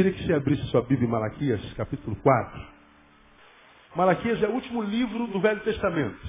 Queria 0.00 0.14
que 0.14 0.26
você 0.26 0.32
abrisse 0.32 0.62
sua 0.68 0.80
Bíblia 0.80 1.06
em 1.06 1.10
Malaquias, 1.10 1.60
capítulo 1.74 2.16
4. 2.22 2.66
Malaquias 3.94 4.42
é 4.42 4.48
o 4.48 4.52
último 4.52 4.80
livro 4.80 5.26
do 5.26 5.38
Velho 5.38 5.60
Testamento. 5.60 6.26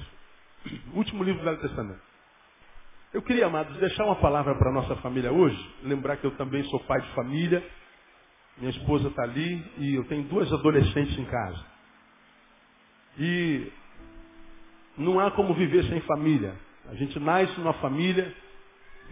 O 0.92 0.98
último 0.98 1.24
livro 1.24 1.40
do 1.40 1.44
Velho 1.46 1.58
Testamento. 1.58 2.02
Eu 3.14 3.22
queria, 3.22 3.46
amados, 3.46 3.74
deixar 3.78 4.04
uma 4.04 4.16
palavra 4.16 4.54
para 4.56 4.68
a 4.68 4.74
nossa 4.74 4.94
família 4.96 5.32
hoje. 5.32 5.58
Lembrar 5.84 6.18
que 6.18 6.26
eu 6.26 6.32
também 6.32 6.62
sou 6.64 6.80
pai 6.80 7.00
de 7.00 7.14
família. 7.14 7.66
Minha 8.58 8.72
esposa 8.72 9.08
está 9.08 9.22
ali 9.22 9.64
e 9.78 9.94
eu 9.94 10.04
tenho 10.04 10.24
duas 10.24 10.52
adolescentes 10.52 11.18
em 11.18 11.24
casa. 11.24 11.64
E 13.18 13.72
não 14.98 15.18
há 15.18 15.30
como 15.30 15.54
viver 15.54 15.84
sem 15.84 16.02
família. 16.02 16.54
A 16.90 16.94
gente 16.94 17.18
nasce 17.18 17.58
numa 17.58 17.72
família 17.72 18.34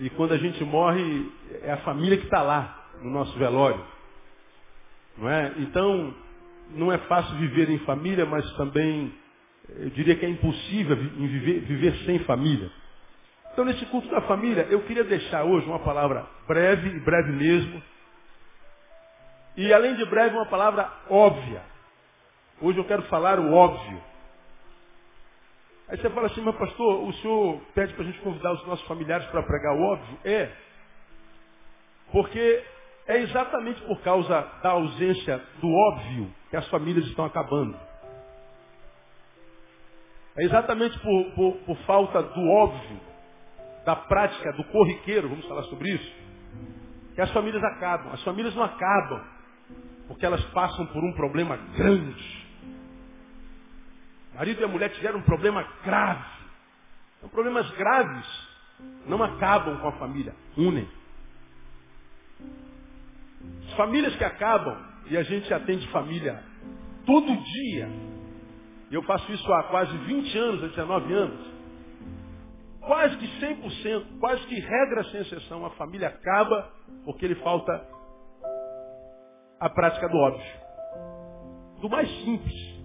e 0.00 0.10
quando 0.10 0.34
a 0.34 0.36
gente 0.36 0.62
morre 0.64 1.32
é 1.62 1.72
a 1.72 1.78
família 1.78 2.18
que 2.18 2.24
está 2.24 2.42
lá 2.42 2.90
no 3.00 3.10
nosso 3.10 3.38
velório. 3.38 3.98
Não 5.20 5.28
é? 5.28 5.52
Então, 5.58 6.14
não 6.70 6.90
é 6.90 6.98
fácil 6.98 7.36
viver 7.36 7.68
em 7.68 7.78
família, 7.80 8.24
mas 8.24 8.50
também 8.56 9.12
eu 9.68 9.90
diria 9.90 10.16
que 10.16 10.24
é 10.24 10.28
impossível 10.28 10.96
viver, 10.96 11.60
viver 11.60 11.94
sem 12.06 12.18
família. 12.20 12.70
Então, 13.52 13.64
nesse 13.64 13.84
culto 13.86 14.08
da 14.08 14.22
família, 14.22 14.66
eu 14.70 14.80
queria 14.82 15.04
deixar 15.04 15.44
hoje 15.44 15.66
uma 15.66 15.80
palavra 15.80 16.26
breve, 16.48 16.98
breve 17.00 17.32
mesmo, 17.32 17.82
e 19.56 19.72
além 19.74 19.94
de 19.96 20.04
breve, 20.06 20.34
uma 20.34 20.46
palavra 20.46 20.90
óbvia. 21.08 21.62
Hoje 22.62 22.78
eu 22.78 22.84
quero 22.84 23.02
falar 23.02 23.38
o 23.38 23.52
óbvio. 23.52 24.02
Aí 25.88 25.98
você 25.98 26.08
fala 26.08 26.28
assim, 26.28 26.40
mas 26.40 26.56
pastor, 26.56 27.04
o 27.04 27.12
senhor 27.14 27.60
pede 27.74 27.92
para 27.94 28.04
a 28.04 28.06
gente 28.06 28.20
convidar 28.20 28.52
os 28.52 28.66
nossos 28.66 28.86
familiares 28.86 29.26
para 29.26 29.42
pregar 29.42 29.74
o 29.74 29.82
óbvio? 29.82 30.18
É. 30.24 30.50
Porque 32.12 32.64
é 33.10 33.22
exatamente 33.22 33.80
por 33.82 34.00
causa 34.02 34.40
da 34.62 34.70
ausência 34.70 35.42
do 35.60 35.68
óbvio 35.68 36.32
que 36.48 36.56
as 36.56 36.66
famílias 36.68 37.04
estão 37.06 37.24
acabando. 37.24 37.76
É 40.36 40.44
exatamente 40.44 40.96
por, 41.00 41.32
por, 41.32 41.56
por 41.64 41.76
falta 41.78 42.22
do 42.22 42.48
óbvio, 42.48 43.00
da 43.84 43.96
prática, 43.96 44.52
do 44.52 44.62
corriqueiro, 44.64 45.28
vamos 45.28 45.44
falar 45.46 45.64
sobre 45.64 45.90
isso, 45.90 46.12
que 47.16 47.20
as 47.20 47.32
famílias 47.32 47.62
acabam. 47.64 48.12
As 48.12 48.22
famílias 48.22 48.54
não 48.54 48.62
acabam 48.62 49.20
porque 50.06 50.24
elas 50.24 50.44
passam 50.46 50.86
por 50.86 51.02
um 51.02 51.12
problema 51.14 51.56
grande. 51.76 52.46
O 54.32 54.36
marido 54.36 54.60
e 54.60 54.64
a 54.64 54.68
mulher 54.68 54.90
tiveram 54.90 55.18
um 55.18 55.22
problema 55.22 55.66
grave. 55.84 56.24
Então, 57.18 57.28
problemas 57.28 57.68
graves 57.72 58.48
não 59.06 59.20
acabam 59.20 59.78
com 59.80 59.88
a 59.88 59.92
família, 59.98 60.34
unem. 60.56 60.88
As 63.68 63.74
famílias 63.74 64.14
que 64.16 64.24
acabam, 64.24 64.76
e 65.06 65.16
a 65.16 65.22
gente 65.22 65.52
atende 65.52 65.86
família 65.88 66.42
todo 67.06 67.36
dia, 67.36 67.88
eu 68.90 69.02
faço 69.04 69.30
isso 69.32 69.52
há 69.52 69.64
quase 69.64 69.96
20 69.96 70.38
anos, 70.38 70.64
há 70.64 70.66
19 70.68 71.14
anos, 71.14 71.50
quase 72.80 73.16
que 73.16 73.26
100%, 73.40 74.18
quase 74.18 74.46
que 74.46 74.58
regra 74.58 75.04
sem 75.04 75.20
exceção, 75.20 75.64
a 75.64 75.70
família 75.70 76.08
acaba 76.08 76.70
porque 77.04 77.26
lhe 77.26 77.36
falta 77.36 77.72
a 79.60 79.68
prática 79.68 80.08
do 80.08 80.16
óbvio. 80.16 80.60
Do 81.80 81.88
mais 81.88 82.08
simples. 82.24 82.80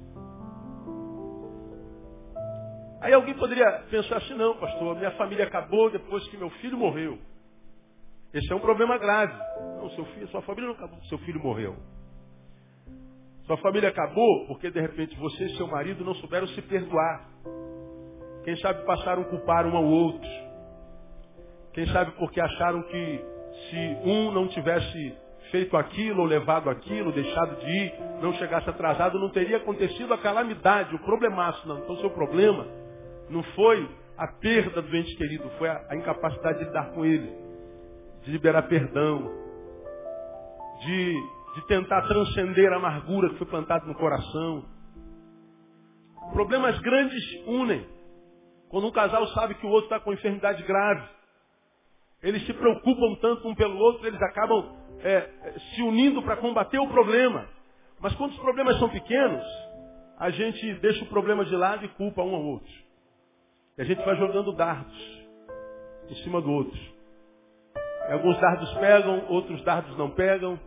Aí 3.02 3.14
alguém 3.14 3.34
poderia 3.36 3.84
pensar 3.90 4.18
assim, 4.18 4.34
não, 4.34 4.58
pastor, 4.58 4.96
minha 4.96 5.12
família 5.12 5.46
acabou 5.46 5.90
depois 5.92 6.28
que 6.28 6.38
meu 6.38 6.50
filho 6.50 6.78
morreu. 6.78 7.20
Esse 8.36 8.52
é 8.52 8.56
um 8.56 8.60
problema 8.60 8.98
grave. 8.98 9.34
Não, 9.78 9.90
seu 9.92 10.04
filho, 10.08 10.28
sua 10.28 10.42
família 10.42 10.68
não 10.68 10.76
acabou 10.76 11.02
seu 11.04 11.18
filho 11.20 11.40
morreu. 11.42 11.78
Sua 13.46 13.56
família 13.60 13.88
acabou 13.88 14.46
porque 14.48 14.70
de 14.70 14.82
repente 14.82 15.16
você 15.18 15.46
e 15.46 15.56
seu 15.56 15.66
marido 15.68 16.04
não 16.04 16.14
souberam 16.16 16.46
se 16.48 16.62
perdoar. 16.64 17.30
Quem 18.44 18.58
sabe 18.58 18.84
passaram 18.84 19.22
a 19.22 19.26
culpar 19.26 19.66
um 19.66 19.78
ao 19.78 19.86
outro. 19.86 20.30
Quem 21.74 21.88
sabe 21.88 22.12
porque 22.18 22.42
acharam 22.42 22.84
que 22.84 23.26
se 23.70 23.98
um 24.04 24.32
não 24.32 24.50
tivesse 24.50 25.18
feito 25.50 25.78
aquilo, 25.78 26.22
ou 26.22 26.28
levado 26.28 26.70
aquilo, 26.70 27.14
deixado 27.14 27.58
de 27.62 27.70
ir, 27.70 27.94
não 28.22 28.34
chegasse 28.34 28.70
atrasado, 28.70 29.18
não 29.18 29.30
teria 29.30 29.58
acontecido 29.58 30.14
a 30.14 30.18
calamidade, 30.18 30.94
o 30.94 31.00
problemaço. 31.00 31.66
Não. 31.66 31.78
Então, 31.78 31.96
seu 32.00 32.10
problema 32.10 32.68
não 33.30 33.44
foi 33.44 33.90
a 34.18 34.28
perda 34.28 34.82
do 34.82 34.94
ente 34.94 35.16
querido, 35.16 35.50
foi 35.58 35.70
a, 35.70 35.86
a 35.90 35.96
incapacidade 35.96 36.60
de 36.60 36.66
lidar 36.66 36.92
com 36.92 37.06
ele 37.06 37.45
de 38.26 38.32
liberar 38.32 38.64
perdão, 38.64 39.32
de, 40.82 41.14
de 41.56 41.68
tentar 41.68 42.02
transcender 42.08 42.74
a 42.74 42.78
amargura 42.78 43.30
que 43.30 43.38
foi 43.38 43.48
plantada 43.48 43.86
no 43.86 43.94
coração. 43.94 44.66
Problemas 46.34 46.78
grandes 46.80 47.24
unem. 47.46 47.88
Quando 48.70 48.88
um 48.88 48.92
casal 48.92 49.26
sabe 49.28 49.54
que 49.56 49.66
o 49.66 49.70
outro 49.70 49.86
está 49.86 50.00
com 50.00 50.12
enfermidade 50.12 50.64
grave, 50.64 51.08
eles 52.24 52.44
se 52.48 52.54
preocupam 52.54 53.16
tanto 53.22 53.48
um 53.48 53.54
pelo 53.54 53.78
outro, 53.78 54.08
eles 54.08 54.22
acabam 54.22 54.76
é, 55.02 55.54
se 55.76 55.84
unindo 55.84 56.24
para 56.24 56.38
combater 56.38 56.80
o 56.80 56.88
problema. 56.88 57.48
Mas 58.00 58.16
quando 58.16 58.32
os 58.32 58.40
problemas 58.40 58.80
são 58.80 58.90
pequenos, 58.90 59.46
a 60.18 60.32
gente 60.32 60.74
deixa 60.80 61.04
o 61.04 61.10
problema 61.10 61.46
de 61.46 61.56
lado 61.56 61.86
e 61.86 61.90
culpa 61.90 62.24
um 62.24 62.34
ao 62.34 62.44
outro. 62.44 62.74
E 63.78 63.82
a 63.84 63.86
gente 63.86 64.04
vai 64.04 64.16
jogando 64.16 64.52
dardos 64.54 65.26
em 66.10 66.16
cima 66.24 66.42
do 66.42 66.52
outro. 66.52 66.95
Alguns 68.10 68.40
dardos 68.40 68.72
pegam, 68.76 69.26
outros 69.30 69.64
dardos 69.64 69.98
não 69.98 70.12
pegam. 70.12 70.60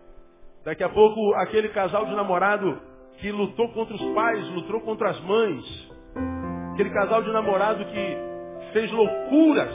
Daqui 0.64 0.82
a 0.82 0.88
pouco, 0.88 1.34
aquele 1.34 1.68
casal 1.68 2.04
de 2.06 2.14
namorado 2.14 2.80
que 3.18 3.30
lutou 3.30 3.68
contra 3.72 3.94
os 3.94 4.14
pais, 4.14 4.48
lutou 4.50 4.80
contra 4.80 5.10
as 5.10 5.20
mães. 5.20 5.90
Aquele 6.72 6.90
casal 6.90 7.22
de 7.22 7.32
namorado 7.32 7.84
que 7.84 8.16
fez 8.72 8.90
loucuras 8.90 9.70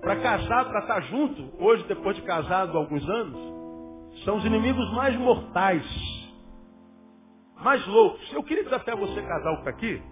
para 0.00 0.16
casar, 0.16 0.66
para 0.66 0.80
estar 0.80 1.00
junto. 1.02 1.50
Hoje, 1.58 1.84
depois 1.84 2.16
de 2.16 2.22
casado 2.22 2.76
há 2.76 2.80
alguns 2.80 3.08
anos, 3.08 4.22
são 4.24 4.36
os 4.36 4.44
inimigos 4.44 4.92
mais 4.92 5.16
mortais. 5.16 5.84
Mais 7.62 7.86
loucos. 7.86 8.32
Eu 8.32 8.42
queria 8.42 8.64
desafiar 8.64 8.96
você, 8.96 9.22
casal, 9.22 9.54
que 9.54 9.60
está 9.60 9.70
aqui, 9.70 10.02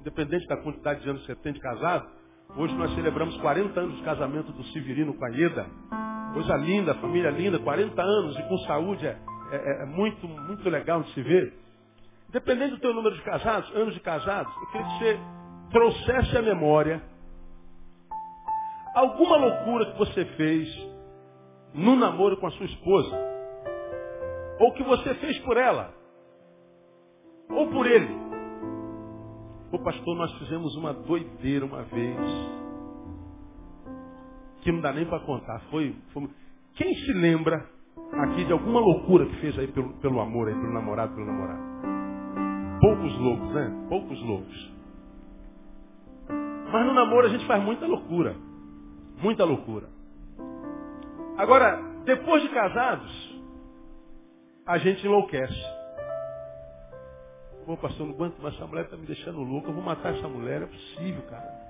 independente 0.00 0.46
da 0.46 0.56
quantidade 0.58 1.00
de 1.00 1.08
anos 1.08 1.22
que 1.22 1.26
você 1.26 1.36
tem 1.36 1.52
de 1.52 1.60
casado, 1.60 2.06
Hoje 2.54 2.74
nós 2.74 2.94
celebramos 2.94 3.34
40 3.38 3.80
anos 3.80 3.96
de 3.96 4.02
casamento 4.02 4.52
do 4.52 4.62
Severino 4.64 5.14
com 5.14 5.24
a 5.24 5.30
Ieda. 5.30 5.66
Coisa 6.32 6.56
linda, 6.56 6.94
família 6.94 7.30
linda, 7.30 7.58
40 7.58 8.02
anos 8.02 8.38
e 8.38 8.42
com 8.44 8.58
saúde 8.58 9.06
é, 9.06 9.18
é, 9.50 9.82
é 9.82 9.86
muito, 9.86 10.26
muito 10.26 10.68
legal 10.68 11.02
de 11.02 11.12
se 11.12 11.22
ver. 11.22 11.52
Dependendo 12.30 12.76
do 12.76 12.80
teu 12.80 12.94
número 12.94 13.14
de 13.14 13.22
casados, 13.22 13.70
anos 13.76 13.92
de 13.92 14.00
casados, 14.00 14.52
eu 14.56 14.66
queria 14.68 14.86
que 14.86 14.98
você 14.98 15.20
trouxesse 15.70 16.38
à 16.38 16.42
memória 16.42 17.02
alguma 18.94 19.36
loucura 19.36 19.92
que 19.92 19.98
você 19.98 20.24
fez 20.36 20.68
no 21.74 21.96
namoro 21.96 22.38
com 22.38 22.46
a 22.46 22.50
sua 22.52 22.66
esposa. 22.66 23.16
Ou 24.60 24.72
que 24.72 24.82
você 24.82 25.14
fez 25.14 25.38
por 25.40 25.56
ela. 25.56 25.92
Ou 27.50 27.68
por 27.68 27.86
ele. 27.86 28.08
Ô 29.70 29.78
pastor, 29.78 30.16
nós 30.16 30.32
fizemos 30.38 30.74
uma 30.76 30.92
doideira 30.92 31.64
uma 31.64 31.82
vez. 31.82 32.61
Que 34.62 34.72
não 34.72 34.80
dá 34.80 34.92
nem 34.92 35.04
para 35.06 35.20
contar. 35.20 35.60
Foi, 35.70 35.94
foi, 36.12 36.28
Quem 36.74 36.94
se 36.94 37.12
lembra 37.12 37.68
aqui 38.12 38.44
de 38.44 38.52
alguma 38.52 38.80
loucura 38.80 39.26
que 39.26 39.36
fez 39.36 39.58
aí 39.58 39.66
pelo, 39.68 39.92
pelo 39.94 40.20
amor, 40.20 40.48
aí, 40.48 40.54
pelo 40.54 40.72
namorado, 40.72 41.14
pelo 41.14 41.26
namorado? 41.26 41.60
Poucos 42.80 43.18
loucos, 43.18 43.52
né? 43.52 43.86
Poucos 43.88 44.22
loucos. 44.22 44.72
Mas 46.72 46.86
no 46.86 46.94
namoro 46.94 47.26
a 47.26 47.30
gente 47.30 47.46
faz 47.46 47.62
muita 47.62 47.86
loucura. 47.86 48.34
Muita 49.22 49.44
loucura. 49.44 49.88
Agora, 51.36 51.80
depois 52.04 52.42
de 52.42 52.48
casados, 52.48 53.40
a 54.66 54.78
gente 54.78 55.06
enlouquece. 55.06 55.62
Pô, 57.66 57.76
pastor, 57.76 58.06
não 58.06 58.14
aguento 58.14 58.40
mais, 58.40 58.54
essa 58.54 58.66
mulher 58.66 58.84
está 58.84 58.96
me 58.96 59.06
deixando 59.06 59.40
louco, 59.42 59.68
eu 59.68 59.74
vou 59.74 59.82
matar 59.82 60.14
essa 60.14 60.26
mulher, 60.28 60.62
é 60.62 60.66
possível, 60.66 61.22
cara. 61.30 61.61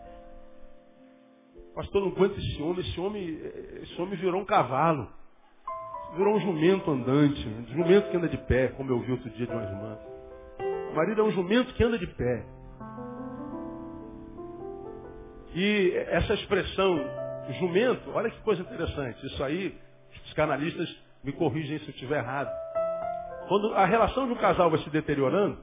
Pastor, 1.74 2.02
não 2.02 2.08
aguento 2.08 2.38
esse 2.38 2.62
homem, 2.62 2.80
esse 2.80 3.00
homem, 3.00 3.40
esse 3.82 4.00
homem 4.00 4.18
virou 4.18 4.40
um 4.40 4.44
cavalo. 4.44 5.08
Virou 6.16 6.34
um 6.36 6.40
jumento 6.40 6.90
andante, 6.90 7.48
um 7.48 7.66
jumento 7.74 8.10
que 8.10 8.16
anda 8.16 8.28
de 8.28 8.36
pé, 8.36 8.68
como 8.68 8.90
eu 8.90 9.00
vi 9.00 9.12
outro 9.12 9.30
dia 9.30 9.46
de 9.46 9.52
uma 9.52 9.62
irmã. 9.62 9.98
O 10.90 10.94
marido 10.94 11.22
é 11.22 11.24
um 11.24 11.30
jumento 11.30 11.72
que 11.72 11.82
anda 11.82 11.98
de 11.98 12.06
pé. 12.06 12.44
E 15.54 15.92
essa 16.08 16.34
expressão, 16.34 16.98
jumento, 17.58 18.10
olha 18.10 18.30
que 18.30 18.40
coisa 18.42 18.60
interessante. 18.60 19.26
Isso 19.26 19.42
aí, 19.42 19.74
os 20.12 20.18
psicanalistas 20.20 20.94
me 21.24 21.32
corrigem 21.32 21.78
se 21.78 21.86
eu 21.86 21.90
estiver 21.90 22.18
errado. 22.18 22.50
Quando 23.48 23.74
a 23.74 23.86
relação 23.86 24.26
de 24.26 24.32
um 24.32 24.36
casal 24.36 24.70
vai 24.70 24.80
se 24.80 24.90
deteriorando, 24.90 25.58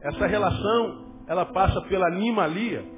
essa 0.00 0.26
relação, 0.26 1.06
ela 1.26 1.46
passa 1.46 1.80
pela 1.82 2.06
animalia. 2.06 2.97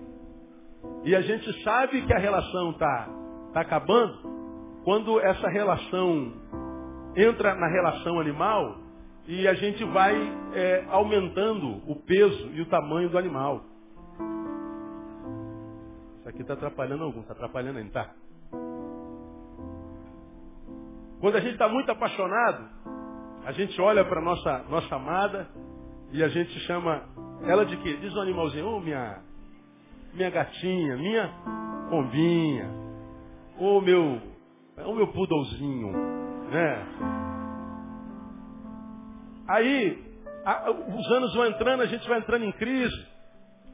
E 1.04 1.16
a 1.16 1.20
gente 1.22 1.62
sabe 1.62 2.02
que 2.02 2.12
a 2.12 2.18
relação 2.18 2.70
está 2.70 3.08
tá 3.52 3.60
acabando 3.62 4.18
quando 4.84 5.18
essa 5.20 5.48
relação 5.48 6.32
entra 7.16 7.54
na 7.54 7.68
relação 7.68 8.20
animal 8.20 8.78
e 9.26 9.46
a 9.48 9.54
gente 9.54 9.82
vai 9.84 10.14
é, 10.54 10.84
aumentando 10.90 11.82
o 11.90 11.96
peso 11.96 12.50
e 12.52 12.60
o 12.60 12.66
tamanho 12.66 13.08
do 13.08 13.18
animal. 13.18 13.62
Isso 16.18 16.28
aqui 16.28 16.42
está 16.42 16.54
atrapalhando 16.54 17.04
algum, 17.04 17.20
está 17.20 17.32
atrapalhando 17.32 17.78
ainda, 17.78 17.92
tá? 17.92 18.10
Quando 21.20 21.36
a 21.36 21.40
gente 21.40 21.52
está 21.52 21.68
muito 21.68 21.90
apaixonado, 21.90 22.64
a 23.44 23.52
gente 23.52 23.80
olha 23.80 24.04
para 24.04 24.20
nossa 24.20 24.64
nossa 24.68 24.96
amada 24.96 25.48
e 26.12 26.22
a 26.22 26.28
gente 26.28 26.58
chama 26.60 27.02
ela 27.42 27.64
de 27.64 27.76
quê? 27.78 27.96
Diz 28.00 28.14
o 28.14 28.18
um 28.18 28.22
animalzinho, 28.22 28.66
ô 28.66 28.76
oh, 28.76 28.80
minha, 28.80 29.22
minha 30.12 30.30
gatinha, 30.30 30.96
minha 30.96 31.28
pombinha, 31.88 32.70
oh, 33.58 33.80
meu, 33.80 34.20
oh, 34.84 34.94
meu 34.94 35.08
poodlezinho, 35.08 35.92
né? 36.50 36.86
Aí, 39.48 40.04
a, 40.44 40.70
os 40.70 41.10
anos 41.10 41.34
vão 41.34 41.46
entrando, 41.46 41.82
a 41.82 41.86
gente 41.86 42.08
vai 42.08 42.18
entrando 42.18 42.44
em 42.44 42.52
crise. 42.52 43.06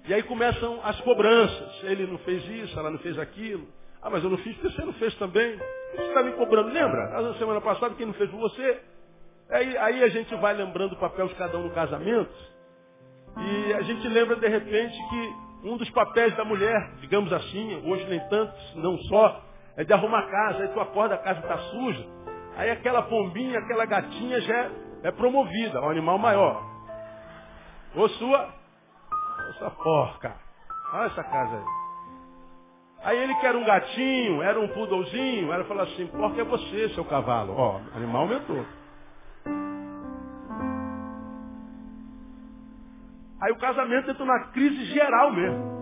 E 0.09 0.15
aí 0.15 0.23
começam 0.23 0.81
as 0.85 0.99
cobranças. 1.00 1.83
Ele 1.83 2.06
não 2.06 2.19
fez 2.19 2.44
isso, 2.49 2.79
ela 2.79 2.91
não 2.91 2.99
fez 3.00 3.19
aquilo. 3.19 3.67
Ah, 4.00 4.09
mas 4.09 4.23
eu 4.23 4.31
não 4.31 4.38
fiz 4.38 4.55
porque 4.56 4.71
você 4.71 4.85
não 4.85 4.93
fez 4.94 5.15
também. 5.17 5.59
Você 5.94 6.03
está 6.03 6.23
me 6.23 6.33
cobrando, 6.33 6.69
lembra? 6.69 7.21
Na 7.21 7.35
semana 7.35 7.61
passada, 7.61 7.94
quem 7.94 8.06
não 8.06 8.15
fez 8.15 8.31
por 8.31 8.38
você? 8.38 8.81
Aí, 9.50 9.77
aí 9.79 10.03
a 10.05 10.09
gente 10.09 10.35
vai 10.37 10.55
lembrando 10.55 10.93
o 10.93 10.99
papel 10.99 11.27
de 11.29 11.35
cada 11.35 11.59
um 11.59 11.65
no 11.65 11.71
casamento. 11.71 12.35
E 13.37 13.73
a 13.75 13.83
gente 13.83 14.06
lembra 14.09 14.37
de 14.37 14.49
repente 14.49 14.97
que 15.11 15.45
um 15.66 15.76
dos 15.76 15.90
papéis 15.90 16.34
da 16.36 16.44
mulher, 16.44 16.92
digamos 17.00 17.32
assim, 17.32 17.82
hoje 17.84 18.04
nem 18.06 18.20
tantos, 18.28 18.74
não 18.76 18.96
só, 18.98 19.42
é 19.76 19.84
de 19.84 19.92
arrumar 19.92 20.20
a 20.20 20.30
casa. 20.30 20.62
Aí 20.62 20.68
tu 20.68 20.80
acorda, 20.80 21.16
a 21.16 21.18
casa 21.18 21.40
está 21.40 21.58
suja. 21.58 22.06
Aí 22.56 22.70
aquela 22.70 23.02
pombinha, 23.02 23.58
aquela 23.58 23.84
gatinha 23.84 24.40
já 24.40 24.54
é, 24.54 24.70
é 25.04 25.10
promovida, 25.10 25.80
um 25.82 25.90
animal 25.90 26.18
maior. 26.18 26.62
Ou 27.94 28.08
sua, 28.10 28.48
ou 29.46 29.52
sua 29.54 29.70
porca. 29.70 30.34
Olha 30.92 31.06
essa 31.06 31.24
casa 31.24 31.56
aí. 31.56 31.64
Aí 33.02 33.18
ele 33.18 33.34
que 33.34 33.46
era 33.46 33.58
um 33.58 33.64
gatinho, 33.64 34.42
era 34.42 34.58
um 34.58 34.68
poodlezinho, 34.68 35.52
ela 35.52 35.64
falou 35.64 35.82
assim, 35.82 36.06
porca 36.06 36.40
é 36.40 36.44
você, 36.44 36.88
seu 36.90 37.04
cavalo. 37.04 37.54
Ó, 37.56 37.80
animal 37.94 38.22
aumentou. 38.22 38.64
Aí 43.41 43.53
o 43.53 43.59
casamento 43.59 44.11
entra 44.11 44.25
numa 44.25 44.44
crise 44.49 44.85
geral 44.87 45.33
mesmo. 45.33 45.77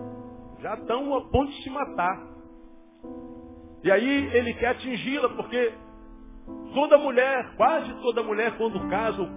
Já 0.61 0.73
estão 0.75 1.15
a 1.15 1.21
ponto 1.29 1.51
de 1.51 1.63
se 1.63 1.69
matar. 1.69 2.21
E 3.83 3.91
aí 3.91 4.35
ele 4.35 4.53
quer 4.55 4.69
atingi-la, 4.69 5.29
porque 5.29 5.73
toda 6.73 6.97
mulher, 6.97 7.55
quase 7.55 7.93
toda 8.01 8.23
mulher 8.23 8.57
quando 8.57 8.79
casa, 8.89 9.29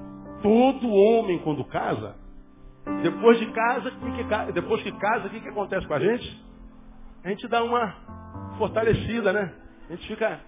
todo 0.42 0.88
homem 0.88 1.38
quando 1.40 1.64
casa, 1.64 2.16
depois 3.02 3.38
de 3.38 3.46
casa, 3.52 3.90
que, 3.90 4.52
depois 4.52 4.82
que 4.82 4.92
casa, 4.92 5.26
o 5.26 5.30
que, 5.30 5.40
que 5.40 5.48
acontece 5.48 5.86
com 5.86 5.94
a 5.94 6.00
gente? 6.00 6.44
A 7.24 7.28
gente 7.28 7.46
dá 7.48 7.62
uma 7.62 7.94
fortalecida, 8.56 9.32
né? 9.32 9.52
A 9.88 9.92
gente 9.94 10.08
fica 10.08 10.40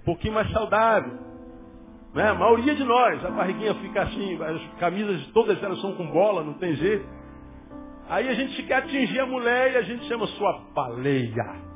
um 0.00 0.04
pouquinho 0.04 0.34
mais 0.34 0.50
saudável. 0.52 1.31
Né? 2.14 2.28
A 2.28 2.34
maioria 2.34 2.74
de 2.74 2.84
nós, 2.84 3.24
a 3.24 3.30
barriguinha 3.30 3.74
fica 3.76 4.02
assim, 4.02 4.42
as 4.42 4.78
camisas 4.78 5.26
todas 5.28 5.62
elas 5.62 5.80
são 5.80 5.94
com 5.94 6.06
bola, 6.10 6.44
não 6.44 6.54
tem 6.54 6.74
jeito. 6.74 7.06
Aí 8.08 8.28
a 8.28 8.34
gente 8.34 8.62
quer 8.64 8.76
atingir 8.76 9.20
a 9.20 9.26
mulher 9.26 9.72
e 9.72 9.76
a 9.78 9.82
gente 9.82 10.04
chama 10.06 10.26
sua 10.26 10.66
baleia. 10.74 11.72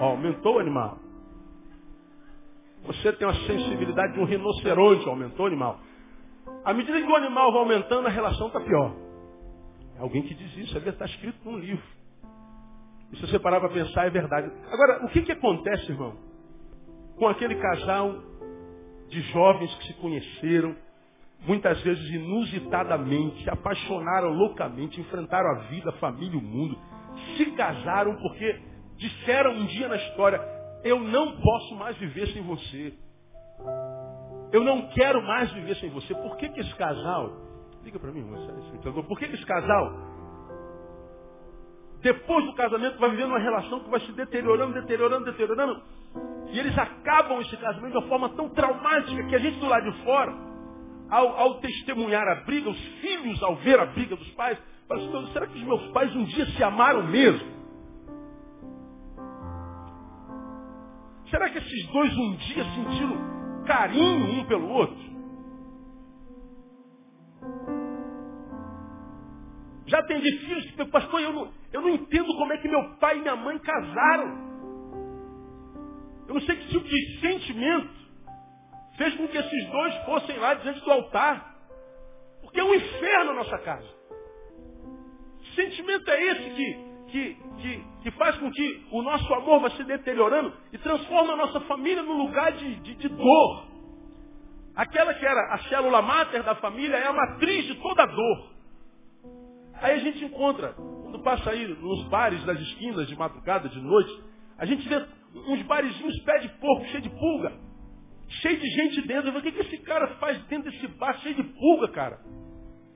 Ó, 0.00 0.04
aumentou 0.10 0.56
o 0.56 0.58
animal. 0.58 0.98
Você 2.84 3.12
tem 3.12 3.26
uma 3.26 3.34
sensibilidade 3.34 4.14
de 4.14 4.20
um 4.20 4.24
rinoceronte, 4.24 5.06
aumentou 5.06 5.44
o 5.44 5.48
animal. 5.48 5.78
À 6.64 6.72
medida 6.72 6.98
que 6.98 7.06
o 7.06 7.16
animal 7.16 7.52
vai 7.52 7.60
aumentando, 7.60 8.06
a 8.06 8.10
relação 8.10 8.46
está 8.46 8.60
pior. 8.60 8.94
É 9.98 10.00
alguém 10.00 10.22
que 10.22 10.34
diz 10.34 10.56
isso, 10.56 10.78
está 10.78 11.04
escrito 11.04 11.38
num 11.44 11.58
livro. 11.58 11.84
E 13.12 13.16
se 13.16 13.26
você 13.26 13.38
parar 13.38 13.60
para 13.60 13.68
pensar, 13.68 14.06
é 14.06 14.10
verdade. 14.10 14.50
Agora, 14.72 15.04
o 15.04 15.08
que, 15.08 15.22
que 15.22 15.32
acontece, 15.32 15.90
irmão, 15.92 16.16
com 17.16 17.28
aquele 17.28 17.56
casal 17.56 18.29
de 19.10 19.20
jovens 19.32 19.74
que 19.76 19.88
se 19.88 19.94
conheceram, 19.94 20.74
muitas 21.46 21.80
vezes 21.82 22.10
inusitadamente, 22.10 23.42
se 23.42 23.50
apaixonaram 23.50 24.30
loucamente, 24.30 25.00
enfrentaram 25.00 25.50
a 25.50 25.58
vida, 25.64 25.90
a 25.90 25.94
família, 25.94 26.38
o 26.38 26.42
mundo, 26.42 26.78
se 27.36 27.46
casaram 27.52 28.16
porque 28.16 28.60
disseram 28.96 29.52
um 29.52 29.66
dia 29.66 29.88
na 29.88 29.96
história, 29.96 30.40
eu 30.84 31.00
não 31.00 31.40
posso 31.40 31.74
mais 31.76 31.96
viver 31.96 32.28
sem 32.28 32.42
você. 32.42 32.94
Eu 34.52 34.64
não 34.64 34.88
quero 34.88 35.22
mais 35.22 35.50
viver 35.52 35.76
sem 35.76 35.90
você. 35.90 36.14
Por 36.14 36.36
que, 36.36 36.48
que 36.48 36.60
esse 36.60 36.74
casal, 36.74 37.32
liga 37.82 37.98
para 37.98 38.12
mim, 38.12 38.22
você, 38.22 39.02
por 39.02 39.18
que, 39.18 39.28
que 39.28 39.34
esse 39.34 39.46
casal, 39.46 40.09
depois 42.02 42.44
do 42.46 42.54
casamento, 42.54 42.98
vai 42.98 43.10
vivendo 43.10 43.28
uma 43.28 43.38
relação 43.38 43.80
que 43.80 43.90
vai 43.90 44.00
se 44.00 44.12
deteriorando, 44.12 44.72
deteriorando, 44.72 45.24
deteriorando, 45.24 45.82
e 46.50 46.58
eles 46.58 46.76
acabam 46.76 47.40
esse 47.40 47.56
casamento 47.56 47.92
de 47.92 47.98
uma 47.98 48.08
forma 48.08 48.28
tão 48.30 48.48
traumática 48.50 49.22
que 49.24 49.34
a 49.34 49.38
gente 49.38 49.58
do 49.58 49.66
lado 49.66 49.90
de 49.90 50.02
fora, 50.02 50.34
ao, 51.10 51.28
ao 51.38 51.54
testemunhar 51.60 52.26
a 52.26 52.36
briga, 52.46 52.70
os 52.70 52.80
filhos, 53.00 53.42
ao 53.42 53.56
ver 53.56 53.78
a 53.78 53.86
briga 53.86 54.16
dos 54.16 54.30
pais, 54.32 54.58
falam 54.88 55.22
assim, 55.22 55.32
será 55.32 55.46
que 55.46 55.58
os 55.58 55.64
meus 55.64 55.86
pais 55.92 56.14
um 56.16 56.24
dia 56.24 56.46
se 56.46 56.62
amaram 56.64 57.06
mesmo? 57.06 57.60
Será 61.28 61.48
que 61.48 61.58
esses 61.58 61.86
dois 61.88 62.16
um 62.16 62.36
dia 62.36 62.64
sentiram 62.64 63.64
carinho 63.66 64.40
um 64.40 64.44
pelo 64.46 64.68
outro? 64.68 65.09
Já 69.90 70.04
tem 70.04 70.22
filhos 70.22 70.70
que, 70.70 70.84
pastor, 70.84 71.20
eu 71.20 71.32
não, 71.32 71.52
eu 71.72 71.82
não 71.82 71.88
entendo 71.88 72.32
como 72.36 72.52
é 72.52 72.58
que 72.58 72.68
meu 72.68 72.96
pai 72.98 73.18
e 73.18 73.22
minha 73.22 73.34
mãe 73.34 73.58
casaram. 73.58 74.50
Eu 76.28 76.34
não 76.34 76.40
sei 76.42 76.54
que 76.54 76.68
tipo 76.68 76.86
de 76.86 77.20
sentimento 77.20 77.90
fez 78.96 79.16
com 79.16 79.26
que 79.26 79.36
esses 79.36 79.66
dois 79.70 79.94
fossem 80.04 80.38
lá 80.38 80.54
diante 80.54 80.80
do 80.80 80.92
altar. 80.92 81.56
Porque 82.40 82.60
é 82.60 82.64
um 82.64 82.72
inferno 82.72 83.32
a 83.32 83.34
nossa 83.34 83.58
casa. 83.58 83.88
Sentimento 85.56 86.08
é 86.08 86.22
esse 86.24 86.50
que, 86.50 86.74
que, 87.08 87.36
que, 87.60 87.84
que, 88.04 88.10
faz 88.12 88.36
com 88.36 88.48
que 88.48 88.86
o 88.92 89.02
nosso 89.02 89.34
amor 89.34 89.60
vá 89.60 89.70
se 89.70 89.82
deteriorando 89.82 90.52
e 90.72 90.78
transforma 90.78 91.32
a 91.32 91.36
nossa 91.36 91.60
família 91.62 92.04
num 92.04 92.16
lugar 92.16 92.52
de, 92.52 92.76
de, 92.76 92.94
de 92.94 93.08
dor. 93.08 93.66
Aquela 94.76 95.14
que 95.14 95.26
era 95.26 95.52
a 95.52 95.58
célula 95.68 96.00
máter 96.00 96.44
da 96.44 96.54
família 96.54 96.96
é 96.96 97.08
a 97.08 97.12
matriz 97.12 97.64
de 97.66 97.74
toda 97.74 98.06
dor. 98.06 98.49
Aí 99.80 99.94
a 99.94 99.98
gente 99.98 100.24
encontra, 100.24 100.74
quando 100.74 101.22
passa 101.22 101.50
aí 101.50 101.66
nos 101.66 102.04
bares 102.08 102.42
das 102.44 102.60
esquinas, 102.60 103.06
de 103.06 103.16
madrugada, 103.16 103.68
de 103.68 103.80
noite, 103.80 104.22
a 104.58 104.66
gente 104.66 104.86
vê 104.86 105.02
uns 105.34 105.62
barizinhos 105.62 106.18
pé 106.20 106.38
de 106.38 106.48
porco, 106.60 106.84
cheio 106.86 107.02
de 107.02 107.10
pulga. 107.10 107.52
Cheio 108.42 108.60
de 108.60 108.68
gente 108.68 109.02
dentro. 109.06 109.36
O 109.36 109.42
que, 109.42 109.52
que 109.52 109.60
esse 109.60 109.78
cara 109.78 110.06
faz 110.16 110.38
dentro 110.44 110.70
desse 110.70 110.86
bar 110.86 111.18
cheio 111.20 111.34
de 111.34 111.42
pulga, 111.42 111.88
cara? 111.88 112.20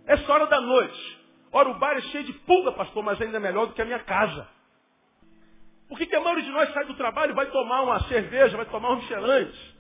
Essa 0.07 0.33
hora 0.33 0.47
da 0.47 0.61
noite. 0.61 1.19
Ora, 1.51 1.71
o 1.71 1.79
bar 1.79 1.97
é 1.97 2.03
cheio 2.03 2.25
de 2.25 2.33
pulga, 2.33 2.73
pastor, 2.73 3.03
mas 3.03 3.21
ainda 3.21 3.39
é 3.39 3.41
melhor 3.41 3.67
do 3.67 3.73
que 3.73 3.83
a 3.83 3.85
minha 3.85 4.01
casa. 4.01 4.47
Por 5.89 5.99
que, 5.99 6.07
que 6.07 6.17
a 6.17 6.21
maioria 6.21 6.45
de 6.45 6.51
nós 6.51 6.73
sai 6.73 6.85
do 6.85 6.95
trabalho 6.95 7.33
e 7.33 7.35
vai 7.35 7.47
tomar 7.51 7.83
uma 7.83 8.01
cerveja, 8.09 8.57
vai 8.57 8.67
tomar 8.67 8.93
um 8.93 8.97
michelante? 8.97 9.77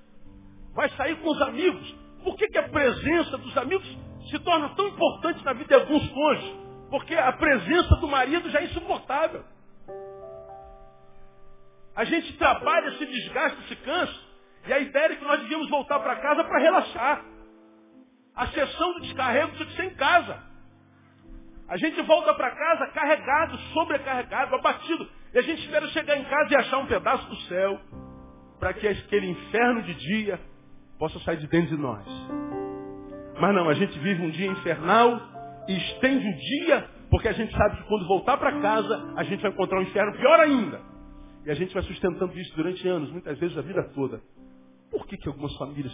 Vai 0.75 0.88
sair 0.90 1.16
com 1.16 1.30
os 1.30 1.42
amigos. 1.42 1.94
Por 2.23 2.37
que, 2.37 2.49
que 2.49 2.58
a 2.58 2.68
presença 2.68 3.37
dos 3.38 3.56
amigos 3.56 3.87
se 4.30 4.38
torna 4.38 4.70
tão 4.70 4.88
importante 4.88 5.44
na 5.44 5.52
vida 5.52 5.66
de 5.66 5.75
alguns 5.75 6.08
cônjuges? 6.08 6.63
Porque 6.91 7.14
a 7.14 7.33
presença 7.33 7.97
do 7.97 8.09
marido 8.09 8.50
já 8.50 8.61
é 8.61 8.64
insuportável. 8.64 9.45
A 11.97 12.05
gente 12.05 12.37
trabalha, 12.37 12.93
se 12.99 13.07
desgasta, 13.07 13.62
se 13.62 13.76
cansa. 13.76 14.21
E 14.67 14.73
a 14.73 14.79
ideia 14.79 15.12
é 15.12 15.17
que 15.17 15.25
nós 15.25 15.41
devíamos 15.41 15.69
voltar 15.69 16.00
para 16.00 16.17
casa 16.17 16.45
para 16.45 16.59
relaxar. 16.59 17.25
A 18.35 18.47
sessão 18.49 18.95
do 18.95 19.00
descarrego 19.00 19.53
precisa 19.53 19.76
ser 19.76 19.85
em 19.85 19.95
casa. 19.95 20.43
A 21.69 21.76
gente 21.76 22.00
volta 22.03 22.35
para 22.35 22.50
casa 22.50 22.87
carregado, 22.88 23.57
sobrecarregado, 23.73 24.55
abatido. 24.55 25.09
E 25.33 25.38
a 25.38 25.43
gente 25.43 25.62
espera 25.62 25.87
chegar 25.88 26.17
em 26.17 26.25
casa 26.25 26.53
e 26.53 26.57
achar 26.57 26.79
um 26.79 26.87
pedaço 26.87 27.26
do 27.29 27.37
céu 27.43 27.81
para 28.59 28.73
que 28.75 28.87
aquele 28.87 29.29
inferno 29.29 29.83
de 29.83 29.95
dia 29.95 30.41
possa 30.99 31.19
sair 31.21 31.38
de 31.38 31.47
dentro 31.47 31.76
de 31.76 31.83
nós. 31.83 32.05
Mas 33.41 33.55
não, 33.55 33.69
a 33.69 33.75
gente 33.75 33.99
vive 33.99 34.23
um 34.23 34.31
dia 34.31 34.47
infernal 34.47 35.34
e 35.68 35.76
estende 35.76 36.28
o 36.28 36.37
dia 36.37 36.88
porque 37.11 37.28
a 37.28 37.33
gente 37.33 37.56
sabe 37.56 37.76
que 37.76 37.85
quando 37.85 38.06
voltar 38.06 38.37
para 38.37 38.61
casa 38.61 39.12
a 39.16 39.25
gente 39.25 39.40
vai 39.40 39.50
encontrar 39.50 39.78
um 39.78 39.83
inferno 39.83 40.16
pior 40.16 40.40
ainda. 40.40 40.80
E 41.47 41.50
a 41.50 41.54
gente 41.54 41.75
vai 41.75 41.83
sustentando 41.83 42.37
isso 42.38 42.56
durante 42.56 42.87
anos, 42.88 43.11
muitas 43.11 43.38
vezes 43.38 43.56
a 43.56 43.61
vida 43.61 43.83
toda. 43.94 44.21
Por 44.90 45.06
que, 45.06 45.16
que 45.16 45.28
algumas 45.28 45.54
famílias 45.56 45.92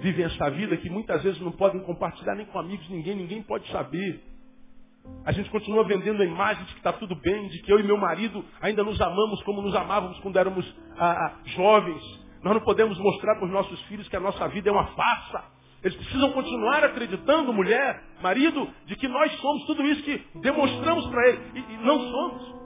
vivem 0.00 0.24
essa 0.24 0.50
vida 0.50 0.76
que 0.76 0.88
muitas 0.88 1.22
vezes 1.22 1.40
não 1.40 1.52
podem 1.52 1.82
compartilhar 1.82 2.34
nem 2.34 2.46
com 2.46 2.58
amigos, 2.58 2.88
ninguém, 2.88 3.16
ninguém 3.16 3.42
pode 3.42 3.70
saber? 3.70 4.22
A 5.24 5.32
gente 5.32 5.50
continua 5.50 5.84
vendendo 5.84 6.22
a 6.22 6.24
imagem 6.24 6.64
de 6.64 6.72
que 6.72 6.78
está 6.78 6.92
tudo 6.92 7.14
bem, 7.16 7.48
de 7.48 7.60
que 7.62 7.72
eu 7.72 7.78
e 7.80 7.82
meu 7.82 7.96
marido 7.96 8.44
ainda 8.60 8.82
nos 8.84 9.00
amamos 9.00 9.42
como 9.42 9.60
nos 9.60 9.74
amávamos 9.74 10.18
quando 10.20 10.38
éramos 10.38 10.64
ah, 10.96 11.26
ah, 11.26 11.40
jovens. 11.44 12.02
Nós 12.42 12.54
não 12.54 12.60
podemos 12.60 12.98
mostrar 12.98 13.34
para 13.36 13.46
os 13.46 13.52
nossos 13.52 13.80
filhos 13.82 14.08
que 14.08 14.16
a 14.16 14.20
nossa 14.20 14.46
vida 14.48 14.68
é 14.68 14.72
uma 14.72 14.86
farsa. 14.86 15.55
Eles 15.82 15.96
precisam 15.96 16.32
continuar 16.32 16.84
acreditando, 16.84 17.52
mulher, 17.52 18.02
marido, 18.20 18.68
de 18.86 18.96
que 18.96 19.06
nós 19.06 19.32
somos 19.40 19.64
tudo 19.66 19.82
isso 19.84 20.02
que 20.02 20.18
demonstramos 20.40 21.06
para 21.08 21.28
eles. 21.28 21.40
E, 21.54 21.58
e 21.58 21.76
não 21.78 21.98
somos. 22.10 22.56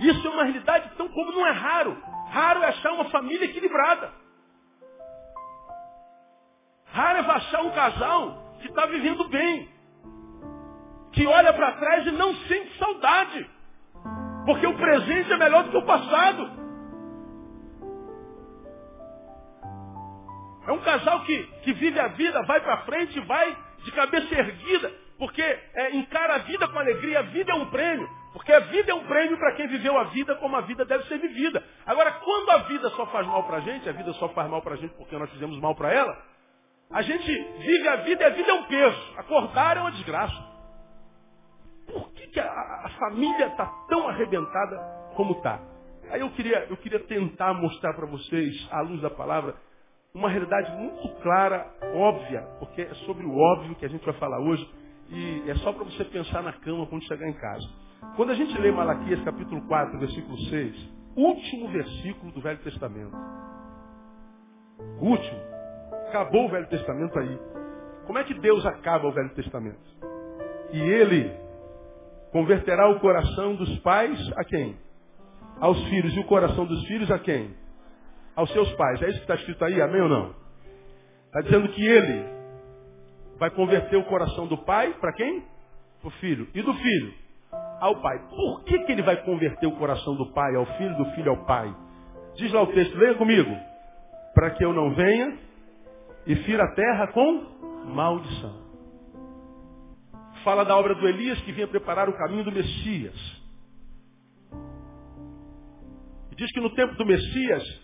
Isso 0.00 0.26
é 0.26 0.30
uma 0.30 0.44
realidade 0.44 0.90
tão 0.96 1.08
como 1.08 1.32
não 1.32 1.46
é 1.46 1.50
raro. 1.52 1.96
Raro 2.28 2.62
é 2.62 2.68
achar 2.68 2.92
uma 2.92 3.04
família 3.06 3.44
equilibrada. 3.44 4.12
Raro 6.86 7.18
é 7.18 7.30
achar 7.30 7.62
um 7.62 7.70
casal 7.70 8.56
que 8.60 8.68
está 8.68 8.86
vivendo 8.86 9.28
bem. 9.28 9.68
Que 11.12 11.26
olha 11.26 11.52
para 11.52 11.72
trás 11.72 12.06
e 12.06 12.10
não 12.10 12.34
sente 12.34 12.76
saudade. 12.76 13.50
Porque 14.44 14.66
o 14.66 14.76
presente 14.76 15.32
é 15.32 15.36
melhor 15.36 15.64
do 15.64 15.70
que 15.70 15.76
o 15.76 15.86
passado. 15.86 16.63
É 20.66 20.72
um 20.72 20.80
casal 20.80 21.20
que, 21.24 21.42
que 21.62 21.72
vive 21.74 21.98
a 22.00 22.08
vida, 22.08 22.42
vai 22.42 22.60
para 22.60 22.78
frente, 22.78 23.18
vai 23.20 23.56
de 23.84 23.92
cabeça 23.92 24.34
erguida, 24.34 24.90
porque 25.18 25.42
é, 25.42 25.94
encara 25.96 26.36
a 26.36 26.38
vida 26.38 26.66
com 26.68 26.78
alegria. 26.78 27.18
A 27.18 27.22
vida 27.22 27.52
é 27.52 27.54
um 27.54 27.66
prêmio, 27.66 28.08
porque 28.32 28.52
a 28.52 28.60
vida 28.60 28.90
é 28.90 28.94
um 28.94 29.04
prêmio 29.04 29.36
para 29.36 29.52
quem 29.52 29.68
viveu 29.68 29.98
a 29.98 30.04
vida 30.04 30.34
como 30.36 30.56
a 30.56 30.62
vida 30.62 30.84
deve 30.84 31.04
ser 31.04 31.18
vivida. 31.18 31.62
Agora, 31.84 32.12
quando 32.12 32.50
a 32.50 32.58
vida 32.64 32.88
só 32.90 33.06
faz 33.06 33.26
mal 33.26 33.44
para 33.44 33.58
a 33.58 33.60
gente, 33.60 33.88
a 33.88 33.92
vida 33.92 34.12
só 34.14 34.28
faz 34.30 34.48
mal 34.50 34.62
para 34.62 34.74
a 34.74 34.76
gente 34.76 34.94
porque 34.94 35.16
nós 35.16 35.30
fizemos 35.30 35.58
mal 35.60 35.74
para 35.74 35.92
ela, 35.92 36.16
a 36.90 37.02
gente 37.02 37.26
vive 37.26 37.88
a 37.88 37.96
vida 37.96 38.22
e 38.22 38.26
a 38.26 38.30
vida 38.30 38.50
é 38.50 38.54
um 38.54 38.64
peso. 38.64 39.14
Acordar 39.18 39.76
é 39.76 39.80
uma 39.80 39.92
desgraça. 39.92 40.54
Por 41.86 42.10
que, 42.12 42.28
que 42.28 42.40
a, 42.40 42.46
a 42.46 42.88
família 42.98 43.48
está 43.48 43.66
tão 43.88 44.08
arrebentada 44.08 44.76
como 45.14 45.34
está? 45.34 45.60
Aí 46.10 46.20
eu 46.20 46.30
queria, 46.30 46.66
eu 46.70 46.76
queria 46.76 47.00
tentar 47.00 47.54
mostrar 47.54 47.94
para 47.94 48.06
vocês, 48.06 48.68
à 48.70 48.80
luz 48.80 49.00
da 49.00 49.10
palavra, 49.10 49.54
uma 50.14 50.28
realidade 50.28 50.70
muito 50.76 51.08
clara, 51.22 51.66
óbvia, 51.92 52.42
porque 52.60 52.82
é 52.82 52.94
sobre 53.04 53.26
o 53.26 53.36
óbvio 53.36 53.74
que 53.74 53.84
a 53.84 53.88
gente 53.88 54.04
vai 54.04 54.14
falar 54.14 54.38
hoje, 54.38 54.64
e 55.10 55.50
é 55.50 55.54
só 55.56 55.72
para 55.72 55.82
você 55.82 56.04
pensar 56.04 56.40
na 56.40 56.52
cama 56.52 56.86
quando 56.86 57.02
chegar 57.02 57.28
em 57.28 57.32
casa. 57.32 57.68
Quando 58.14 58.30
a 58.30 58.34
gente 58.34 58.56
lê 58.58 58.70
Malaquias 58.70 59.20
capítulo 59.24 59.60
4, 59.66 59.98
versículo 59.98 60.38
6, 60.38 60.90
último 61.16 61.68
versículo 61.68 62.30
do 62.30 62.40
Velho 62.40 62.58
Testamento. 62.58 63.16
Último. 65.00 65.40
Acabou 66.08 66.46
o 66.46 66.48
Velho 66.48 66.68
Testamento 66.68 67.18
aí. 67.18 67.38
Como 68.06 68.18
é 68.18 68.22
que 68.22 68.34
Deus 68.34 68.64
acaba 68.66 69.08
o 69.08 69.12
Velho 69.12 69.34
Testamento? 69.34 69.82
E 70.72 70.80
ele 70.80 71.32
converterá 72.30 72.88
o 72.88 73.00
coração 73.00 73.56
dos 73.56 73.78
pais 73.80 74.16
a 74.36 74.44
quem? 74.44 74.76
Aos 75.58 75.82
filhos. 75.88 76.14
E 76.14 76.20
o 76.20 76.24
coração 76.24 76.66
dos 76.66 76.86
filhos 76.86 77.10
a 77.10 77.18
quem? 77.18 77.63
Aos 78.36 78.50
seus 78.52 78.72
pais. 78.74 79.00
É 79.02 79.08
isso 79.08 79.18
que 79.18 79.24
está 79.24 79.34
escrito 79.34 79.64
aí, 79.64 79.80
amém 79.80 80.00
ou 80.00 80.08
não? 80.08 80.34
Está 81.26 81.40
dizendo 81.42 81.68
que 81.68 81.84
ele 81.84 82.24
vai 83.38 83.50
converter 83.50 83.96
o 83.96 84.04
coração 84.04 84.46
do 84.46 84.58
pai 84.58 84.94
para 85.00 85.12
quem? 85.12 85.44
Para 86.00 86.08
o 86.08 86.10
filho. 86.12 86.48
E 86.54 86.62
do 86.62 86.72
filho? 86.74 87.14
Ao 87.80 88.00
pai. 88.00 88.18
Por 88.28 88.64
que, 88.64 88.78
que 88.80 88.92
ele 88.92 89.02
vai 89.02 89.16
converter 89.24 89.66
o 89.66 89.76
coração 89.76 90.14
do 90.16 90.32
pai 90.32 90.54
ao 90.54 90.66
filho, 90.76 90.96
do 90.96 91.04
filho 91.12 91.30
ao 91.30 91.44
pai? 91.44 91.74
Diz 92.36 92.52
lá 92.52 92.62
o 92.62 92.68
texto, 92.68 92.96
leia 92.96 93.14
comigo. 93.14 93.50
Para 94.34 94.50
que 94.50 94.64
eu 94.64 94.72
não 94.72 94.94
venha 94.94 95.38
e 96.26 96.36
fira 96.36 96.64
a 96.64 96.74
terra 96.74 97.08
com 97.08 97.84
maldição. 97.86 98.64
Fala 100.42 100.64
da 100.64 100.76
obra 100.76 100.94
do 100.94 101.08
Elias 101.08 101.40
que 101.42 101.52
vinha 101.52 101.66
preparar 101.66 102.08
o 102.08 102.16
caminho 102.16 102.44
do 102.44 102.52
Messias. 102.52 103.42
Diz 106.36 106.50
que 106.52 106.60
no 106.60 106.70
tempo 106.70 106.94
do 106.96 107.06
Messias, 107.06 107.83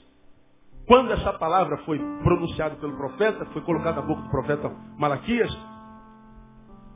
quando 0.90 1.12
essa 1.12 1.32
palavra 1.35 1.76
foi 1.85 2.00
pronunciada 2.25 2.75
pelo 2.75 2.97
profeta, 2.97 3.47
foi 3.52 3.62
colocada 3.62 4.00
na 4.00 4.06
boca 4.09 4.23
do 4.23 4.28
profeta 4.28 4.68
Malaquias, 4.99 5.49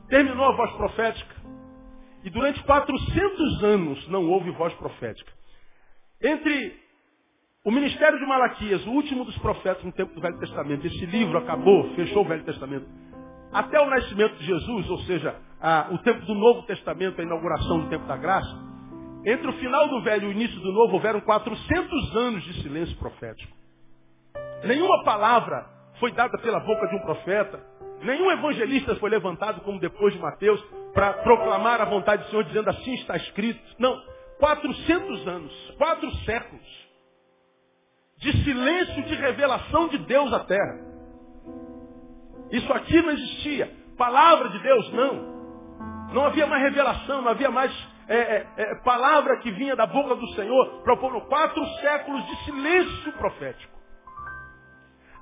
terminou 0.09 0.47
a 0.47 0.55
voz 0.57 0.69
profética. 0.73 1.33
E 2.21 2.29
durante 2.29 2.61
400 2.63 3.63
anos 3.63 4.05
não 4.09 4.29
houve 4.29 4.51
voz 4.51 4.73
profética. 4.73 5.31
Entre 6.21 6.77
o 7.63 7.71
ministério 7.71 8.19
de 8.19 8.25
Malaquias, 8.25 8.85
o 8.85 8.89
último 8.89 9.23
dos 9.23 9.37
profetas 9.37 9.81
no 9.85 9.93
tempo 9.93 10.13
do 10.13 10.19
Velho 10.19 10.39
Testamento, 10.39 10.85
esse 10.85 11.05
livro 11.05 11.37
acabou, 11.37 11.95
fechou 11.95 12.25
o 12.25 12.27
Velho 12.27 12.43
Testamento, 12.43 12.85
até 13.53 13.79
o 13.79 13.89
nascimento 13.89 14.35
de 14.39 14.45
Jesus, 14.45 14.89
ou 14.89 14.99
seja, 15.03 15.37
a, 15.61 15.87
o 15.93 15.99
tempo 15.99 16.19
do 16.25 16.35
Novo 16.35 16.63
Testamento, 16.63 17.21
a 17.21 17.23
inauguração 17.23 17.79
do 17.79 17.89
tempo 17.89 18.05
da 18.07 18.17
graça, 18.17 18.59
entre 19.25 19.47
o 19.47 19.53
final 19.53 19.87
do 19.87 20.03
Velho 20.03 20.25
e 20.25 20.27
o 20.27 20.31
início 20.33 20.59
do 20.59 20.73
Novo, 20.73 20.95
houveram 20.95 21.21
400 21.21 22.15
anos 22.17 22.43
de 22.43 22.61
silêncio 22.61 22.97
profético. 22.97 23.63
Nenhuma 24.65 25.03
palavra 25.03 25.65
foi 25.99 26.11
dada 26.11 26.37
pela 26.39 26.59
boca 26.59 26.87
de 26.87 26.95
um 26.95 26.99
profeta. 26.99 27.59
Nenhum 28.01 28.31
evangelista 28.31 28.95
foi 28.95 29.09
levantado, 29.09 29.61
como 29.61 29.79
depois 29.79 30.13
de 30.13 30.19
Mateus, 30.19 30.61
para 30.93 31.13
proclamar 31.13 31.81
a 31.81 31.85
vontade 31.85 32.23
do 32.23 32.29
Senhor, 32.29 32.43
dizendo 32.43 32.69
assim 32.69 32.93
está 32.95 33.15
escrito. 33.15 33.61
Não. 33.79 33.95
400 34.39 35.27
anos, 35.27 35.75
quatro 35.77 36.11
séculos 36.25 36.85
de 38.17 38.43
silêncio 38.43 39.03
de 39.03 39.15
revelação 39.15 39.87
de 39.87 39.97
Deus 39.99 40.33
à 40.33 40.39
terra. 40.39 40.79
Isso 42.51 42.71
aqui 42.73 43.01
não 43.01 43.11
existia. 43.11 43.71
Palavra 43.97 44.49
de 44.49 44.59
Deus, 44.59 44.91
não. 44.93 45.35
Não 46.13 46.25
havia 46.25 46.45
mais 46.47 46.63
revelação, 46.63 47.21
não 47.21 47.31
havia 47.31 47.49
mais 47.49 47.71
é, 48.07 48.17
é, 48.17 48.47
é, 48.57 48.75
palavra 48.83 49.37
que 49.37 49.51
vinha 49.51 49.75
da 49.75 49.85
boca 49.85 50.15
do 50.15 50.27
Senhor 50.33 50.83
para 50.83 50.93
o 50.93 50.97
povo. 50.97 51.21
Quatro 51.21 51.65
séculos 51.79 52.25
de 52.25 52.45
silêncio 52.45 53.11
profético. 53.13 53.74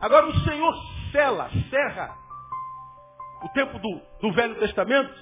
Agora 0.03 0.27
o 0.27 0.39
Senhor 0.41 0.75
cela, 1.13 1.49
serra 1.69 2.13
o 3.41 3.47
tempo 3.53 3.79
do, 3.79 4.01
do 4.19 4.33
Velho 4.33 4.55
Testamento 4.55 5.13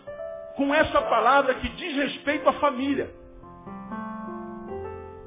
com 0.55 0.73
essa 0.73 0.99
palavra 1.03 1.53
que 1.53 1.69
diz 1.69 1.95
respeito 1.97 2.49
à 2.49 2.53
família. 2.53 3.13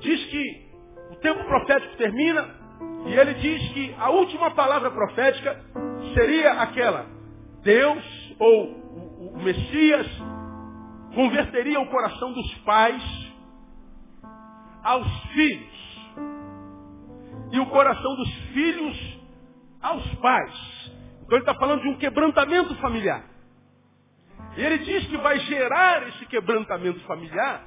Diz 0.00 0.24
que 0.24 0.72
o 1.12 1.16
tempo 1.20 1.44
profético 1.44 1.96
termina 1.98 2.48
e 3.06 3.14
ele 3.14 3.34
diz 3.34 3.72
que 3.72 3.94
a 3.96 4.10
última 4.10 4.50
palavra 4.56 4.90
profética 4.90 5.64
seria 6.14 6.54
aquela: 6.54 7.06
Deus 7.62 8.34
ou 8.40 9.34
o 9.34 9.38
Messias 9.38 10.08
converteria 11.14 11.78
o 11.78 11.86
coração 11.90 12.32
dos 12.32 12.54
pais 12.64 13.02
aos 14.82 15.22
filhos 15.32 15.74
e 17.52 17.60
o 17.60 17.66
coração 17.66 18.16
dos 18.16 18.34
filhos 18.52 19.13
aos 19.84 20.14
pais. 20.16 20.90
Então 21.22 21.38
ele 21.38 21.42
está 21.42 21.54
falando 21.54 21.82
de 21.82 21.88
um 21.88 21.96
quebrantamento 21.96 22.74
familiar. 22.76 23.22
E 24.56 24.62
ele 24.62 24.78
diz 24.78 25.06
que 25.06 25.16
vai 25.18 25.38
gerar 25.40 26.08
esse 26.08 26.26
quebrantamento 26.26 27.00
familiar 27.00 27.66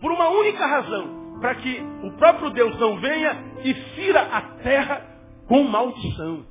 por 0.00 0.12
uma 0.12 0.28
única 0.28 0.66
razão, 0.66 1.38
para 1.40 1.54
que 1.54 1.82
o 2.02 2.12
próprio 2.12 2.50
Deus 2.50 2.78
não 2.78 3.00
venha 3.00 3.32
e 3.64 3.74
fira 3.94 4.20
a 4.20 4.40
terra 4.62 5.02
com 5.48 5.62
maldição. 5.64 6.44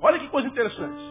Olha 0.00 0.18
que 0.18 0.28
coisa 0.28 0.48
interessante. 0.48 1.02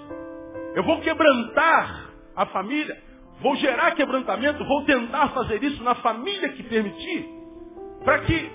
Eu 0.76 0.84
vou 0.84 1.02
quebrantar 1.02 2.12
a 2.36 2.46
família, 2.48 3.02
vou 3.42 3.56
gerar 3.58 3.92
quebrantamento, 3.92 4.64
vou 4.64 4.86
tentar 4.86 5.30
fazer 5.30 5.62
isso 5.64 5.84
na 5.84 5.96
família 5.96 6.50
que 6.50 6.64
permitir, 6.64 7.28
para 8.04 8.20
que 8.20 8.52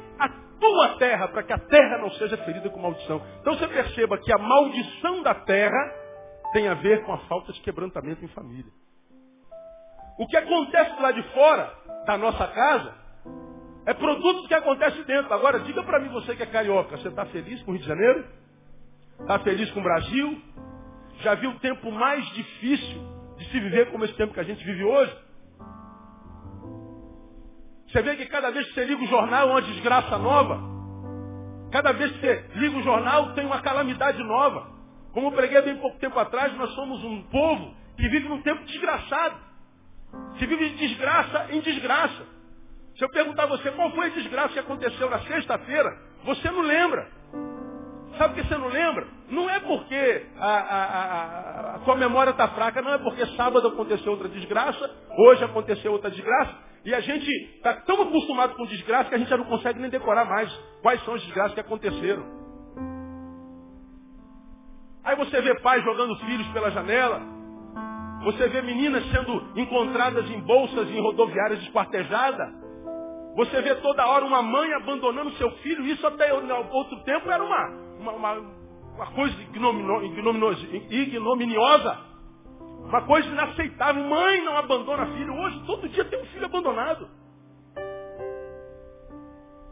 tua 0.59 0.97
terra, 0.97 1.29
para 1.29 1.43
que 1.43 1.53
a 1.53 1.59
terra 1.59 1.99
não 1.99 2.11
seja 2.13 2.37
ferida 2.39 2.69
com 2.71 2.81
maldição. 2.81 3.21
Então 3.41 3.55
você 3.55 3.69
perceba 3.69 4.19
que 4.19 4.33
a 4.33 4.39
maldição 4.39 5.23
da 5.23 5.35
terra 5.35 5.93
tem 6.53 6.69
a 6.69 6.75
ver 6.75 7.05
com 7.05 7.13
a 7.13 7.19
falta 7.27 7.53
de 7.53 7.61
quebrantamento 7.61 8.25
em 8.25 8.29
família. 8.29 8.71
O 10.19 10.27
que 10.27 10.37
acontece 10.37 11.01
lá 11.01 11.11
de 11.11 11.23
fora 11.35 11.73
da 12.07 12.17
nossa 12.17 12.47
casa 12.47 12.95
é 13.87 13.93
produto 13.93 14.43
do 14.43 14.49
que 14.49 14.55
acontece 14.55 15.03
dentro. 15.05 15.33
Agora, 15.35 15.61
diga 15.61 15.83
para 15.83 15.99
mim, 15.99 16.09
você 16.09 16.35
que 16.37 16.43
é 16.43 16.47
carioca, 16.47 16.97
você 16.97 17.09
está 17.09 17.27
feliz 17.27 17.63
com 17.63 17.73
o 17.73 17.75
Rio 17.75 17.83
de 17.83 17.89
Janeiro? 17.89 18.25
Está 19.21 19.39
feliz 19.41 19.71
com 19.73 19.81
o 19.81 19.83
Brasil? 19.83 20.43
Já 21.21 21.35
viu 21.35 21.51
o 21.51 21.59
tempo 21.59 21.91
mais 21.91 22.25
difícil 22.31 23.03
de 23.37 23.45
se 23.51 23.61
viver 23.61 23.91
como 23.91 24.05
esse 24.05 24.15
tempo 24.15 24.33
que 24.33 24.41
a 24.41 24.45
gente 24.45 24.65
vive 24.65 24.85
hoje? 24.85 25.24
Você 27.95 28.03
vê 28.03 28.17
que 28.17 28.27
cada 28.27 28.51
vez 28.51 28.67
que 28.67 28.75
você 28.75 28.85
liga 28.87 29.05
o 29.05 29.07
jornal 29.07 29.49
é 29.49 29.53
uma 29.53 29.63
desgraça 29.63 30.19
nova. 30.19 30.61
Cada 31.71 31.93
vez 31.93 32.11
que 32.11 32.19
você 32.19 32.45
liga 32.57 32.77
o 32.77 32.83
jornal 32.83 33.35
tem 33.35 33.47
uma 33.47 33.63
calamidade 33.63 34.21
nova. 34.25 34.67
Como 35.13 35.29
eu 35.29 35.33
preguei 35.33 35.63
bem 35.63 35.77
pouco 35.77 35.97
tempo 36.01 36.19
atrás, 36.19 36.53
nós 36.57 36.71
somos 36.75 37.05
um 37.05 37.23
povo 37.23 37.73
que 37.97 38.09
vive 38.09 38.29
num 38.29 38.43
tempo 38.43 38.65
desgraçado. 38.65 39.37
Se 40.37 40.45
vive 40.45 40.71
de 40.71 40.89
desgraça 40.89 41.47
em 41.53 41.61
desgraça. 41.61 42.27
Se 42.99 43.05
eu 43.05 43.09
perguntar 43.11 43.45
a 43.45 43.47
você 43.47 43.71
qual 43.71 43.93
foi 43.93 44.07
a 44.07 44.11
desgraça 44.11 44.55
que 44.55 44.59
aconteceu 44.59 45.09
na 45.09 45.21
sexta-feira, 45.21 45.97
você 46.25 46.51
não 46.51 46.63
lembra. 46.63 47.09
Sabe 48.19 48.35
por 48.35 48.43
que 48.43 48.49
você 48.49 48.59
não 48.59 48.69
lembra? 48.69 49.07
Não 49.29 49.49
é 49.49 49.61
porque 49.61 50.27
a, 50.37 50.49
a, 50.49 50.85
a, 50.85 51.75
a 51.77 51.79
tua 51.79 51.95
memória 51.95 52.33
está 52.33 52.49
fraca, 52.49 52.83
não 52.83 52.93
é 52.93 52.99
porque 52.99 53.25
sábado 53.37 53.69
aconteceu 53.69 54.11
outra 54.11 54.29
desgraça, 54.29 54.91
hoje 55.17 55.45
aconteceu 55.45 55.93
outra 55.93 56.11
desgraça. 56.11 56.74
E 56.85 56.95
a 56.95 57.01
gente 57.01 57.31
está 57.57 57.75
tão 57.83 58.03
acostumado 58.03 58.55
com 58.57 58.67
desgraça 58.67 59.09
que 59.09 59.15
a 59.15 59.19
gente 59.19 59.31
já 59.31 59.39
não 59.39 59.47
consegue 59.47 59.81
nem 59.81 59.91
decorar 59.91 60.27
mais 60.27 60.53
quais 60.83 61.03
são 61.05 61.15
as 61.15 61.23
desgraças 61.23 61.55
que 61.55 61.61
aconteceram. 61.61 62.23
Aí 65.03 65.17
você 65.17 65.41
vê 65.41 65.59
pais 65.61 65.83
jogando 65.83 66.15
filhos 66.21 66.47
pela 66.49 66.71
janela. 66.71 67.23
Você 68.25 68.49
vê 68.49 68.61
meninas 68.63 69.05
sendo 69.11 69.59
encontradas 69.59 70.31
em 70.31 70.41
bolsas 70.41 70.91
em 70.91 71.01
rodoviárias 71.01 71.63
esquartejadas. 71.63 72.53
Você 73.37 73.63
vê 73.63 73.75
toda 73.77 74.07
hora 74.07 74.25
uma 74.25 74.43
mãe 74.43 74.73
abandonando 74.75 75.33
seu 75.33 75.51
filho. 75.59 75.87
Isso 75.87 76.07
até 76.07 76.33
outro 76.33 77.03
tempo 77.05 77.31
era 77.31 77.43
uma, 77.43 77.69
uma, 77.99 78.13
uma, 78.13 78.33
uma 78.95 79.07
coisa 79.13 79.35
ignominiosa. 79.43 82.14
Uma 82.85 83.03
coisa 83.03 83.29
inaceitável. 83.29 84.05
Mãe 84.05 84.45
não 84.45 84.57
abandona 84.57 85.07
filho. 85.07 85.35
Hoje, 85.35 85.67
todo 85.67 85.89
dia 85.89 86.05
tem 86.05 86.21
um 86.21 86.27
filho 86.27 86.45
abandonado. 86.45 87.09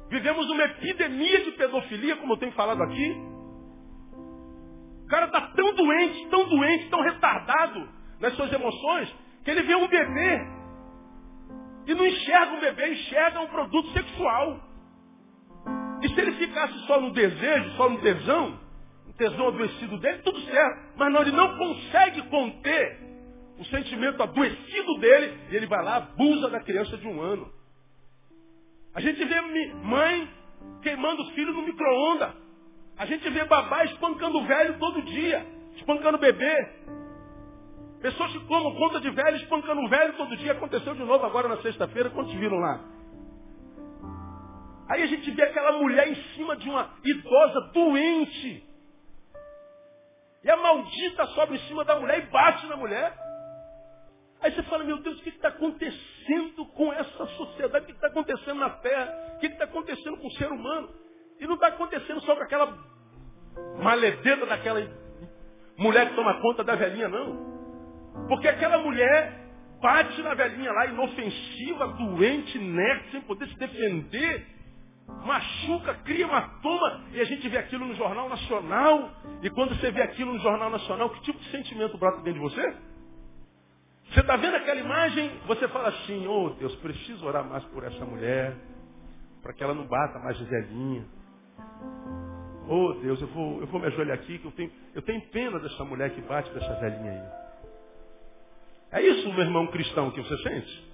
Vivemos 0.09 0.49
uma 0.50 0.64
epidemia 0.64 1.45
de 1.45 1.52
pedofilia, 1.52 2.16
como 2.16 2.35
eu 2.35 2.37
tenho 2.37 2.52
falado 2.52 2.83
aqui. 2.83 3.16
O 5.04 5.07
cara 5.09 5.26
está 5.26 5.40
tão 5.40 5.75
doente, 5.75 6.28
tão 6.28 6.49
doente, 6.49 6.90
tão 6.90 7.00
retardado 7.00 7.88
nas 8.21 8.35
suas 8.35 8.52
emoções, 8.52 9.14
que 9.45 9.50
ele 9.50 9.62
vê 9.62 9.75
um 9.75 9.88
bebê 9.88 10.47
e 11.87 11.95
não 11.95 12.07
enxerga 12.07 12.52
um 12.52 12.61
bebê, 12.61 12.92
enxerga 12.92 13.40
um 13.40 13.49
produto 13.49 13.90
sexual. 13.92 14.61
E 16.02 16.09
se 16.09 16.21
ele 16.21 16.33
ficasse 16.33 16.78
só 16.87 17.00
no 17.00 17.11
desejo, 17.12 17.71
só 17.76 17.88
no 17.88 18.00
tesão, 18.00 18.61
o 19.09 19.12
tesão 19.14 19.49
adoecido 19.49 19.99
dele, 19.99 20.19
tudo 20.19 20.40
certo. 20.40 20.92
Mas 20.97 21.12
não, 21.12 21.23
ele 21.23 21.33
não 21.33 21.57
consegue 21.57 22.23
conter 22.28 23.01
o 23.59 23.64
sentimento 23.66 24.23
adoecido 24.23 24.99
dele 24.99 25.38
e 25.50 25.56
ele 25.56 25.66
vai 25.66 25.85
lá, 25.85 25.97
abusa 25.97 26.49
da 26.49 26.61
criança 26.61 26.97
de 26.97 27.06
um 27.06 27.21
ano. 27.21 27.52
A 28.94 29.00
gente 29.00 29.25
vê 29.25 29.40
mãe 29.82 30.28
queimando 30.82 31.23
o 31.23 31.30
filho 31.32 31.52
no 31.52 31.62
micro-ondas. 31.62 32.35
A 32.98 33.07
gente 33.07 33.29
vê 33.31 33.44
babá 33.44 33.85
espancando 33.85 34.38
o 34.38 34.46
velho 34.46 34.79
todo 34.79 35.03
dia, 35.03 35.46
espancando 35.77 36.18
o 36.18 36.20
bebê. 36.20 36.68
Pessoas 38.00 38.33
que 38.33 38.40
tomam 38.46 38.74
conta 38.74 39.00
de 39.00 39.11
velho, 39.11 39.37
espancando 39.37 39.81
o 39.81 39.88
velho 39.88 40.12
todo 40.14 40.37
dia. 40.37 40.53
Aconteceu 40.53 40.94
de 40.94 41.05
novo 41.05 41.24
agora 41.24 41.48
na 41.48 41.59
sexta-feira, 41.59 42.11
quantos 42.11 42.35
viram 42.35 42.59
lá? 42.59 42.85
Aí 44.90 45.03
a 45.03 45.07
gente 45.07 45.31
vê 45.31 45.42
aquela 45.42 45.72
mulher 45.79 46.09
em 46.09 46.16
cima 46.35 46.57
de 46.57 46.68
uma 46.68 46.90
idosa 47.05 47.61
doente. 47.72 48.66
E 50.44 50.50
a 50.50 50.57
maldita 50.57 51.27
sobe 51.29 51.55
em 51.55 51.61
cima 51.68 51.85
da 51.85 51.98
mulher 51.98 52.18
e 52.18 52.31
bate 52.31 52.66
na 52.66 52.77
mulher. 52.77 53.16
Aí 54.42 54.52
você 54.52 54.62
fala, 54.64 54.83
meu 54.83 54.98
Deus, 54.98 55.20
o 55.20 55.22
que 55.22 55.28
está 55.28 55.48
acontecendo 55.48 56.66
com 56.74 56.92
essa 56.92 57.26
sociedade? 57.26 57.85
O 57.85 57.87
que 57.87 57.92
está 57.92 58.09
acontecendo 58.09 58.59
na 58.59 58.70
Terra? 58.70 59.35
O 59.37 59.38
que 59.38 59.46
está 59.46 59.64
acontecendo 59.64 60.16
com 60.16 60.26
o 60.26 60.33
ser 60.33 60.50
humano? 60.50 60.88
E 61.38 61.46
não 61.46 61.55
está 61.55 61.68
acontecendo 61.68 62.20
só 62.22 62.35
com 62.35 62.42
aquela 62.42 62.76
maledeta 63.81 64.44
daquela 64.46 64.81
mulher 65.78 66.09
que 66.09 66.16
toma 66.16 66.40
conta 66.40 66.64
da 66.64 66.74
velhinha, 66.74 67.09
não. 67.09 68.26
Porque 68.28 68.48
aquela 68.48 68.78
mulher 68.78 69.42
bate 69.81 70.20
na 70.22 70.35
velhinha 70.35 70.72
lá, 70.72 70.87
inofensiva, 70.87 71.87
doente, 71.88 72.59
inerte, 72.59 73.11
sem 73.11 73.20
poder 73.22 73.48
se 73.48 73.57
defender, 73.57 74.46
machuca, 75.24 75.94
cria 76.05 76.26
uma 76.26 76.42
toma, 76.61 77.05
e 77.12 77.20
a 77.20 77.24
gente 77.24 77.48
vê 77.48 77.59
aquilo 77.59 77.85
no 77.87 77.94
Jornal 77.94 78.28
Nacional. 78.28 79.11
E 79.42 79.50
quando 79.50 79.74
você 79.76 79.90
vê 79.90 80.02
aquilo 80.02 80.33
no 80.33 80.40
Jornal 80.40 80.70
Nacional, 80.70 81.11
que 81.11 81.22
tipo 81.22 81.38
de 81.38 81.50
sentimento 81.50 81.98
brota 81.98 82.22
dentro 82.22 82.35
de 82.35 82.55
você? 82.55 82.91
Você 84.12 84.20
está 84.20 84.37
vendo 84.37 84.55
aquela 84.57 84.79
imagem, 84.79 85.31
você 85.46 85.66
fala 85.68 85.88
assim, 85.88 86.27
oh 86.27 86.51
Deus, 86.51 86.75
preciso 86.77 87.25
orar 87.25 87.44
mais 87.44 87.64
por 87.64 87.83
essa 87.83 88.05
mulher, 88.05 88.55
para 89.42 89.55
que 89.55 89.64
ela 89.64 89.72
não 89.72 89.87
bata 89.87 90.18
mais 90.18 90.37
de 90.37 90.44
velhinha. 90.44 91.07
Oh 92.68 92.92
Deus, 93.01 93.22
eu 93.22 93.27
vou, 93.29 93.61
eu 93.61 93.66
vou 93.68 93.81
me 93.81 93.87
ajoelhar 93.87 94.18
aqui, 94.18 94.38
que 94.38 94.44
eu 94.44 94.53
tenho, 94.53 94.70
eu 94.94 95.01
tenho 95.01 95.20
pena 95.31 95.59
dessa 95.59 95.83
mulher 95.85 96.11
que 96.11 96.20
bate 96.20 96.51
dessa 96.51 96.75
velhinha 96.75 97.11
aí. 98.92 99.01
É 99.01 99.03
isso, 99.03 99.33
meu 99.33 99.40
irmão 99.40 99.66
cristão, 99.68 100.11
que 100.11 100.20
você 100.20 100.37
sente? 100.42 100.92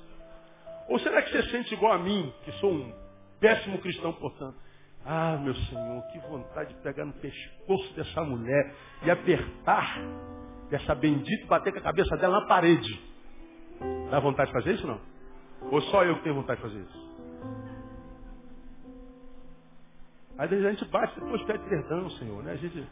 Ou 0.88 1.00
será 1.00 1.20
que 1.20 1.32
você 1.32 1.42
sente 1.50 1.74
igual 1.74 1.94
a 1.94 1.98
mim, 1.98 2.32
que 2.44 2.52
sou 2.52 2.70
um 2.72 2.94
péssimo 3.40 3.78
cristão, 3.78 4.12
portanto? 4.12 4.56
Ah, 5.04 5.36
meu 5.38 5.56
Senhor, 5.56 6.02
que 6.12 6.20
vontade 6.20 6.72
de 6.72 6.80
pegar 6.82 7.04
no 7.04 7.14
pescoço 7.14 7.94
dessa 7.94 8.22
mulher 8.22 8.74
e 9.02 9.10
apertar 9.10 9.98
dessa 10.70 10.94
bendita 10.94 11.46
bater 11.46 11.72
com 11.72 11.78
a 11.78 11.82
cabeça 11.82 12.16
dela 12.16 12.40
na 12.40 12.46
parede. 12.46 13.00
Dá 14.10 14.20
vontade 14.20 14.50
de 14.50 14.58
fazer 14.58 14.74
isso 14.74 14.86
não? 14.86 15.00
Ou 15.70 15.80
só 15.82 16.04
eu 16.04 16.16
que 16.16 16.22
tenho 16.22 16.34
vontade 16.34 16.60
de 16.60 16.68
fazer 16.68 16.80
isso? 16.80 17.08
Aí 20.38 20.66
a 20.66 20.70
gente 20.70 20.84
bate 20.86 21.18
depois 21.18 21.42
pede 21.42 21.68
perdão, 21.68 22.08
Senhor, 22.10 22.42
né? 22.44 22.52
A 22.52 22.56
gente. 22.56 22.86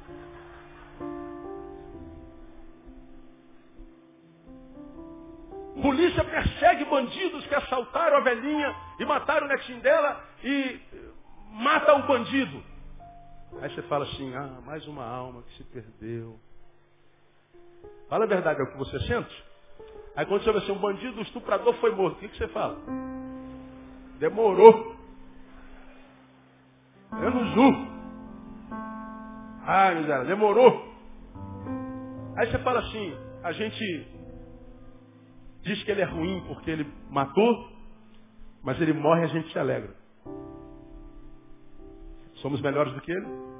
Polícia 5.80 6.24
persegue 6.24 6.84
bandidos 6.86 7.46
que 7.46 7.54
assaltaram 7.54 8.16
a 8.16 8.20
velhinha 8.20 8.74
e 8.98 9.04
mataram 9.04 9.46
o 9.46 9.48
netinho 9.48 9.80
dela 9.80 10.24
e 10.42 10.80
mata 11.52 11.94
o 11.94 12.06
bandido. 12.06 12.62
Aí 13.60 13.70
você 13.72 13.82
fala 13.82 14.04
assim, 14.04 14.34
ah, 14.34 14.60
mais 14.64 14.86
uma 14.88 15.04
alma 15.04 15.42
que 15.42 15.56
se 15.56 15.64
perdeu. 15.64 16.40
Fala 18.08 18.24
a 18.24 18.28
verdade, 18.28 18.60
é 18.60 18.62
o 18.62 18.70
que 18.70 18.78
você 18.78 18.98
sente? 19.00 19.44
Aí 20.14 20.24
quando 20.26 20.42
você 20.44 20.52
vê 20.52 20.58
assim, 20.58 20.72
um 20.72 20.78
bandido, 20.78 21.18
um 21.18 21.22
estuprador 21.22 21.74
foi 21.74 21.94
morto, 21.94 22.16
o 22.16 22.20
que, 22.20 22.28
que 22.28 22.38
você 22.38 22.48
fala? 22.48 22.78
Demorou. 24.18 24.96
Menos 27.12 27.56
um. 27.56 27.96
Ai, 29.62 29.96
miséria, 29.96 30.24
demorou. 30.24 30.94
Aí 32.36 32.50
você 32.50 32.58
fala 32.60 32.80
assim, 32.80 33.16
a 33.42 33.52
gente 33.52 34.08
diz 35.62 35.82
que 35.82 35.90
ele 35.90 36.02
é 36.02 36.04
ruim 36.04 36.44
porque 36.46 36.70
ele 36.70 36.90
matou, 37.10 37.68
mas 38.62 38.80
ele 38.80 38.92
morre 38.92 39.22
e 39.22 39.24
a 39.24 39.28
gente 39.28 39.52
se 39.52 39.58
alegra. 39.58 39.94
Somos 42.36 42.60
melhores 42.60 42.92
do 42.94 43.00
que 43.00 43.10
ele? 43.10 43.55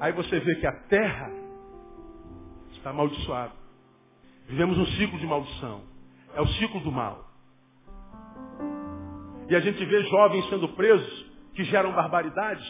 Aí 0.00 0.12
você 0.12 0.38
vê 0.40 0.54
que 0.56 0.66
a 0.66 0.72
terra 0.72 1.30
está 2.72 2.90
amaldiçoada. 2.90 3.52
Vivemos 4.46 4.78
um 4.78 4.86
ciclo 4.86 5.18
de 5.18 5.26
maldição. 5.26 5.82
É 6.34 6.40
o 6.40 6.46
ciclo 6.46 6.80
do 6.80 6.92
mal. 6.92 7.28
E 9.48 9.56
a 9.56 9.60
gente 9.60 9.84
vê 9.84 10.02
jovens 10.04 10.48
sendo 10.48 10.68
presos 10.70 11.30
que 11.54 11.64
geram 11.64 11.92
barbaridades. 11.92 12.64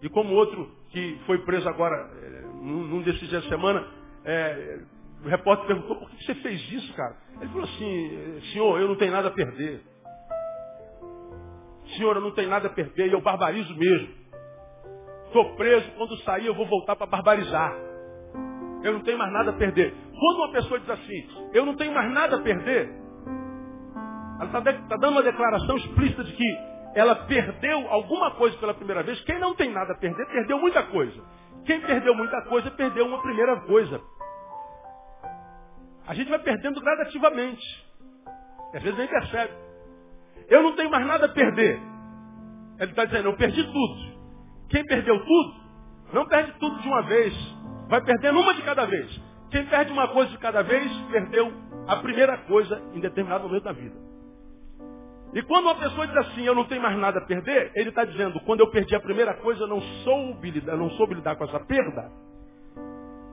E 0.00 0.08
como 0.08 0.34
outro 0.34 0.70
que 0.90 1.18
foi 1.26 1.38
preso 1.38 1.68
agora, 1.68 1.96
é, 1.96 2.42
num 2.62 3.02
desses 3.02 3.28
dias 3.28 3.42
de 3.42 3.48
semana, 3.48 3.86
é, 4.24 4.80
o 5.24 5.28
repórter 5.28 5.66
perguntou, 5.66 5.96
por 5.96 6.10
que 6.10 6.24
você 6.24 6.34
fez 6.36 6.72
isso, 6.72 6.92
cara? 6.94 7.16
Ele 7.40 7.48
falou 7.48 7.64
assim, 7.64 8.40
senhor, 8.52 8.80
eu 8.80 8.88
não 8.88 8.96
tenho 8.96 9.12
nada 9.12 9.28
a 9.28 9.30
perder. 9.30 9.82
Senhor, 11.96 12.16
eu 12.16 12.22
não 12.22 12.30
tenho 12.32 12.48
nada 12.48 12.68
a 12.68 12.70
perder 12.70 13.08
e 13.08 13.12
eu 13.12 13.20
barbarizo 13.20 13.74
mesmo. 13.76 14.21
Estou 15.32 15.56
preso, 15.56 15.90
quando 15.92 16.14
sair 16.24 16.44
eu 16.44 16.54
vou 16.54 16.66
voltar 16.66 16.94
para 16.94 17.06
barbarizar. 17.06 17.74
Eu 18.82 18.92
não 18.92 19.00
tenho 19.00 19.16
mais 19.16 19.32
nada 19.32 19.50
a 19.50 19.54
perder. 19.54 19.94
Quando 20.12 20.36
uma 20.36 20.52
pessoa 20.52 20.78
diz 20.78 20.90
assim, 20.90 21.26
eu 21.54 21.64
não 21.64 21.74
tenho 21.74 21.90
mais 21.94 22.12
nada 22.12 22.36
a 22.36 22.42
perder, 22.42 22.90
ela 24.38 24.44
está 24.44 24.60
tá 24.60 24.96
dando 24.98 25.12
uma 25.12 25.22
declaração 25.22 25.78
explícita 25.78 26.22
de 26.22 26.34
que 26.34 26.58
ela 26.94 27.14
perdeu 27.14 27.88
alguma 27.88 28.32
coisa 28.32 28.58
pela 28.58 28.74
primeira 28.74 29.02
vez. 29.02 29.18
Quem 29.22 29.38
não 29.38 29.54
tem 29.54 29.72
nada 29.72 29.94
a 29.94 29.96
perder, 29.96 30.26
perdeu 30.26 30.58
muita 30.58 30.82
coisa. 30.82 31.18
Quem 31.64 31.80
perdeu 31.80 32.14
muita 32.14 32.42
coisa, 32.42 32.70
perdeu 32.70 33.06
uma 33.06 33.22
primeira 33.22 33.58
coisa. 33.62 34.02
A 36.06 36.12
gente 36.12 36.28
vai 36.28 36.40
perdendo 36.40 36.78
gradativamente. 36.78 37.64
Às 38.74 38.82
vezes 38.82 38.98
nem 38.98 39.08
percebe. 39.08 39.54
Eu 40.50 40.62
não 40.62 40.76
tenho 40.76 40.90
mais 40.90 41.06
nada 41.06 41.24
a 41.24 41.30
perder. 41.30 41.80
Ele 42.78 42.90
está 42.90 43.06
dizendo, 43.06 43.30
eu 43.30 43.36
perdi 43.38 43.64
tudo. 43.64 44.11
Quem 44.72 44.86
perdeu 44.86 45.22
tudo, 45.22 45.54
não 46.14 46.26
perde 46.26 46.52
tudo 46.58 46.80
de 46.80 46.88
uma 46.88 47.02
vez. 47.02 47.34
Vai 47.88 48.02
perdendo 48.02 48.40
uma 48.40 48.54
de 48.54 48.62
cada 48.62 48.86
vez. 48.86 49.20
Quem 49.50 49.66
perde 49.66 49.92
uma 49.92 50.08
coisa 50.08 50.30
de 50.30 50.38
cada 50.38 50.62
vez, 50.62 50.90
perdeu 51.10 51.52
a 51.86 51.96
primeira 51.96 52.38
coisa 52.38 52.82
em 52.94 53.00
determinado 53.00 53.44
momento 53.46 53.64
da 53.64 53.72
vida. 53.72 53.94
E 55.34 55.42
quando 55.42 55.66
uma 55.66 55.74
pessoa 55.74 56.06
diz 56.06 56.16
assim, 56.16 56.44
eu 56.44 56.54
não 56.54 56.64
tenho 56.64 56.80
mais 56.80 56.96
nada 56.98 57.18
a 57.18 57.26
perder, 57.26 57.70
ele 57.74 57.90
está 57.90 58.04
dizendo, 58.04 58.40
quando 58.40 58.60
eu 58.60 58.70
perdi 58.70 58.94
a 58.94 59.00
primeira 59.00 59.34
coisa, 59.34 59.62
eu 59.62 59.68
não 59.68 59.80
soube 60.04 60.50
lidar, 60.50 60.76
não 60.76 60.90
soube 60.92 61.14
lidar 61.14 61.36
com 61.36 61.44
essa 61.44 61.60
perda. 61.60 62.10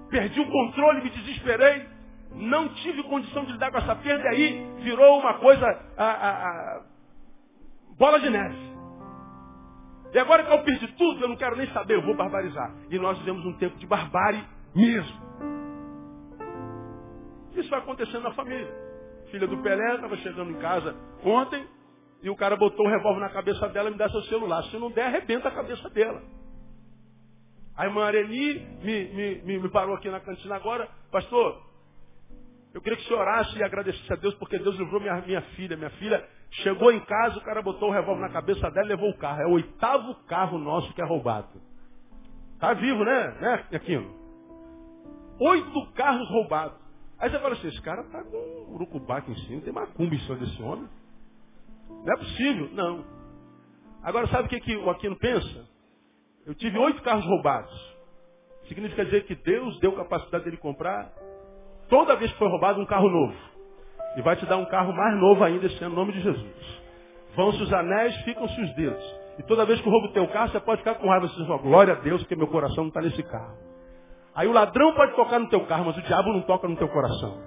Perdi 0.09 0.41
o 0.41 0.51
controle, 0.51 1.01
me 1.01 1.09
desesperei, 1.09 1.85
não 2.33 2.67
tive 2.75 3.03
condição 3.03 3.45
de 3.45 3.53
lidar 3.53 3.71
com 3.71 3.77
essa 3.77 3.95
perda, 3.95 4.23
e 4.25 4.27
aí 4.27 4.71
virou 4.81 5.19
uma 5.19 5.35
coisa, 5.35 5.65
a, 5.97 6.03
a, 6.05 6.29
a 6.31 6.81
bola 7.97 8.19
de 8.19 8.29
neve. 8.29 8.68
E 10.13 10.17
agora 10.19 10.43
que 10.43 10.51
eu 10.51 10.63
perdi 10.63 10.87
tudo, 10.93 11.21
eu 11.21 11.27
não 11.27 11.35
quero 11.35 11.55
nem 11.55 11.67
saber, 11.71 11.95
eu 11.95 12.01
vou 12.01 12.15
barbarizar. 12.15 12.73
E 12.89 12.97
nós 12.97 13.17
vivemos 13.19 13.45
um 13.45 13.53
tempo 13.57 13.77
de 13.77 13.85
barbárie 13.85 14.43
mesmo. 14.75 15.29
Isso 17.55 17.69
vai 17.69 17.79
acontecendo 17.79 18.23
na 18.23 18.33
família. 18.33 18.71
Filha 19.29 19.47
do 19.47 19.61
Pelé 19.61 19.95
estava 19.95 20.17
chegando 20.17 20.51
em 20.51 20.59
casa 20.59 20.95
ontem 21.23 21.65
e 22.23 22.29
o 22.29 22.35
cara 22.35 22.55
botou 22.55 22.85
um 22.85 22.89
revólver 22.89 23.19
na 23.19 23.29
cabeça 23.29 23.67
dela 23.69 23.89
e 23.89 23.91
me 23.91 23.97
dá 23.97 24.09
seu 24.09 24.21
celular. 24.23 24.63
Se 24.63 24.77
não 24.77 24.89
der, 24.91 25.05
arrebenta 25.05 25.49
a 25.49 25.51
cabeça 25.51 25.89
dela. 25.89 26.21
A 27.77 27.85
irmã 27.85 28.05
Areni 28.05 28.59
me, 28.83 29.05
me, 29.13 29.41
me, 29.43 29.59
me 29.59 29.69
parou 29.69 29.95
aqui 29.95 30.09
na 30.09 30.19
cantina 30.19 30.55
agora. 30.55 30.89
Pastor, 31.11 31.61
eu 32.73 32.81
queria 32.81 32.97
que 32.97 33.05
senhor 33.05 33.21
orasse 33.21 33.57
e 33.57 33.63
agradecesse 33.63 34.11
a 34.11 34.15
Deus 34.15 34.33
porque 34.35 34.57
Deus 34.57 34.75
livrou 34.75 34.99
minha, 34.99 35.21
minha 35.21 35.41
filha. 35.55 35.77
Minha 35.77 35.89
filha 35.91 36.27
chegou 36.51 36.91
em 36.91 36.99
casa, 37.01 37.37
o 37.37 37.43
cara 37.43 37.61
botou 37.61 37.89
o 37.89 37.91
revólver 37.91 38.21
na 38.21 38.29
cabeça 38.29 38.69
dela 38.71 38.87
e 38.87 38.89
levou 38.89 39.09
o 39.09 39.17
carro. 39.17 39.41
É 39.41 39.47
o 39.47 39.51
oitavo 39.51 40.15
carro 40.27 40.57
nosso 40.57 40.93
que 40.93 41.01
é 41.01 41.05
roubado. 41.05 41.49
Tá 42.59 42.73
vivo, 42.73 43.03
né? 43.03 43.27
Né, 43.39 43.65
Aquino? 43.73 44.13
Oito 45.39 45.91
carros 45.93 46.29
roubados. 46.29 46.77
Aí 47.17 47.29
você 47.29 47.39
fala 47.39 47.53
assim, 47.53 47.67
esse 47.67 47.81
cara 47.81 48.03
tá 48.03 48.23
com 48.23 48.37
um 48.37 48.75
urucubá 48.75 49.17
aqui 49.17 49.31
em 49.31 49.37
cima, 49.45 49.61
tem 49.61 49.73
macumba 49.73 50.15
em 50.15 50.19
cima 50.19 50.35
desse 50.37 50.61
homem. 50.61 50.87
Não 51.89 52.13
é 52.13 52.17
possível. 52.17 52.69
Não. 52.73 53.05
Agora 54.03 54.27
sabe 54.27 54.47
o 54.47 54.49
que, 54.49 54.59
que 54.59 54.75
o 54.75 54.89
Aquino 54.89 55.17
pensa? 55.17 55.67
Eu 56.45 56.55
tive 56.55 56.77
oito 56.77 57.01
carros 57.03 57.25
roubados. 57.25 57.97
Significa 58.67 59.05
dizer 59.05 59.25
que 59.25 59.35
Deus 59.35 59.79
deu 59.79 59.93
capacidade 59.93 60.45
dele 60.45 60.57
comprar 60.57 61.11
toda 61.89 62.15
vez 62.15 62.31
que 62.31 62.37
foi 62.37 62.47
roubado 62.47 62.79
um 62.79 62.85
carro 62.85 63.09
novo. 63.09 63.48
E 64.19 64.21
vai 64.21 64.35
te 64.35 64.45
dar 64.45 64.57
um 64.57 64.65
carro 64.65 64.91
mais 64.91 65.17
novo 65.17 65.41
ainda 65.45 65.65
esse 65.65 65.81
ano, 65.81 65.93
em 65.93 65.95
nome 65.95 66.11
de 66.11 66.19
Jesus. 66.19 66.81
Vão-se 67.37 67.63
os 67.63 67.71
anéis, 67.71 68.13
ficam-se 68.23 68.61
os 68.61 68.75
dedos. 68.75 69.15
E 69.37 69.43
toda 69.43 69.65
vez 69.65 69.79
que 69.79 69.87
eu 69.87 69.91
roubo 69.93 70.07
o 70.07 70.11
teu 70.11 70.27
carro, 70.27 70.51
você 70.51 70.59
pode 70.59 70.79
ficar 70.79 70.95
com 70.95 71.07
raiva. 71.07 71.25
Você 71.25 71.37
diz, 71.37 71.61
glória 71.61 71.93
a 71.93 71.95
Deus, 71.95 72.21
porque 72.21 72.35
meu 72.35 72.47
coração 72.47 72.83
não 72.83 72.89
está 72.89 72.99
nesse 72.99 73.23
carro. 73.23 73.57
Aí 74.35 74.45
o 74.45 74.51
ladrão 74.51 74.93
pode 74.93 75.15
tocar 75.15 75.39
no 75.39 75.47
teu 75.47 75.65
carro, 75.67 75.85
mas 75.85 75.95
o 75.95 76.01
diabo 76.01 76.33
não 76.33 76.41
toca 76.41 76.67
no 76.67 76.75
teu 76.75 76.89
coração. 76.89 77.41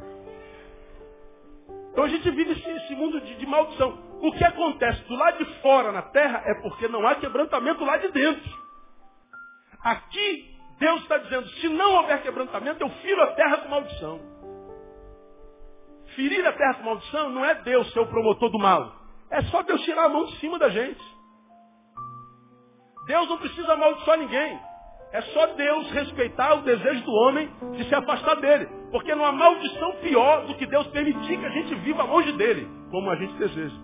Então 1.90 2.04
a 2.04 2.08
gente 2.08 2.30
vive 2.30 2.52
esse, 2.52 2.70
esse 2.70 2.94
mundo 2.94 3.20
de, 3.20 3.35
de, 3.35 3.44
maldição. 3.44 3.98
O 4.22 4.32
que 4.32 4.42
acontece 4.42 5.02
do 5.02 5.14
lado 5.14 5.44
de 5.44 5.61
fora 5.61 5.92
na 5.92 6.00
terra 6.00 6.42
é 6.46 6.54
porque 6.62 6.88
não 6.88 7.06
há 7.06 7.16
quebrantamento 7.16 7.85
lá 7.85 7.98
de 7.98 8.08
dentro. 8.12 8.50
Aqui, 9.85 10.56
Deus 10.78 11.02
está 11.02 11.18
dizendo, 11.18 11.46
se 11.48 11.68
não 11.68 11.96
houver 11.96 12.22
quebrantamento, 12.22 12.82
eu 12.82 12.88
firo 12.88 13.22
a 13.24 13.26
terra 13.35 13.58
com 13.58 13.68
maldição. 13.68 14.31
Ferir 16.14 16.46
a 16.46 16.53
terra 16.53 16.75
com 16.75 16.85
maldição 16.85 17.31
não 17.31 17.44
é 17.44 17.55
Deus 17.62 17.90
ser 17.92 18.01
o 18.01 18.07
promotor 18.07 18.51
do 18.51 18.59
mal. 18.59 18.92
É 19.31 19.42
só 19.44 19.62
Deus 19.62 19.81
tirar 19.83 20.05
a 20.05 20.09
mão 20.09 20.27
de 20.27 20.37
cima 20.37 20.59
da 20.59 20.68
gente. 20.68 21.01
Deus 23.07 23.29
não 23.29 23.38
precisa 23.38 23.72
amaldiçoar 23.72 24.18
ninguém. 24.18 24.61
É 25.12 25.20
só 25.22 25.46
Deus 25.48 25.90
respeitar 25.90 26.55
o 26.55 26.62
desejo 26.62 27.05
do 27.05 27.12
homem 27.12 27.51
de 27.72 27.85
se 27.85 27.94
afastar 27.94 28.37
dele. 28.37 28.66
Porque 28.90 29.14
não 29.14 29.25
há 29.25 29.33
maldição 29.33 29.92
pior 30.03 30.46
do 30.46 30.55
que 30.55 30.66
Deus 30.66 30.87
permitir 30.88 31.38
que 31.38 31.46
a 31.46 31.51
gente 31.51 31.75
viva 31.77 32.03
longe 32.03 32.33
dele, 32.33 32.68
como 32.90 33.11
a 33.11 33.16
gente 33.16 33.35
deseja. 33.35 33.77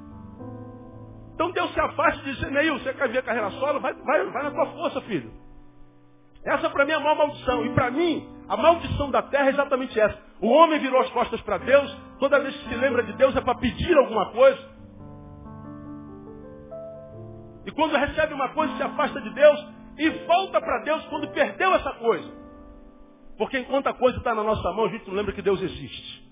Então 1.34 1.50
Deus 1.52 1.72
se 1.72 1.80
afasta 1.80 2.20
e 2.20 2.32
diz, 2.32 2.50
Neil, 2.50 2.78
você 2.78 2.92
quer 2.94 3.08
ver 3.08 3.18
a 3.18 3.22
carreira 3.22 3.50
solo? 3.52 3.80
Vai, 3.80 3.94
vai, 3.94 4.26
vai 4.26 4.42
na 4.42 4.50
tua 4.50 4.66
força, 4.72 5.00
filho. 5.02 5.30
Essa 6.44 6.70
para 6.70 6.84
mim 6.84 6.92
é 6.92 6.94
a 6.94 7.00
maior 7.00 7.16
maldição. 7.16 7.64
E 7.64 7.74
para 7.74 7.90
mim, 7.90 8.28
a 8.48 8.56
maldição 8.56 9.10
da 9.10 9.22
terra 9.22 9.46
é 9.46 9.50
exatamente 9.50 9.98
essa. 9.98 10.27
O 10.40 10.48
homem 10.48 10.78
virou 10.78 11.00
as 11.00 11.10
costas 11.10 11.40
para 11.42 11.58
Deus, 11.58 11.96
toda 12.18 12.40
vez 12.40 12.56
que 12.56 12.68
se 12.68 12.74
lembra 12.74 13.02
de 13.02 13.12
Deus 13.14 13.34
é 13.34 13.40
para 13.40 13.56
pedir 13.56 13.96
alguma 13.96 14.30
coisa. 14.32 14.78
E 17.66 17.70
quando 17.72 17.96
recebe 17.96 18.32
uma 18.34 18.48
coisa, 18.50 18.76
se 18.76 18.82
afasta 18.82 19.20
de 19.20 19.30
Deus 19.30 19.66
e 19.98 20.10
volta 20.26 20.60
para 20.60 20.84
Deus 20.84 21.04
quando 21.06 21.28
perdeu 21.32 21.74
essa 21.74 21.92
coisa. 21.94 22.32
Porque 23.36 23.58
enquanto 23.58 23.88
a 23.88 23.94
coisa 23.94 24.18
está 24.18 24.34
na 24.34 24.42
nossa 24.42 24.72
mão, 24.72 24.86
a 24.86 24.88
gente 24.88 25.06
não 25.08 25.14
lembra 25.14 25.32
que 25.32 25.42
Deus 25.42 25.60
existe. 25.60 26.27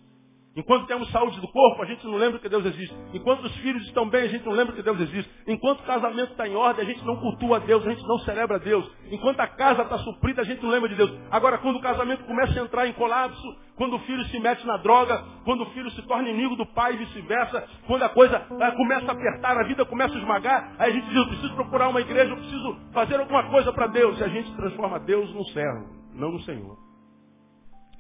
Enquanto 0.57 0.87
temos 0.87 1.11
saúde 1.11 1.39
do 1.39 1.49
corpo, 1.49 1.83
a 1.83 1.85
gente 1.85 2.03
não 2.07 2.17
lembra 2.17 2.39
que 2.39 2.49
Deus 2.49 2.65
existe. 2.65 2.97
Enquanto 3.13 3.45
os 3.45 3.55
filhos 3.57 3.83
estão 3.83 4.09
bem, 4.09 4.23
a 4.23 4.29
gente 4.29 4.47
não 4.47 4.53
lembra 4.53 4.75
que 4.75 4.83
Deus 4.83 4.99
existe. 5.01 5.31
Enquanto 5.47 5.81
o 5.81 5.83
casamento 5.83 6.33
está 6.33 6.49
em 6.49 6.57
ordem, 6.57 6.83
a 6.83 6.89
gente 6.89 7.05
não 7.05 7.17
cultua 7.17 7.59
a 7.59 7.61
Deus, 7.61 7.87
a 7.87 7.91
gente 7.91 8.03
não 8.09 8.19
celebra 8.21 8.57
a 8.57 8.59
Deus. 8.59 8.91
Enquanto 9.11 9.39
a 9.41 9.47
casa 9.47 9.83
está 9.83 9.99
suprida, 9.99 10.41
a 10.41 10.45
gente 10.47 10.63
não 10.63 10.71
lembra 10.71 10.89
de 10.89 10.95
Deus. 10.95 11.13
Agora, 11.31 11.59
quando 11.59 11.77
o 11.77 11.83
casamento 11.83 12.25
começa 12.25 12.59
a 12.59 12.63
entrar 12.63 12.87
em 12.87 12.95
colapso, 12.95 13.57
quando 13.77 13.97
o 13.97 13.99
filho 14.01 14.25
se 14.25 14.41
mete 14.41 14.67
na 14.67 14.79
droga, 14.79 15.23
quando 15.45 15.63
o 15.63 15.71
filho 15.73 15.91
se 15.91 16.01
torna 16.07 16.31
inimigo 16.31 16.57
do 16.57 16.65
pai 16.73 16.95
e 16.95 16.97
vice-versa, 16.97 17.69
quando 17.87 18.05
a 18.05 18.09
coisa 18.09 18.37
ah, 18.59 18.73
começa 18.73 19.09
a 19.09 19.13
apertar, 19.13 19.59
a 19.59 19.65
vida 19.65 19.85
começa 19.85 20.15
a 20.15 20.19
esmagar, 20.19 20.75
aí 20.79 20.91
a 20.91 20.95
gente 20.95 21.07
diz, 21.07 21.17
eu 21.17 21.27
preciso 21.27 21.55
procurar 21.55 21.91
uma 21.91 22.01
igreja, 22.01 22.33
eu 22.33 22.37
preciso 22.37 22.79
fazer 22.95 23.21
alguma 23.21 23.51
coisa 23.51 23.71
para 23.75 23.89
Deus. 23.89 24.19
E 24.19 24.25
a 24.25 24.29
gente 24.29 24.57
transforma 24.57 24.99
Deus 25.01 25.31
no 25.35 25.45
servo, 25.49 25.87
não 26.15 26.33
no 26.33 26.41
Senhor. 26.41 26.79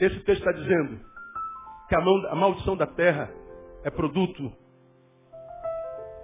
Esse 0.01 0.19
texto 0.21 0.41
está 0.41 0.53
dizendo, 0.53 1.01
que 1.89 1.95
a, 1.95 2.01
mão, 2.01 2.27
a 2.29 2.35
maldição 2.35 2.77
da 2.77 2.87
terra 2.87 3.33
é 3.85 3.91
produto 3.91 4.53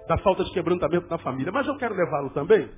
da 0.07 0.17
falta 0.17 0.43
de 0.43 0.51
quebrantamento 0.51 1.09
na 1.09 1.17
família. 1.17 1.51
Mas 1.51 1.67
eu 1.67 1.77
quero 1.77 1.95
levá-lo 1.95 2.29
também. 2.31 2.69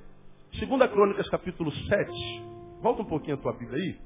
Segunda 0.58 0.88
Crônicas, 0.88 1.28
capítulo 1.28 1.72
7. 1.72 2.44
Volta 2.80 3.02
um 3.02 3.06
pouquinho 3.06 3.34
a 3.34 3.38
tua 3.38 3.52
Bíblia 3.52 3.82
aí. 3.82 4.00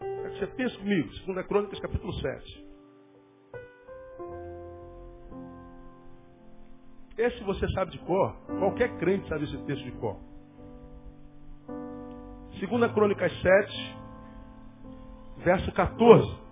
Quero 0.00 0.32
que 0.32 0.38
você 0.38 0.46
pense 0.46 0.78
comigo. 0.78 1.12
Segunda 1.14 1.44
Crônicas, 1.44 1.78
capítulo 1.80 2.12
7. 2.14 2.68
Esse 7.18 7.42
você 7.42 7.68
sabe 7.72 7.90
de 7.90 7.98
cor. 7.98 8.34
Qualquer 8.58 8.96
crente 8.98 9.28
sabe 9.28 9.44
esse 9.44 9.58
texto 9.64 9.84
de 9.84 9.92
cor. 9.92 10.16
Segunda 12.60 12.88
Crônicas 12.88 13.32
7, 13.42 13.97
verso 15.44 15.70
14. 15.72 16.48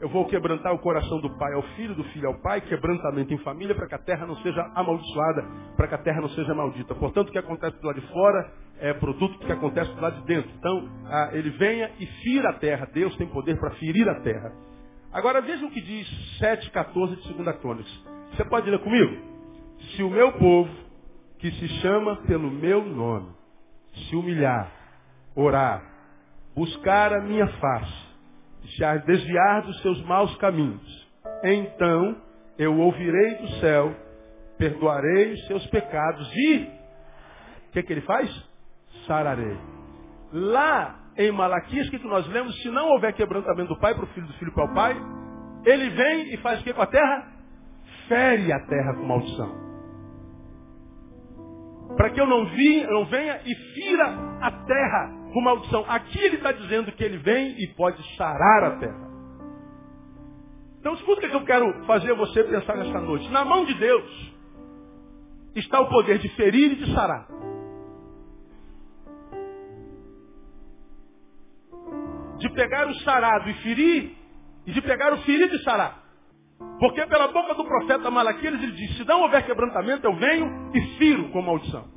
Eu 0.00 0.08
vou 0.10 0.26
quebrantar 0.26 0.74
o 0.74 0.78
coração 0.80 1.18
do 1.18 1.30
pai 1.38 1.54
ao 1.54 1.62
filho, 1.76 1.94
do 1.94 2.04
filho 2.04 2.28
ao 2.28 2.34
pai, 2.34 2.60
quebrantamento 2.60 3.32
em 3.32 3.38
família, 3.38 3.74
para 3.74 3.86
que 3.86 3.94
a 3.94 3.98
terra 3.98 4.26
não 4.26 4.36
seja 4.36 4.60
amaldiçoada, 4.74 5.42
para 5.76 5.88
que 5.88 5.94
a 5.94 5.98
terra 5.98 6.20
não 6.20 6.28
seja 6.28 6.54
maldita. 6.54 6.94
Portanto, 6.94 7.30
o 7.30 7.32
que 7.32 7.38
acontece 7.38 7.80
do 7.80 7.86
lado 7.86 8.00
de 8.00 8.06
fora 8.08 8.52
é 8.78 8.92
produto 8.92 9.38
do 9.38 9.46
que 9.46 9.52
acontece 9.52 9.90
do 9.94 10.00
lado 10.02 10.20
de 10.20 10.26
dentro. 10.26 10.50
Então, 10.58 10.88
ah, 11.06 11.30
ele 11.32 11.48
venha 11.50 11.90
e 11.98 12.04
fira 12.04 12.50
a 12.50 12.52
terra. 12.52 12.86
Deus 12.92 13.16
tem 13.16 13.26
poder 13.28 13.58
para 13.58 13.70
ferir 13.76 14.06
a 14.06 14.20
terra. 14.20 14.52
Agora, 15.10 15.40
veja 15.40 15.64
o 15.64 15.70
que 15.70 15.80
diz 15.80 16.06
7,14 16.38 17.22
de 17.22 17.32
2 17.32 17.56
Crônicas. 17.58 18.04
Você 18.32 18.44
pode 18.44 18.68
ler 18.68 18.80
comigo? 18.80 19.16
Se 19.96 20.02
o 20.02 20.10
meu 20.10 20.32
povo, 20.32 20.70
que 21.38 21.50
se 21.52 21.68
chama 21.80 22.16
pelo 22.26 22.50
meu 22.50 22.84
nome, 22.84 23.30
se 23.94 24.16
humilhar, 24.16 24.83
orar, 25.34 25.82
buscar 26.54 27.12
a 27.12 27.20
minha 27.20 27.46
face, 27.46 28.04
se 28.76 28.98
desviar 29.06 29.62
dos 29.62 29.80
seus 29.82 30.02
maus 30.04 30.34
caminhos, 30.36 31.08
então 31.42 32.16
eu 32.58 32.78
ouvirei 32.78 33.36
do 33.36 33.48
céu, 33.60 33.94
perdoarei 34.58 35.32
os 35.32 35.46
seus 35.46 35.66
pecados 35.66 36.30
e 36.34 36.68
o 37.68 37.72
que, 37.72 37.82
que 37.82 37.92
ele 37.92 38.02
faz? 38.02 38.30
Sararei. 39.06 39.58
Lá 40.32 41.00
em 41.16 41.30
Malaquias, 41.30 41.88
que 41.90 41.98
nós 42.06 42.26
lemos, 42.28 42.54
se 42.62 42.70
não 42.70 42.88
houver 42.90 43.12
quebrantamento 43.14 43.74
do 43.74 43.80
pai 43.80 43.94
para 43.94 44.04
o 44.04 44.08
filho, 44.08 44.26
do 44.26 44.32
filho 44.34 44.52
para 44.52 44.64
o 44.64 44.74
pai, 44.74 44.96
ele 45.64 45.90
vem 45.90 46.34
e 46.34 46.36
faz 46.38 46.60
o 46.60 46.64
que 46.64 46.72
com 46.72 46.82
a 46.82 46.86
terra? 46.86 47.32
Fere 48.08 48.52
a 48.52 48.60
terra 48.66 48.94
com 48.94 49.04
maldição. 49.04 49.64
Para 51.96 52.10
que 52.10 52.20
eu 52.20 52.26
não, 52.26 52.46
vi, 52.46 52.86
não 52.86 53.04
venha 53.06 53.40
e 53.44 53.54
fira 53.54 54.06
a 54.40 54.50
terra 54.50 55.23
com 55.34 55.40
maldição. 55.40 55.84
Aqui 55.88 56.18
ele 56.18 56.36
está 56.36 56.52
dizendo 56.52 56.92
que 56.92 57.02
ele 57.02 57.18
vem 57.18 57.60
e 57.60 57.66
pode 57.74 58.00
sarar 58.16 58.64
a 58.64 58.76
terra. 58.78 59.10
Então 60.78 60.94
escuta 60.94 61.26
o 61.26 61.30
que 61.30 61.36
eu 61.36 61.44
quero 61.44 61.84
fazer 61.86 62.14
você 62.14 62.44
pensar 62.44 62.76
nessa 62.76 63.00
noite. 63.00 63.28
Na 63.30 63.44
mão 63.44 63.64
de 63.64 63.74
Deus 63.74 64.32
está 65.56 65.80
o 65.80 65.88
poder 65.88 66.18
de 66.18 66.28
ferir 66.36 66.72
e 66.72 66.76
de 66.76 66.94
sarar. 66.94 67.26
De 72.38 72.48
pegar 72.50 72.86
o 72.86 72.94
sarado 73.00 73.50
e 73.50 73.54
ferir, 73.54 74.16
e 74.66 74.72
de 74.72 74.82
pegar 74.82 75.12
o 75.14 75.18
ferido 75.22 75.56
e 75.56 75.62
sarar. 75.64 76.00
Porque 76.78 77.04
pela 77.06 77.28
boca 77.28 77.54
do 77.54 77.64
profeta 77.64 78.10
Malaquias 78.10 78.54
ele 78.54 78.72
diz, 78.72 78.96
se 78.98 79.04
não 79.04 79.22
houver 79.22 79.44
quebrantamento, 79.44 80.06
eu 80.06 80.14
venho 80.14 80.70
e 80.74 80.80
firo 80.98 81.30
com 81.30 81.42
maldição. 81.42 81.93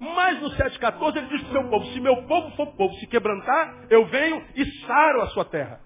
Mas 0.00 0.40
no 0.40 0.50
7,14 0.50 1.16
ele 1.16 1.26
diz 1.26 1.42
para 1.42 1.50
o 1.50 1.52
seu 1.52 1.70
povo, 1.70 1.86
se 1.86 2.00
meu 2.00 2.16
povo 2.24 2.56
for 2.56 2.66
povo 2.74 2.94
se 2.94 3.06
quebrantar, 3.06 3.86
eu 3.90 4.06
venho 4.06 4.44
e 4.54 4.64
saro 4.86 5.22
a 5.22 5.26
sua 5.28 5.44
terra. 5.44 5.80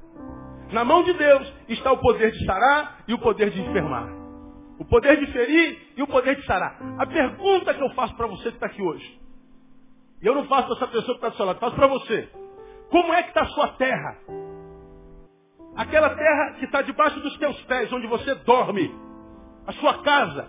Na 0.71 0.85
mão 0.85 1.03
de 1.03 1.13
Deus 1.15 1.53
está 1.69 1.93
o 1.93 1.99
poder 1.99 2.31
de 2.31 2.45
sarar 2.45 3.05
e 3.09 3.15
o 3.15 3.19
poder 3.19 3.51
de 3.51 3.61
enfermar. 3.61 4.09
O 4.79 4.85
poder 4.85 5.19
de 5.19 5.33
ferir 5.33 5.93
e 5.97 6.03
o 6.03 6.07
poder 6.07 6.37
de 6.37 6.45
sarar. 6.45 6.79
A 6.99 7.07
pergunta 7.07 7.73
que 7.75 7.83
eu 7.83 7.91
faço 7.91 8.17
para 8.17 8.27
você 8.27 8.51
que 8.51 8.57
está 8.57 8.67
aqui 8.67 8.83
hoje, 8.83 9.21
e 10.23 10.27
eu 10.27 10.35
não 10.35 10.45
faço 10.47 10.67
para 10.69 10.77
essa 10.77 10.87
pessoa 10.87 11.19
que 11.19 11.25
está 11.25 11.29
do 11.31 11.37
seu 11.37 11.47
lado, 11.47 11.59
faço 11.59 11.77
para 11.77 11.87
você. 11.89 12.31
Como 12.91 13.13
é 13.13 13.23
que 13.23 13.31
está 13.31 13.43
a 13.43 13.47
sua 13.47 13.69
terra? 13.73 14.19
Aquela 15.75 16.11
terra 16.11 16.53
que 16.59 16.67
está 16.67 16.83
debaixo 16.83 17.19
dos 17.21 17.37
teus 17.39 17.61
pés, 17.63 17.93
onde 17.93 18.07
você 18.07 18.35
dorme. 18.37 18.95
A 19.67 19.73
sua 19.73 20.03
casa. 20.03 20.49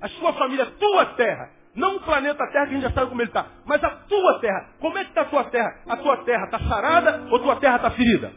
A 0.00 0.08
sua 0.08 0.34
família, 0.34 0.64
a 0.64 0.70
tua 0.72 1.06
terra. 1.14 1.50
Não 1.76 1.96
o 1.96 2.00
planeta 2.00 2.38
Terra, 2.50 2.66
que 2.66 2.72
a 2.72 2.74
gente 2.74 2.82
já 2.82 2.90
sabe 2.90 3.10
como 3.10 3.20
ele 3.20 3.28
está, 3.28 3.46
mas 3.66 3.84
a 3.84 3.90
tua 3.90 4.40
terra. 4.40 4.70
Como 4.80 4.96
é 4.96 5.04
que 5.04 5.10
está 5.10 5.20
a 5.20 5.26
tua 5.26 5.44
terra? 5.44 5.82
A 5.86 5.96
tua 5.98 6.16
terra 6.24 6.44
está 6.46 6.58
sarada 6.60 7.28
ou 7.30 7.36
a 7.36 7.40
tua 7.40 7.56
terra 7.56 7.76
está 7.76 7.90
ferida? 7.90 8.32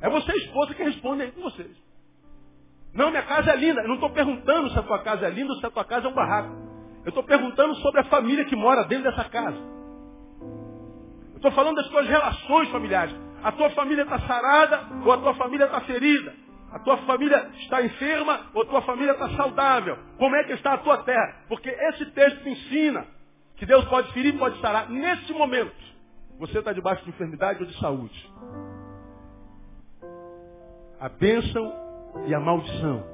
É 0.00 0.08
você, 0.08 0.32
esposa, 0.36 0.72
que 0.74 0.82
responde 0.84 1.22
aí 1.22 1.32
com 1.32 1.42
vocês. 1.42 1.70
Não, 2.94 3.10
minha 3.10 3.22
casa 3.22 3.50
é 3.50 3.56
linda. 3.56 3.80
Eu 3.82 3.88
não 3.88 3.94
estou 3.94 4.10
perguntando 4.10 4.70
se 4.70 4.78
a 4.78 4.82
tua 4.82 5.00
casa 5.00 5.26
é 5.26 5.30
linda 5.30 5.52
ou 5.52 5.58
se 5.58 5.66
a 5.66 5.70
tua 5.70 5.84
casa 5.84 6.06
é 6.06 6.10
um 6.10 6.14
barraco. 6.14 6.54
Eu 7.04 7.08
estou 7.08 7.24
perguntando 7.24 7.74
sobre 7.76 8.00
a 8.00 8.04
família 8.04 8.44
que 8.44 8.54
mora 8.54 8.84
dentro 8.84 9.10
dessa 9.10 9.28
casa. 9.28 9.56
Eu 11.30 11.36
estou 11.36 11.50
falando 11.52 11.76
das 11.76 11.88
tuas 11.88 12.06
relações 12.06 12.68
familiares. 12.68 13.14
A 13.42 13.50
tua 13.50 13.70
família 13.70 14.02
está 14.02 14.20
sarada 14.20 14.80
ou 15.04 15.12
a 15.12 15.18
tua 15.18 15.34
família 15.34 15.64
está 15.64 15.80
ferida? 15.80 16.32
A 16.72 16.78
tua 16.78 16.96
família 16.98 17.50
está 17.60 17.82
enferma 17.82 18.46
ou 18.54 18.62
a 18.62 18.66
tua 18.66 18.82
família 18.82 19.12
está 19.12 19.28
saudável? 19.36 19.98
Como 20.16 20.34
é 20.34 20.44
que 20.44 20.52
está 20.52 20.72
a 20.72 20.78
tua 20.78 20.98
terra? 21.04 21.44
Porque 21.46 21.68
esse 21.68 22.06
texto 22.06 22.48
ensina 22.48 23.06
que 23.56 23.66
Deus 23.66 23.84
pode 23.84 24.10
ferir, 24.12 24.38
pode 24.38 24.58
sarar. 24.60 24.88
Nesse 24.88 25.32
momento, 25.34 25.76
você 26.38 26.58
está 26.58 26.72
debaixo 26.72 27.04
de 27.04 27.10
enfermidade 27.10 27.60
ou 27.60 27.66
de 27.66 27.78
saúde. 27.78 28.32
A 30.98 31.10
bênção 31.10 31.72
e 32.26 32.34
a 32.34 32.40
maldição 32.40 33.04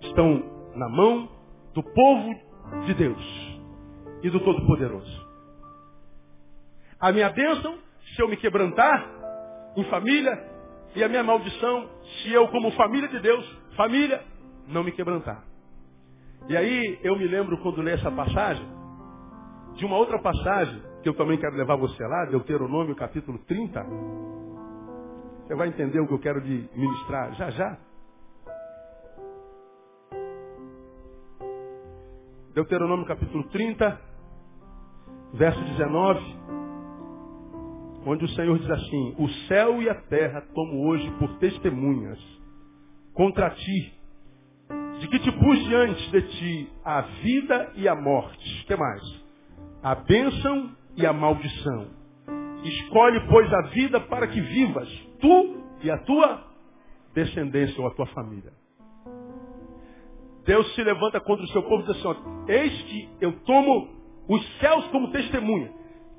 estão 0.00 0.70
na 0.74 0.88
mão 0.88 1.30
do 1.72 1.82
povo 1.82 2.34
de 2.86 2.94
Deus 2.94 3.60
e 4.22 4.30
do 4.30 4.40
Todo-Poderoso. 4.40 5.28
A 6.98 7.12
minha 7.12 7.30
bênção, 7.30 7.78
se 8.14 8.22
eu 8.22 8.28
me 8.28 8.36
quebrantar 8.36 9.08
em 9.76 9.84
família, 9.84 10.51
e 10.94 11.02
a 11.02 11.08
minha 11.08 11.22
maldição, 11.22 11.88
se 12.22 12.32
eu, 12.32 12.48
como 12.48 12.70
família 12.72 13.08
de 13.08 13.20
Deus, 13.20 13.44
família, 13.76 14.22
não 14.68 14.84
me 14.84 14.92
quebrantar. 14.92 15.44
E 16.48 16.56
aí 16.56 16.98
eu 17.02 17.16
me 17.16 17.26
lembro 17.26 17.56
quando 17.58 17.82
li 17.82 17.90
essa 17.90 18.10
passagem, 18.10 18.66
de 19.74 19.84
uma 19.84 19.96
outra 19.96 20.18
passagem, 20.20 20.82
que 21.02 21.08
eu 21.08 21.14
também 21.14 21.38
quero 21.38 21.56
levar 21.56 21.76
você 21.76 22.02
lá, 22.04 22.26
Deuteronômio 22.26 22.94
capítulo 22.94 23.38
30. 23.46 23.86
Você 25.46 25.54
vai 25.54 25.68
entender 25.68 26.00
o 26.00 26.06
que 26.06 26.14
eu 26.14 26.18
quero 26.18 26.40
de 26.40 26.68
ministrar 26.74 27.34
já 27.34 27.50
já. 27.50 27.78
Deuteronômio 32.54 33.06
capítulo 33.06 33.44
30, 33.48 33.98
verso 35.32 35.60
19, 35.64 36.20
onde 38.06 38.24
o 38.24 38.28
Senhor 38.30 38.58
diz 38.58 38.70
assim: 38.70 39.14
O 39.18 39.28
céu 39.48 39.82
e 39.82 39.88
a 39.88 39.94
terra 39.94 40.42
tomo 40.54 40.86
hoje 40.86 41.10
por 41.18 41.38
testemunhas 41.38 42.18
contra 43.14 43.50
ti, 43.50 43.92
de 45.00 45.08
que 45.08 45.18
te 45.18 45.32
pus 45.32 45.64
diante 45.64 46.10
de 46.10 46.22
ti 46.22 46.72
a 46.84 47.00
vida 47.02 47.72
e 47.76 47.88
a 47.88 47.94
morte. 47.94 48.64
Que 48.66 48.76
mais? 48.76 49.02
A 49.82 49.94
bênção 49.94 50.70
e 50.96 51.06
a 51.06 51.12
maldição. 51.12 51.88
Escolhe, 52.64 53.20
pois, 53.28 53.52
a 53.52 53.62
vida 53.68 54.00
para 54.00 54.28
que 54.28 54.40
vivas, 54.40 54.88
tu 55.20 55.62
e 55.82 55.90
a 55.90 55.98
tua 55.98 56.44
descendência 57.14 57.80
ou 57.80 57.88
a 57.88 57.90
tua 57.94 58.06
família. 58.06 58.52
Deus 60.44 60.74
se 60.74 60.82
levanta 60.82 61.20
contra 61.20 61.44
o 61.44 61.48
seu 61.48 61.62
povo 61.62 61.82
e 61.82 61.86
diz 61.86 61.96
assim, 61.96 62.08
ó, 62.08 62.16
eis 62.48 62.82
que 62.82 63.08
eu 63.20 63.32
tomo 63.40 63.88
os 64.28 64.58
céus 64.58 64.86
como 64.88 65.10
testemunha, 65.10 65.72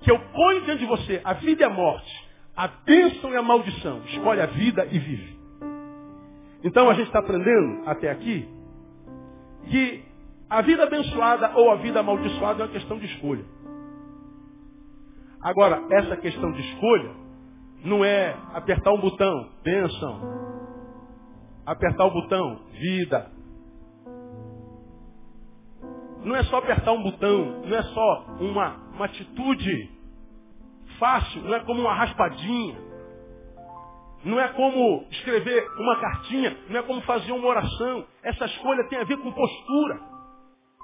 que 0.03 0.11
eu 0.11 0.19
ponho 0.19 0.61
diante 0.65 0.79
de 0.79 0.85
você 0.85 1.21
a 1.23 1.33
vida 1.33 1.61
e 1.61 1.65
a 1.65 1.69
morte, 1.69 2.29
a 2.55 2.67
bênção 2.67 3.31
e 3.31 3.37
a 3.37 3.41
maldição. 3.41 4.01
Escolhe 4.05 4.41
a 4.41 4.45
vida 4.47 4.85
e 4.91 4.99
vive. 4.99 5.37
Então 6.63 6.89
a 6.89 6.93
gente 6.93 7.07
está 7.07 7.19
aprendendo 7.19 7.89
até 7.89 8.09
aqui 8.09 8.47
que 9.69 10.03
a 10.49 10.61
vida 10.61 10.83
abençoada 10.83 11.51
ou 11.55 11.71
a 11.71 11.75
vida 11.75 11.99
amaldiçoada 11.99 12.63
é 12.63 12.65
uma 12.65 12.71
questão 12.71 12.97
de 12.99 13.05
escolha. 13.07 13.43
Agora, 15.41 15.83
essa 15.91 16.15
questão 16.17 16.51
de 16.51 16.61
escolha 16.61 17.11
não 17.83 18.05
é 18.05 18.35
apertar 18.53 18.91
um 18.91 18.99
botão, 18.99 19.49
bênção. 19.63 20.21
Apertar 21.65 22.05
o 22.05 22.11
botão, 22.11 22.59
vida. 22.71 23.31
Não 26.23 26.35
é 26.35 26.43
só 26.43 26.57
apertar 26.59 26.93
um 26.93 27.03
botão, 27.03 27.61
não 27.65 27.77
é 27.77 27.83
só 27.83 28.25
uma, 28.39 28.77
uma 28.93 29.05
atitude 29.05 29.91
fácil, 30.99 31.41
não 31.41 31.55
é 31.55 31.59
como 31.61 31.81
uma 31.81 31.93
raspadinha. 31.93 32.93
Não 34.23 34.39
é 34.39 34.47
como 34.49 35.05
escrever 35.11 35.67
uma 35.77 35.99
cartinha, 35.99 36.57
não 36.69 36.79
é 36.79 36.83
como 36.83 37.01
fazer 37.01 37.31
uma 37.33 37.47
oração. 37.47 38.07
Essa 38.23 38.45
escolha 38.45 38.87
tem 38.87 38.99
a 38.99 39.03
ver 39.03 39.17
com 39.17 39.31
postura. 39.31 39.99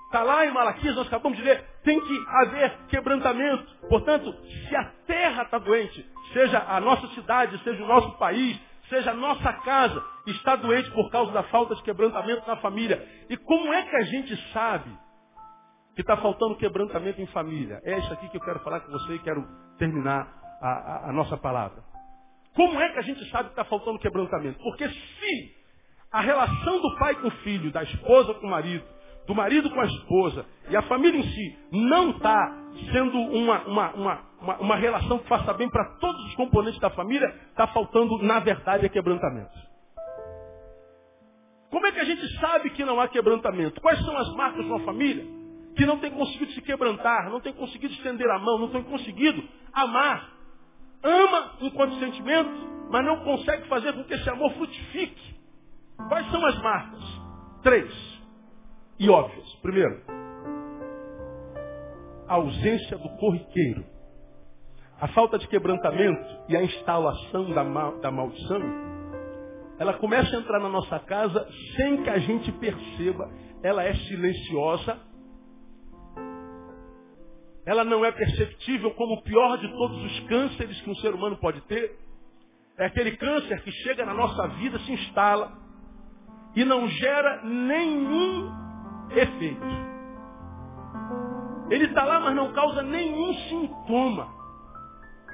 Está 0.08 0.24
lá 0.24 0.46
em 0.46 0.52
Malaquias, 0.52 0.96
nós 0.96 1.08
acabamos 1.08 1.38
de 1.38 1.44
ler, 1.44 1.64
tem 1.84 2.02
que 2.02 2.26
haver 2.28 2.78
quebrantamento. 2.90 3.66
Portanto, 3.88 4.36
se 4.68 4.76
a 4.76 4.84
terra 5.06 5.44
está 5.44 5.58
doente, 5.60 6.06
seja 6.34 6.66
a 6.68 6.82
nossa 6.82 7.08
cidade, 7.10 7.62
seja 7.64 7.82
o 7.84 7.88
nosso 7.88 8.18
país, 8.18 8.60
seja 8.90 9.12
a 9.12 9.14
nossa 9.14 9.54
casa, 9.54 10.04
está 10.26 10.56
doente 10.56 10.90
por 10.92 11.10
causa 11.12 11.32
da 11.32 11.44
falta 11.44 11.76
de 11.76 11.84
quebrantamento 11.84 12.46
na 12.46 12.58
família. 12.58 13.08
E 13.30 13.38
como 13.38 13.72
é 13.72 13.84
que 13.84 13.96
a 13.96 14.02
gente 14.02 14.36
sabe 14.52 14.90
que 16.00 16.04
está 16.04 16.16
faltando 16.16 16.56
quebrantamento 16.56 17.22
em 17.22 17.26
família. 17.28 17.82
É 17.84 18.00
isso 18.00 18.14
aqui 18.14 18.30
que 18.30 18.38
eu 18.38 18.42
quero 18.42 18.60
falar 18.62 18.80
com 18.80 18.90
você 18.90 19.16
e 19.16 19.20
quero 19.20 19.46
terminar 19.78 20.34
a, 20.62 20.70
a, 20.70 21.10
a 21.10 21.12
nossa 21.12 21.36
palavra. 21.36 21.84
Como 22.56 22.80
é 22.80 22.88
que 22.94 23.00
a 23.00 23.02
gente 23.02 23.30
sabe 23.30 23.50
que 23.50 23.52
está 23.52 23.66
faltando 23.66 24.00
quebrantamento? 24.00 24.58
Porque 24.64 24.88
se 24.88 25.56
a 26.10 26.22
relação 26.22 26.82
do 26.82 26.96
pai 26.96 27.16
com 27.16 27.28
o 27.28 27.32
filho, 27.44 27.70
da 27.70 27.84
esposa 27.84 28.34
com 28.36 28.48
o 28.48 28.50
marido, 28.50 28.86
do 29.28 29.36
marido 29.36 29.70
com 29.70 29.82
a 29.82 29.86
esposa 29.86 30.46
e 30.70 30.78
a 30.78 30.82
família 30.84 31.20
em 31.20 31.24
si 31.24 31.60
não 31.70 32.12
está 32.12 32.58
sendo 32.94 33.20
uma, 33.20 33.60
uma, 33.68 33.92
uma, 33.92 34.58
uma, 34.62 34.76
relação 34.78 35.20
que 35.20 35.28
faça 35.28 35.54
bem 35.54 35.70
para 35.70 35.84
todos 36.00 36.26
os 36.28 36.36
componentes 36.36 36.80
da 36.80 36.90
família, 36.92 37.28
está 37.50 37.68
faltando, 37.68 38.20
na 38.20 38.40
verdade, 38.40 38.86
é 38.86 38.90
quebrantamento. 38.90 39.52
Como 41.70 41.86
é 41.86 41.92
que 41.92 42.00
a 42.00 42.06
gente 42.06 42.26
sabe 42.40 42.70
que 42.70 42.86
não 42.86 43.02
há 43.02 43.10
quebrantamento? 43.10 43.82
Quais 43.82 44.00
são 44.06 44.18
as 44.18 44.34
marcas 44.34 44.64
de 44.64 44.72
uma 44.72 44.80
família? 44.86 45.39
Que 45.80 45.86
não 45.86 45.98
tem 45.98 46.12
conseguido 46.12 46.52
se 46.52 46.62
quebrantar, 46.62 47.30
não 47.30 47.40
tem 47.40 47.54
conseguido 47.54 47.94
estender 47.94 48.30
a 48.30 48.38
mão, 48.38 48.60
não 48.60 48.68
tem 48.68 48.84
conseguido 48.84 49.42
amar. 49.72 50.30
Ama 51.02 51.54
enquanto 51.62 51.98
sentimento, 52.00 52.52
mas 52.92 53.06
não 53.06 53.24
consegue 53.24 53.66
fazer 53.70 53.94
com 53.94 54.04
que 54.04 54.14
esse 54.14 54.30
amor 54.30 54.52
frutifique. 54.56 55.40
Quais 56.10 56.30
são 56.32 56.46
as 56.46 56.62
marcas? 56.62 57.02
Três. 57.64 58.20
E 59.00 59.10
óbvias. 59.10 59.48
Primeiro, 59.62 60.02
a 62.28 62.34
ausência 62.34 62.98
do 62.98 63.08
corriqueiro. 63.16 63.86
A 65.00 65.08
falta 65.08 65.40
de 65.40 65.48
quebrantamento 65.48 66.44
e 66.50 66.58
a 66.58 66.62
instalação 66.62 67.52
da, 67.52 67.64
mal, 67.64 68.02
da 68.02 68.12
maldição, 68.12 68.62
ela 69.80 69.94
começa 69.94 70.36
a 70.36 70.40
entrar 70.42 70.60
na 70.60 70.68
nossa 70.68 71.00
casa 71.00 71.48
sem 71.78 72.04
que 72.04 72.10
a 72.10 72.20
gente 72.20 72.52
perceba. 72.52 73.32
Ela 73.64 73.86
é 73.86 73.94
silenciosa, 73.94 75.08
ela 77.70 77.84
não 77.84 78.04
é 78.04 78.12
perceptível 78.12 78.90
como 78.96 79.14
o 79.14 79.22
pior 79.22 79.60
de 79.60 79.68
todos 79.68 80.04
os 80.04 80.20
cânceres 80.22 80.82
que 80.82 80.90
um 80.90 80.96
ser 80.96 81.14
humano 81.14 81.38
pode 81.38 81.62
ter. 81.68 82.00
É 82.76 82.88
aquele 82.88 83.16
câncer 83.16 83.62
que 83.62 83.72
chega 83.72 84.04
na 84.08 84.14
nossa 84.16 84.48
vida, 84.48 84.80
se 84.80 84.92
instala 84.92 85.56
e 86.56 86.66
não 86.66 86.88
gera 86.88 87.44
nenhum 87.44 88.52
efeito. 89.12 89.68
Ele 91.70 91.86
está 91.86 92.04
lá, 92.06 92.20
mas 92.22 92.36
não 92.36 92.52
causa 92.54 92.82
nenhum 92.82 93.36
sintoma. 93.36 94.34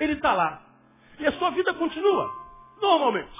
Ele 0.02 0.12
está 0.12 0.34
lá. 0.34 0.62
E 1.17 1.26
a 1.26 1.32
sua 1.39 1.52
vida 1.52 1.74
continua, 1.76 2.30
normalmente. 2.82 3.39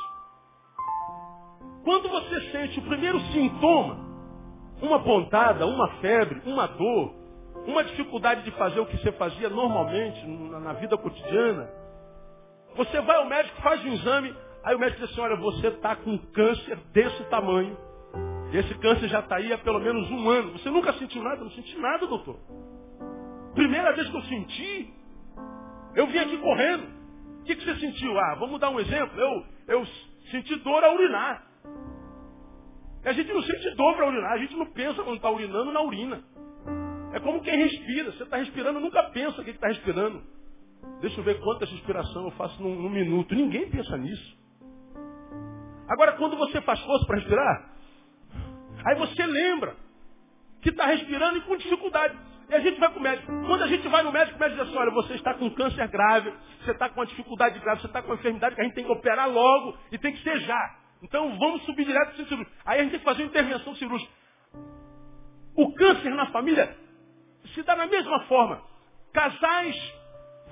Quando 1.84 2.08
você 2.08 2.50
sente 2.50 2.80
o 2.80 2.84
primeiro 2.84 3.20
sintoma, 3.34 3.98
uma 4.82 5.04
pontada, 5.04 5.68
uma 5.68 5.90
febre, 5.98 6.42
uma 6.46 6.66
dor, 6.66 7.25
uma 7.66 7.84
dificuldade 7.84 8.44
de 8.44 8.52
fazer 8.52 8.80
o 8.80 8.86
que 8.86 8.98
você 8.98 9.12
fazia 9.14 9.50
normalmente 9.50 10.26
na 10.28 10.74
vida 10.74 10.98
cotidiana. 10.98 11.70
Você 12.76 13.00
vai 13.02 13.16
ao 13.18 13.26
médico, 13.26 13.62
faz 13.62 13.84
um 13.84 13.94
exame, 13.94 14.36
aí 14.64 14.76
o 14.76 14.80
médico 14.80 15.02
diz 15.02 15.12
assim, 15.12 15.22
olha, 15.22 15.36
você 15.38 15.68
está 15.68 15.96
com 15.96 16.18
câncer 16.34 16.78
desse 16.92 17.24
tamanho. 17.26 17.78
Esse 18.54 18.74
câncer 18.76 19.08
já 19.08 19.20
está 19.20 19.38
aí 19.38 19.52
há 19.52 19.58
pelo 19.58 19.80
menos 19.80 20.10
um 20.12 20.30
ano. 20.30 20.52
Você 20.54 20.70
nunca 20.70 20.94
sentiu 20.94 21.22
nada? 21.24 21.44
Não 21.44 21.52
senti 21.52 21.78
nada, 21.78 22.06
doutor. 22.06 22.38
Primeira 23.54 23.94
vez 23.94 24.10
que 24.10 24.18
eu 24.18 24.22
senti, 24.24 24.94
eu 25.96 26.08
vim 26.08 26.20
aqui 26.20 26.38
correndo. 26.38 26.84
O 27.40 27.44
que, 27.44 27.56
que 27.56 27.64
você 27.64 27.76
sentiu? 27.80 28.18
Ah, 28.20 28.36
vamos 28.36 28.60
dar 28.60 28.70
um 28.70 28.80
exemplo. 28.80 29.20
Eu, 29.20 29.46
eu 29.68 29.86
senti 30.32 30.56
dor 30.58 30.84
a 30.84 30.94
urinar. 30.94 31.44
A 33.04 33.14
gente 33.14 33.32
não 33.32 33.42
sente 33.44 33.76
dor 33.76 33.96
para 33.96 34.08
urinar, 34.08 34.32
a 34.32 34.38
gente 34.38 34.56
não 34.56 34.66
pensa 34.66 35.04
quando 35.04 35.18
está 35.18 35.30
urinando 35.30 35.72
na 35.72 35.82
urina. 35.82 36.24
É 37.16 37.20
como 37.22 37.42
quem 37.42 37.58
respira. 37.58 38.12
Você 38.12 38.24
está 38.24 38.36
respirando, 38.36 38.82
nunca 38.82 39.02
pensa 39.04 39.42
que 39.42 39.52
está 39.52 39.70
respirando. 39.70 40.22
Deixa 41.00 41.18
eu 41.18 41.24
ver 41.24 41.40
quantas 41.40 41.72
respiração 41.72 42.26
eu 42.26 42.32
faço 42.32 42.62
num, 42.62 42.76
num 42.76 42.90
minuto. 42.90 43.34
Ninguém 43.34 43.70
pensa 43.70 43.96
nisso. 43.98 44.38
Agora, 45.88 46.12
quando 46.18 46.36
você 46.36 46.60
faz 46.62 46.78
força 46.82 47.06
para 47.06 47.16
respirar, 47.16 47.74
aí 48.86 48.96
você 48.98 49.26
lembra 49.26 49.78
que 50.62 50.70
está 50.70 50.88
respirando 50.88 51.38
e 51.38 51.42
com 51.42 51.56
dificuldade. 51.56 52.18
E 52.50 52.54
a 52.54 52.60
gente 52.60 52.78
vai 52.82 52.90
para 52.90 53.00
o 53.00 53.02
médico. 53.02 53.32
Quando 53.48 53.64
a 53.64 53.68
gente 53.68 53.88
vai 53.88 54.04
no 54.04 54.12
médico, 54.12 54.36
o 54.36 54.40
médico 54.40 54.60
diz 54.60 54.70
assim, 54.70 54.78
olha, 54.78 54.92
você 54.92 55.14
está 55.14 55.34
com 55.36 55.50
câncer 55.52 55.88
grave, 55.88 56.34
você 56.66 56.72
está 56.72 56.90
com 56.90 57.00
uma 57.00 57.06
dificuldade 57.06 57.58
grave, 57.60 57.80
você 57.80 57.88
está 57.88 58.02
com 58.02 58.10
uma 58.10 58.16
enfermidade 58.16 58.56
que 58.56 58.62
a 58.62 58.64
gente 58.66 58.76
tem 58.76 58.84
que 58.84 58.92
operar 58.92 59.30
logo 59.30 59.78
e 59.90 59.98
tem 59.98 60.12
que 60.12 60.22
ser 60.22 60.38
já. 60.42 60.76
Então 61.02 61.40
vamos 61.40 61.64
subir 61.64 61.86
direto 61.86 62.14
para 62.14 62.24
o 62.24 62.28
cirúrgico. 62.28 62.52
Aí 62.66 62.80
a 62.80 62.84
gente 62.84 62.92
tem 62.92 63.00
que 63.00 63.06
fazer 63.06 63.24
uma 63.24 63.30
intervenção 63.30 63.74
cirúrgica. 63.76 64.12
O 65.56 65.74
câncer 65.74 66.10
na 66.14 66.26
família 66.32 66.85
se 67.56 67.64
dá 67.64 67.74
da 67.74 67.88
mesma 67.88 68.20
forma. 68.26 68.62
Casais 69.12 69.94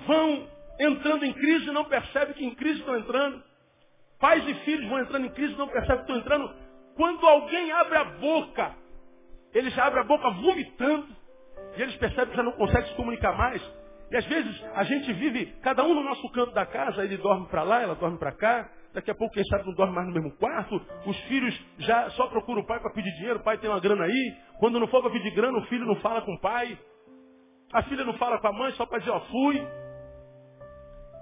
vão 0.06 0.48
entrando 0.80 1.24
em 1.24 1.32
crise 1.32 1.68
e 1.68 1.72
não 1.72 1.84
percebem 1.84 2.34
que 2.34 2.44
em 2.44 2.54
crise 2.54 2.80
estão 2.80 2.96
entrando. 2.96 3.42
Pais 4.18 4.46
e 4.48 4.54
filhos 4.64 4.88
vão 4.88 5.00
entrando 5.00 5.26
em 5.26 5.30
crise 5.30 5.52
e 5.52 5.56
não 5.56 5.68
percebem 5.68 6.04
que 6.04 6.12
estão 6.12 6.16
entrando. 6.16 6.54
Quando 6.96 7.26
alguém 7.26 7.70
abre 7.72 7.98
a 7.98 8.04
boca, 8.04 8.74
ele 9.52 9.70
já 9.70 9.86
abre 9.86 10.00
a 10.00 10.04
boca 10.04 10.30
vomitando. 10.30 11.08
E 11.76 11.82
eles 11.82 11.96
percebem 11.96 12.30
que 12.30 12.36
já 12.36 12.42
não 12.42 12.52
conseguem 12.52 12.88
se 12.88 12.94
comunicar 12.94 13.36
mais. 13.36 13.62
E 14.10 14.16
às 14.16 14.24
vezes 14.26 14.64
a 14.74 14.84
gente 14.84 15.12
vive, 15.12 15.46
cada 15.62 15.82
um 15.84 15.94
no 15.94 16.02
nosso 16.02 16.28
canto 16.30 16.52
da 16.52 16.64
casa, 16.64 17.04
ele 17.04 17.16
dorme 17.16 17.46
para 17.48 17.62
lá, 17.62 17.82
ela 17.82 17.94
dorme 17.94 18.18
para 18.18 18.32
cá. 18.32 18.70
Daqui 18.92 19.10
a 19.10 19.14
pouco, 19.14 19.34
quem 19.34 19.44
sabe, 19.46 19.66
não 19.66 19.74
dorme 19.74 19.92
mais 19.92 20.06
no 20.06 20.14
mesmo 20.14 20.30
quarto. 20.36 20.80
Os 21.04 21.16
filhos 21.24 21.52
já 21.78 22.08
só 22.10 22.28
procuram 22.28 22.62
o 22.62 22.66
pai 22.66 22.78
para 22.78 22.92
pedir 22.92 23.10
dinheiro. 23.16 23.40
O 23.40 23.42
pai 23.42 23.58
tem 23.58 23.68
uma 23.68 23.80
grana 23.80 24.04
aí. 24.04 24.36
Quando 24.60 24.78
não 24.78 24.86
for 24.86 25.02
para 25.02 25.10
pedir 25.10 25.32
grana, 25.32 25.58
o 25.58 25.66
filho 25.66 25.84
não 25.84 25.96
fala 25.96 26.22
com 26.22 26.32
o 26.32 26.40
pai. 26.40 26.78
A 27.74 27.82
filha 27.82 28.04
não 28.04 28.14
fala 28.14 28.38
com 28.38 28.48
a 28.48 28.52
mãe 28.52 28.72
só 28.72 28.86
para 28.86 29.00
dizer, 29.00 29.10
ó, 29.10 29.20
fui. 29.20 29.66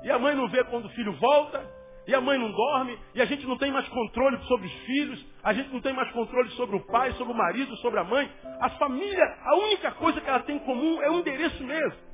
E 0.04 0.10
a 0.10 0.18
mãe 0.18 0.36
não 0.36 0.48
vê 0.48 0.62
quando 0.64 0.84
o 0.84 0.90
filho 0.90 1.12
volta. 1.14 1.82
E 2.06 2.14
a 2.14 2.20
mãe 2.20 2.38
não 2.38 2.52
dorme. 2.52 2.98
E 3.14 3.22
a 3.22 3.24
gente 3.24 3.46
não 3.46 3.56
tem 3.56 3.72
mais 3.72 3.88
controle 3.88 4.38
sobre 4.44 4.66
os 4.66 4.74
filhos. 4.84 5.26
A 5.42 5.52
gente 5.52 5.72
não 5.72 5.80
tem 5.80 5.92
mais 5.92 6.10
controle 6.12 6.50
sobre 6.50 6.76
o 6.76 6.86
pai, 6.86 7.12
sobre 7.12 7.32
o 7.32 7.36
marido, 7.36 7.74
sobre 7.78 7.98
a 7.98 8.04
mãe. 8.04 8.30
A 8.60 8.70
família, 8.70 9.24
a 9.44 9.56
única 9.56 9.90
coisa 9.92 10.20
que 10.20 10.28
ela 10.28 10.40
tem 10.40 10.56
em 10.56 10.60
comum 10.60 11.02
é 11.02 11.10
o 11.10 11.20
endereço 11.20 11.64
mesmo 11.64 12.12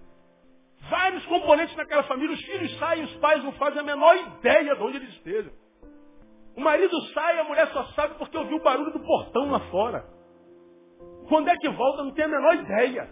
vários 0.89 1.25
componentes 1.27 1.77
naquela 1.77 2.03
família, 2.05 2.35
os 2.35 2.43
filhos 2.43 2.79
saem, 2.79 3.05
os 3.05 3.15
pais 3.17 3.43
não 3.45 3.53
fazem 3.53 3.81
a 3.81 3.85
menor 3.85 4.17
ideia 4.17 4.75
de 4.75 4.83
onde 4.83 4.97
eles 4.97 5.11
estejam. 5.11 5.53
O 6.57 6.61
marido 6.61 7.01
sai, 7.13 7.39
a 7.39 7.45
mulher 7.45 7.69
só 7.69 7.85
sabe 7.89 8.15
porque 8.15 8.37
ouviu 8.37 8.57
o 8.57 8.63
barulho 8.63 8.93
do 8.93 9.01
portão 9.01 9.51
lá 9.51 9.61
fora. 9.71 10.05
Quando 11.29 11.49
é 11.49 11.57
que 11.57 11.69
volta, 11.69 12.03
não 12.03 12.13
tem 12.13 12.25
a 12.25 12.29
menor 12.29 12.55
ideia. 12.55 13.11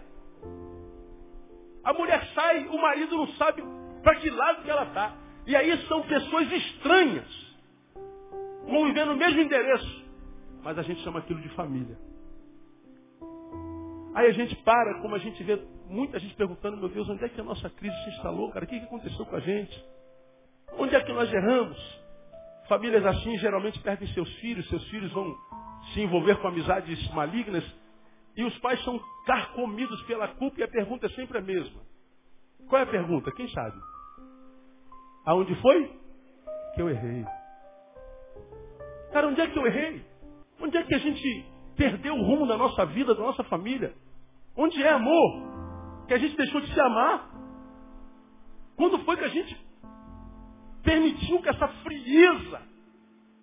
A 1.87 1.93
mulher 1.93 2.21
sai, 2.35 2.67
o 2.67 2.81
marido 2.81 3.15
não 3.15 3.27
sabe 3.35 3.63
para 4.03 4.15
que 4.17 4.29
lado 4.29 4.61
que 4.61 4.69
ela 4.69 4.83
está. 4.83 5.15
E 5.45 5.55
aí 5.55 5.77
são 5.87 6.01
pessoas 6.01 6.51
estranhas, 6.51 7.55
convivendo 8.65 9.13
no 9.13 9.17
mesmo 9.17 9.39
endereço. 9.39 10.05
Mas 10.61 10.77
a 10.77 10.81
gente 10.81 11.01
chama 11.01 11.19
aquilo 11.19 11.39
de 11.39 11.47
família. 11.55 11.97
Aí 14.13 14.27
a 14.27 14.31
gente 14.33 14.53
para, 14.63 14.99
como 15.01 15.15
a 15.15 15.17
gente 15.19 15.41
vê 15.41 15.65
muita 15.85 16.19
gente 16.19 16.35
perguntando, 16.35 16.75
meu 16.75 16.89
Deus, 16.89 17.07
onde 17.07 17.23
é 17.23 17.29
que 17.29 17.39
a 17.39 17.43
nossa 17.45 17.69
crise 17.69 17.95
se 18.03 18.09
instalou, 18.09 18.51
cara? 18.51 18.65
O 18.65 18.67
que 18.67 18.75
aconteceu 18.75 19.25
com 19.25 19.35
a 19.37 19.39
gente? 19.39 19.85
Onde 20.77 20.93
é 20.93 21.01
que 21.01 21.13
nós 21.13 21.31
erramos? 21.31 21.77
Famílias 22.67 23.05
assim 23.05 23.37
geralmente 23.37 23.79
perdem 23.79 24.09
seus 24.09 24.29
filhos, 24.39 24.67
seus 24.67 24.85
filhos 24.89 25.09
vão 25.13 25.33
se 25.93 26.01
envolver 26.01 26.35
com 26.41 26.49
amizades 26.49 27.09
malignas 27.13 27.63
e 28.37 28.43
os 28.45 28.57
pais 28.59 28.81
são 28.83 28.99
carcomidos 29.25 30.01
pela 30.03 30.27
culpa 30.29 30.59
e 30.59 30.63
a 30.63 30.67
pergunta 30.67 31.07
é 31.07 31.09
sempre 31.09 31.39
a 31.39 31.41
mesma. 31.41 31.81
Qual 32.69 32.79
é 32.79 32.83
a 32.83 32.87
pergunta? 32.87 33.31
Quem 33.31 33.49
sabe? 33.49 33.77
Aonde 35.25 35.55
foi 35.61 35.99
que 36.75 36.81
eu 36.81 36.89
errei? 36.89 37.25
Cara, 39.11 39.27
onde 39.27 39.41
é 39.41 39.47
que 39.47 39.57
eu 39.57 39.65
errei? 39.65 40.05
Onde 40.61 40.77
é 40.77 40.83
que 40.83 40.95
a 40.95 40.99
gente 40.99 41.45
perdeu 41.75 42.13
o 42.13 42.23
rumo 42.23 42.47
da 42.47 42.57
nossa 42.57 42.85
vida, 42.85 43.15
da 43.15 43.21
nossa 43.21 43.43
família? 43.45 43.93
Onde 44.55 44.81
é 44.81 44.89
amor? 44.89 45.57
que 46.07 46.13
a 46.13 46.17
gente 46.17 46.35
deixou 46.37 46.61
de 46.61 46.73
se 46.73 46.79
amar? 46.79 47.29
Quando 48.75 49.03
foi 49.03 49.17
que 49.17 49.25
a 49.25 49.29
gente 49.29 49.57
permitiu 50.83 51.41
que 51.41 51.49
essa 51.49 51.67
frieza 51.67 52.61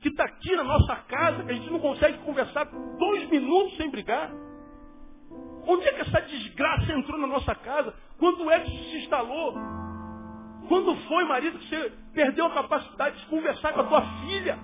que 0.01 0.09
está 0.09 0.25
aqui 0.25 0.57
na 0.57 0.65
nossa 0.65 0.97
casa, 0.97 1.45
que 1.45 1.51
a 1.51 1.55
gente 1.55 1.71
não 1.71 1.81
consegue 1.81 2.19
conversar 2.19 2.65
dois 2.99 3.29
minutos 3.29 3.77
sem 3.77 3.91
brigar? 3.91 4.31
Onde 5.66 5.87
é 5.87 5.92
que 5.92 6.00
essa 6.03 6.20
desgraça 6.20 6.92
entrou 6.92 7.18
na 7.18 7.27
nossa 7.27 7.55
casa? 7.55 7.94
Quando 8.18 8.50
é 8.50 8.61
que 8.61 8.74
isso 8.74 8.90
se 8.90 8.96
instalou? 8.98 9.55
Quando 10.68 10.96
foi, 11.09 11.24
marido, 11.24 11.59
que 11.59 11.68
você 11.68 11.92
perdeu 12.12 12.46
a 12.46 12.55
capacidade 12.55 13.18
de 13.18 13.27
conversar 13.27 13.72
com 13.72 13.81
a 13.81 13.85
tua 13.85 14.03
filha? 14.20 14.59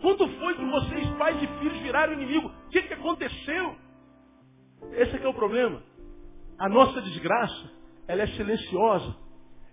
Quando 0.00 0.28
foi 0.38 0.54
que 0.54 0.64
vocês, 0.64 1.08
pais 1.16 1.42
e 1.42 1.46
filhos, 1.58 1.78
viraram 1.78 2.12
inimigo? 2.12 2.48
O 2.48 2.70
que, 2.70 2.82
que 2.82 2.94
aconteceu? 2.94 3.76
Esse 4.92 5.16
é 5.16 5.22
é 5.22 5.28
o 5.28 5.34
problema. 5.34 5.82
A 6.58 6.68
nossa 6.68 7.00
desgraça, 7.02 7.70
ela 8.06 8.22
é 8.22 8.26
silenciosa. 8.28 9.16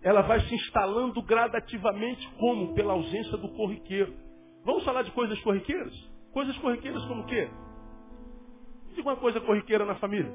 Ela 0.02 0.21
vai 0.21 0.39
se 0.41 0.56
instalando 0.56 1.21
gradativamente 1.21 2.28
como? 2.38 2.73
Pela 2.73 2.93
ausência 2.93 3.38
do 3.38 3.49
corriqueiro. 3.49 4.13
Vamos 4.65 4.84
falar 4.84 5.04
de 5.04 5.12
coisas 5.12 5.39
corriqueiras? 5.41 5.93
Coisas 6.34 6.58
corriqueiras 6.58 7.04
como 7.06 7.21
o 7.21 7.26
quê? 7.26 7.49
Diga 8.94 9.10
uma 9.10 9.18
coisa 9.18 9.42
corriqueira 9.42 9.86
na 9.86 9.96
família. 9.96 10.32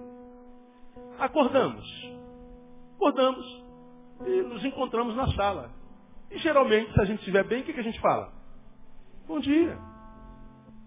Acordamos. 1.18 1.87
Acordamos 2.97 3.64
e 4.27 4.42
nos 4.42 4.64
encontramos 4.64 5.14
na 5.14 5.29
sala. 5.33 5.71
E 6.31 6.38
geralmente, 6.38 6.92
se 6.92 7.01
a 7.01 7.05
gente 7.05 7.21
estiver 7.21 7.44
bem, 7.44 7.62
o 7.62 7.64
que, 7.64 7.73
que 7.73 7.81
a 7.81 7.85
gente 7.85 8.01
fala? 8.01 8.33
Bom 9.27 9.40
dia. 9.40 9.79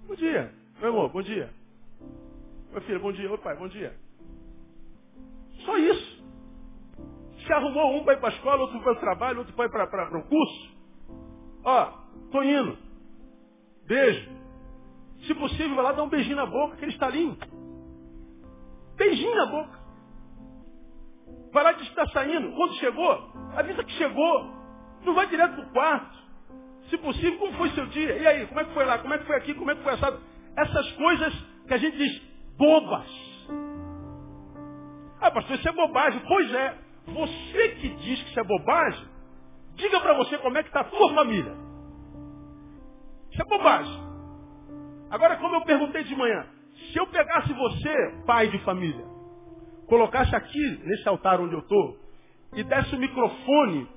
Bom 0.08 0.16
dia. 0.16 0.54
Meu 0.80 0.90
amor, 0.90 1.10
bom 1.10 1.22
dia. 1.22 1.50
Meu 2.72 2.82
filho, 2.82 3.00
bom 3.00 3.12
dia. 3.12 3.30
Oi, 3.32 3.38
pai, 3.38 3.56
bom 3.56 3.68
dia. 3.68 3.96
Só 5.66 5.78
isso. 5.78 6.22
Se 7.46 7.54
arrumou 7.54 7.98
um 7.98 8.04
para 8.04 8.14
ir 8.14 8.20
para 8.20 8.30
a 8.30 8.34
escola, 8.34 8.62
outro 8.62 8.80
para 8.82 8.94
o 8.94 9.00
trabalho, 9.00 9.40
outro 9.40 9.54
para 9.54 9.66
ir 9.66 9.72
para 9.72 10.18
o 10.18 10.24
curso. 10.24 10.78
Ó, 11.64 11.86
tô 12.32 12.44
indo. 12.44 12.78
Beijo. 13.86 14.30
Se 15.26 15.36
possível, 15.36 15.76
vai 15.76 15.86
lá 15.86 15.92
dar 15.92 16.04
um 16.04 16.10
beijinho 16.10 16.36
na 16.36 16.46
boca, 16.46 16.74
aquele 16.74 16.92
estalinho. 16.92 17.38
Beijinho 19.02 19.36
na 19.36 19.46
boca. 19.48 19.80
Vai 21.52 21.64
lá 21.64 21.72
de 21.72 21.84
está 21.84 22.08
saindo. 22.10 22.52
Quando 22.52 22.76
chegou, 22.76 23.32
avisa 23.58 23.84
que 23.84 23.92
chegou. 23.94 24.54
Não 25.04 25.16
vai 25.16 25.26
direto 25.26 25.56
para 25.56 25.66
o 25.66 25.72
quarto. 25.72 26.18
Se 26.88 26.98
possível, 27.00 27.40
como 27.40 27.54
foi 27.54 27.72
seu 27.72 27.88
dia? 27.88 28.18
E 28.18 28.28
aí, 28.28 28.46
como 28.46 28.60
é 28.60 28.64
que 28.64 28.74
foi 28.76 28.86
lá? 28.86 29.00
Como 29.00 29.12
é 29.12 29.18
que 29.18 29.26
foi 29.26 29.36
aqui? 29.38 29.56
Como 29.56 29.72
é 29.72 29.76
que 29.76 29.82
foi 29.82 29.94
assado? 29.94 30.22
Essas 30.56 30.92
coisas 30.92 31.34
que 31.68 31.74
a 31.74 31.78
gente 31.78 31.98
diz 31.98 32.22
bobas. 32.58 33.10
Ah, 35.20 35.32
pastor, 35.32 35.56
isso 35.56 35.68
é 35.68 35.72
bobagem. 35.72 36.22
Pois 36.28 36.54
é. 36.54 36.78
Você 37.08 37.70
que 37.80 37.90
diz 37.90 38.22
que 38.22 38.30
isso 38.30 38.40
é 38.40 38.44
bobagem, 38.44 39.08
diga 39.74 40.00
para 40.00 40.14
você 40.14 40.38
como 40.38 40.60
é 40.60 40.62
que 40.62 40.70
está 40.70 40.82
a 40.82 40.84
tua 40.84 41.12
família. 41.16 41.56
Isso 43.32 43.42
é 43.42 43.46
bobagem. 43.46 44.00
Agora, 45.10 45.38
como 45.38 45.56
eu 45.56 45.62
perguntei 45.62 46.04
de 46.04 46.16
manhã, 46.16 46.46
se 46.92 47.00
eu 47.00 47.08
pegasse 47.08 47.54
você, 47.54 48.24
pai 48.26 48.48
de 48.50 48.60
família, 48.60 49.06
colocasse 49.88 50.36
aqui, 50.36 50.82
nesse 50.84 51.08
altar 51.08 51.40
onde 51.40 51.54
eu 51.54 51.60
estou, 51.60 51.98
e 52.54 52.64
desse 52.64 52.96
o 52.96 53.00
microfone 53.00 53.88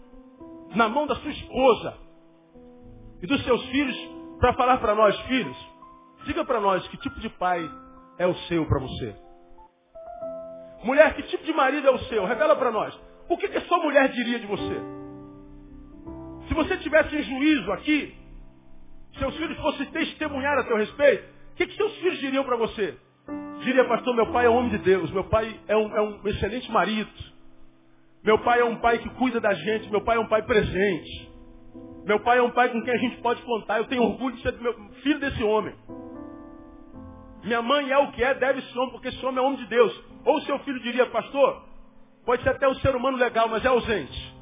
na 0.74 0.88
mão 0.88 1.06
da 1.06 1.14
sua 1.16 1.30
esposa 1.30 1.98
e 3.22 3.26
dos 3.26 3.42
seus 3.44 3.64
filhos, 3.66 3.96
para 4.38 4.52
falar 4.54 4.78
para 4.78 4.94
nós, 4.94 5.18
filhos, 5.22 5.56
diga 6.24 6.44
para 6.44 6.60
nós 6.60 6.86
que 6.88 6.96
tipo 6.98 7.18
de 7.20 7.28
pai 7.30 7.68
é 8.18 8.26
o 8.26 8.34
seu 8.48 8.66
para 8.66 8.80
você. 8.80 9.16
Mulher, 10.84 11.14
que 11.14 11.22
tipo 11.24 11.44
de 11.44 11.52
marido 11.52 11.86
é 11.86 11.90
o 11.90 11.98
seu? 12.00 12.24
Revela 12.26 12.56
para 12.56 12.70
nós. 12.70 12.94
O 13.28 13.38
que, 13.38 13.48
que 13.48 13.56
a 13.56 13.62
sua 13.62 13.78
mulher 13.78 14.10
diria 14.10 14.38
de 14.38 14.46
você? 14.46 14.80
Se 16.48 16.54
você 16.54 16.76
tivesse 16.76 17.16
em 17.16 17.22
juízo 17.22 17.72
aqui, 17.72 18.14
seus 19.18 19.34
filhos 19.36 19.56
fossem 19.58 19.86
testemunhar 19.86 20.58
a 20.58 20.64
teu 20.64 20.76
respeito, 20.76 21.33
o 21.54 21.56
que, 21.56 21.68
que 21.68 21.76
seus 21.76 21.94
filhos 21.98 22.18
diriam 22.18 22.42
para 22.42 22.56
você? 22.56 22.98
Diria, 23.60 23.84
pastor, 23.84 24.12
meu 24.12 24.26
pai 24.32 24.46
é 24.46 24.48
homem 24.48 24.70
de 24.70 24.78
Deus, 24.78 25.08
meu 25.12 25.22
pai 25.22 25.56
é 25.68 25.76
um, 25.76 25.96
é 25.96 26.02
um 26.02 26.20
excelente 26.26 26.68
marido. 26.72 27.12
Meu 28.24 28.40
pai 28.40 28.58
é 28.58 28.64
um 28.64 28.76
pai 28.80 28.98
que 28.98 29.08
cuida 29.10 29.40
da 29.40 29.54
gente, 29.54 29.88
meu 29.88 30.00
pai 30.00 30.16
é 30.16 30.20
um 30.20 30.26
pai 30.26 30.42
presente. 30.42 31.32
Meu 32.04 32.18
pai 32.18 32.38
é 32.38 32.42
um 32.42 32.50
pai 32.50 32.70
com 32.70 32.82
quem 32.82 32.92
a 32.92 32.98
gente 32.98 33.18
pode 33.18 33.40
contar. 33.42 33.78
Eu 33.78 33.84
tenho 33.84 34.02
orgulho 34.02 34.34
de 34.34 34.42
ser 34.42 34.52
meu, 34.60 34.74
filho 35.04 35.20
desse 35.20 35.44
homem. 35.44 35.72
Minha 37.44 37.62
mãe 37.62 37.88
é 37.88 37.98
o 37.98 38.10
que 38.10 38.24
é, 38.24 38.34
deve 38.34 38.60
ser 38.60 38.76
homem, 38.76 38.90
porque 38.90 39.08
esse 39.08 39.24
homem 39.24 39.38
é 39.38 39.46
homem 39.46 39.58
de 39.58 39.66
Deus. 39.66 40.04
Ou 40.24 40.40
seu 40.40 40.58
filho 40.60 40.80
diria, 40.80 41.06
pastor, 41.06 41.62
pode 42.26 42.42
ser 42.42 42.48
até 42.48 42.68
um 42.68 42.74
ser 42.76 42.96
humano 42.96 43.16
legal, 43.16 43.48
mas 43.48 43.64
é 43.64 43.68
ausente. 43.68 44.34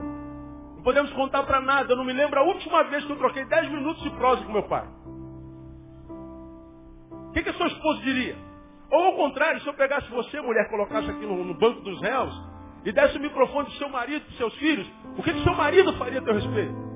Não 0.00 0.82
podemos 0.82 1.12
contar 1.12 1.42
para 1.42 1.60
nada. 1.60 1.92
Eu 1.92 1.96
não 1.98 2.04
me 2.04 2.14
lembro 2.14 2.40
a 2.40 2.44
última 2.44 2.84
vez 2.84 3.04
que 3.04 3.12
eu 3.12 3.18
troquei 3.18 3.44
10 3.44 3.70
minutos 3.72 4.02
de 4.02 4.10
prosa 4.12 4.42
com 4.42 4.52
meu 4.52 4.62
pai. 4.62 4.88
O 7.28 7.32
que, 7.32 7.42
que 7.42 7.50
a 7.50 7.54
sua 7.54 7.66
esposa 7.66 8.00
diria? 8.02 8.36
Ou 8.90 9.04
ao 9.04 9.16
contrário, 9.16 9.60
se 9.60 9.66
eu 9.66 9.74
pegasse 9.74 10.08
você, 10.10 10.40
mulher, 10.40 10.68
colocasse 10.70 11.10
aqui 11.10 11.26
no, 11.26 11.44
no 11.44 11.54
banco 11.54 11.80
dos 11.82 12.00
réus 12.00 12.34
e 12.84 12.92
desse 12.92 13.18
o 13.18 13.20
microfone 13.20 13.66
do 13.66 13.72
seu 13.72 13.88
marido, 13.88 14.24
dos 14.24 14.36
seus 14.36 14.54
filhos, 14.54 14.90
o 15.16 15.22
que, 15.22 15.32
que 15.32 15.42
seu 15.42 15.54
marido 15.54 15.92
faria 15.94 16.20
a 16.20 16.22
teu 16.22 16.34
respeito? 16.34 16.88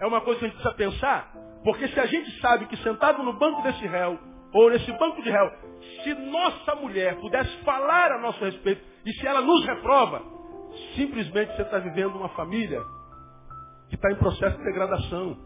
É 0.00 0.06
uma 0.06 0.20
coisa 0.20 0.38
que 0.38 0.46
a 0.46 0.48
gente 0.48 0.60
precisa 0.60 0.74
pensar, 0.76 1.32
porque 1.64 1.88
se 1.88 1.98
a 1.98 2.06
gente 2.06 2.40
sabe 2.40 2.66
que 2.66 2.76
sentado 2.78 3.22
no 3.22 3.32
banco 3.32 3.62
desse 3.62 3.86
réu, 3.86 4.18
ou 4.52 4.70
nesse 4.70 4.92
banco 4.92 5.20
de 5.22 5.30
réu, 5.30 5.50
se 6.04 6.14
nossa 6.14 6.76
mulher 6.76 7.16
pudesse 7.16 7.56
falar 7.64 8.12
a 8.12 8.18
nosso 8.18 8.44
respeito 8.44 8.80
e 9.04 9.12
se 9.12 9.26
ela 9.26 9.40
nos 9.40 9.64
reprova, 9.66 10.22
simplesmente 10.94 11.56
você 11.56 11.62
está 11.62 11.78
vivendo 11.78 12.14
uma 12.14 12.28
família 12.30 12.80
que 13.88 13.96
está 13.96 14.10
em 14.12 14.16
processo 14.16 14.56
de 14.58 14.64
degradação, 14.64 15.36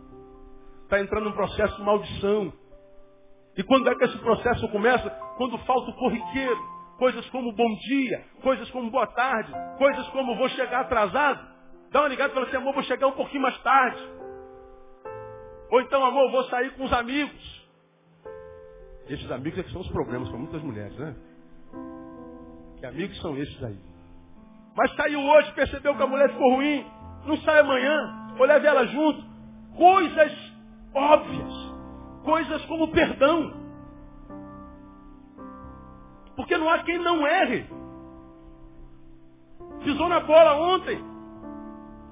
está 0.88 0.98
entrando 0.98 1.24
num 1.24 1.32
processo 1.32 1.76
de 1.76 1.82
maldição. 1.82 2.52
E 3.56 3.62
quando 3.62 3.88
é 3.90 3.94
que 3.94 4.04
esse 4.04 4.18
processo 4.18 4.66
começa? 4.68 5.10
Quando 5.36 5.58
falta 5.58 5.90
o 5.90 5.94
corriqueiro, 5.94 6.58
coisas 6.98 7.28
como 7.28 7.52
bom 7.52 7.74
dia, 7.76 8.24
coisas 8.42 8.70
como 8.70 8.90
boa 8.90 9.06
tarde, 9.08 9.52
coisas 9.76 10.08
como 10.08 10.34
vou 10.36 10.48
chegar 10.48 10.80
atrasado. 10.80 11.46
Dá 11.90 12.00
uma 12.00 12.08
ligada 12.08 12.30
e 12.30 12.34
fala 12.34 12.46
assim, 12.46 12.56
amor, 12.56 12.72
vou 12.72 12.82
chegar 12.84 13.06
um 13.06 13.12
pouquinho 13.12 13.42
mais 13.42 13.58
tarde. 13.62 14.02
Ou 15.70 15.80
então, 15.82 16.02
amor, 16.02 16.30
vou 16.30 16.44
sair 16.44 16.70
com 16.74 16.84
os 16.84 16.92
amigos. 16.92 17.68
Esses 19.08 19.30
amigos 19.30 19.58
é 19.58 19.62
que 19.64 19.72
são 19.72 19.82
os 19.82 19.88
problemas 19.88 20.28
para 20.30 20.38
muitas 20.38 20.62
mulheres, 20.62 20.96
né? 20.98 21.14
Que 22.78 22.86
amigos 22.86 23.20
são 23.20 23.36
esses 23.36 23.62
aí? 23.62 23.78
Mas 24.74 24.94
saiu 24.94 25.20
hoje, 25.20 25.52
percebeu 25.52 25.94
que 25.94 26.02
a 26.02 26.06
mulher 26.06 26.30
ficou 26.30 26.54
ruim, 26.54 26.86
não 27.26 27.36
sai 27.38 27.60
amanhã, 27.60 28.34
ou 28.38 28.46
leve 28.46 28.66
ela 28.66 28.86
junto. 28.86 29.22
Coisas 29.76 30.47
óbvias, 30.98 31.52
coisas 32.24 32.64
como 32.66 32.88
perdão. 32.88 33.54
Porque 36.36 36.56
não 36.56 36.68
há 36.68 36.78
quem 36.80 36.98
não 36.98 37.26
erre. 37.26 37.66
Pisou 39.82 40.08
na 40.08 40.20
bola 40.20 40.54
ontem. 40.54 41.02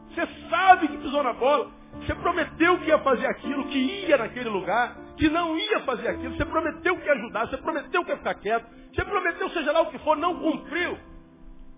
Você 0.08 0.26
sabe 0.48 0.88
que 0.88 0.98
pisou 0.98 1.22
na 1.22 1.32
bola. 1.32 1.70
Você 2.00 2.14
prometeu 2.14 2.78
que 2.78 2.86
ia 2.88 2.98
fazer 2.98 3.26
aquilo, 3.26 3.68
que 3.68 3.78
ia 3.78 4.18
naquele 4.18 4.48
lugar, 4.48 4.96
que 5.16 5.28
não 5.28 5.56
ia 5.56 5.80
fazer 5.80 6.08
aquilo. 6.08 6.36
Você 6.36 6.44
prometeu 6.44 6.96
que 6.96 7.06
ia 7.06 7.12
ajudar, 7.12 7.48
você 7.48 7.56
prometeu 7.56 8.04
que 8.04 8.10
ia 8.10 8.16
ficar 8.16 8.34
quieto. 8.34 8.66
Você 8.94 9.04
prometeu, 9.04 9.50
seja 9.50 9.72
lá 9.72 9.82
o 9.82 9.90
que 9.90 9.98
for, 9.98 10.16
não 10.16 10.38
cumpriu. 10.38 10.98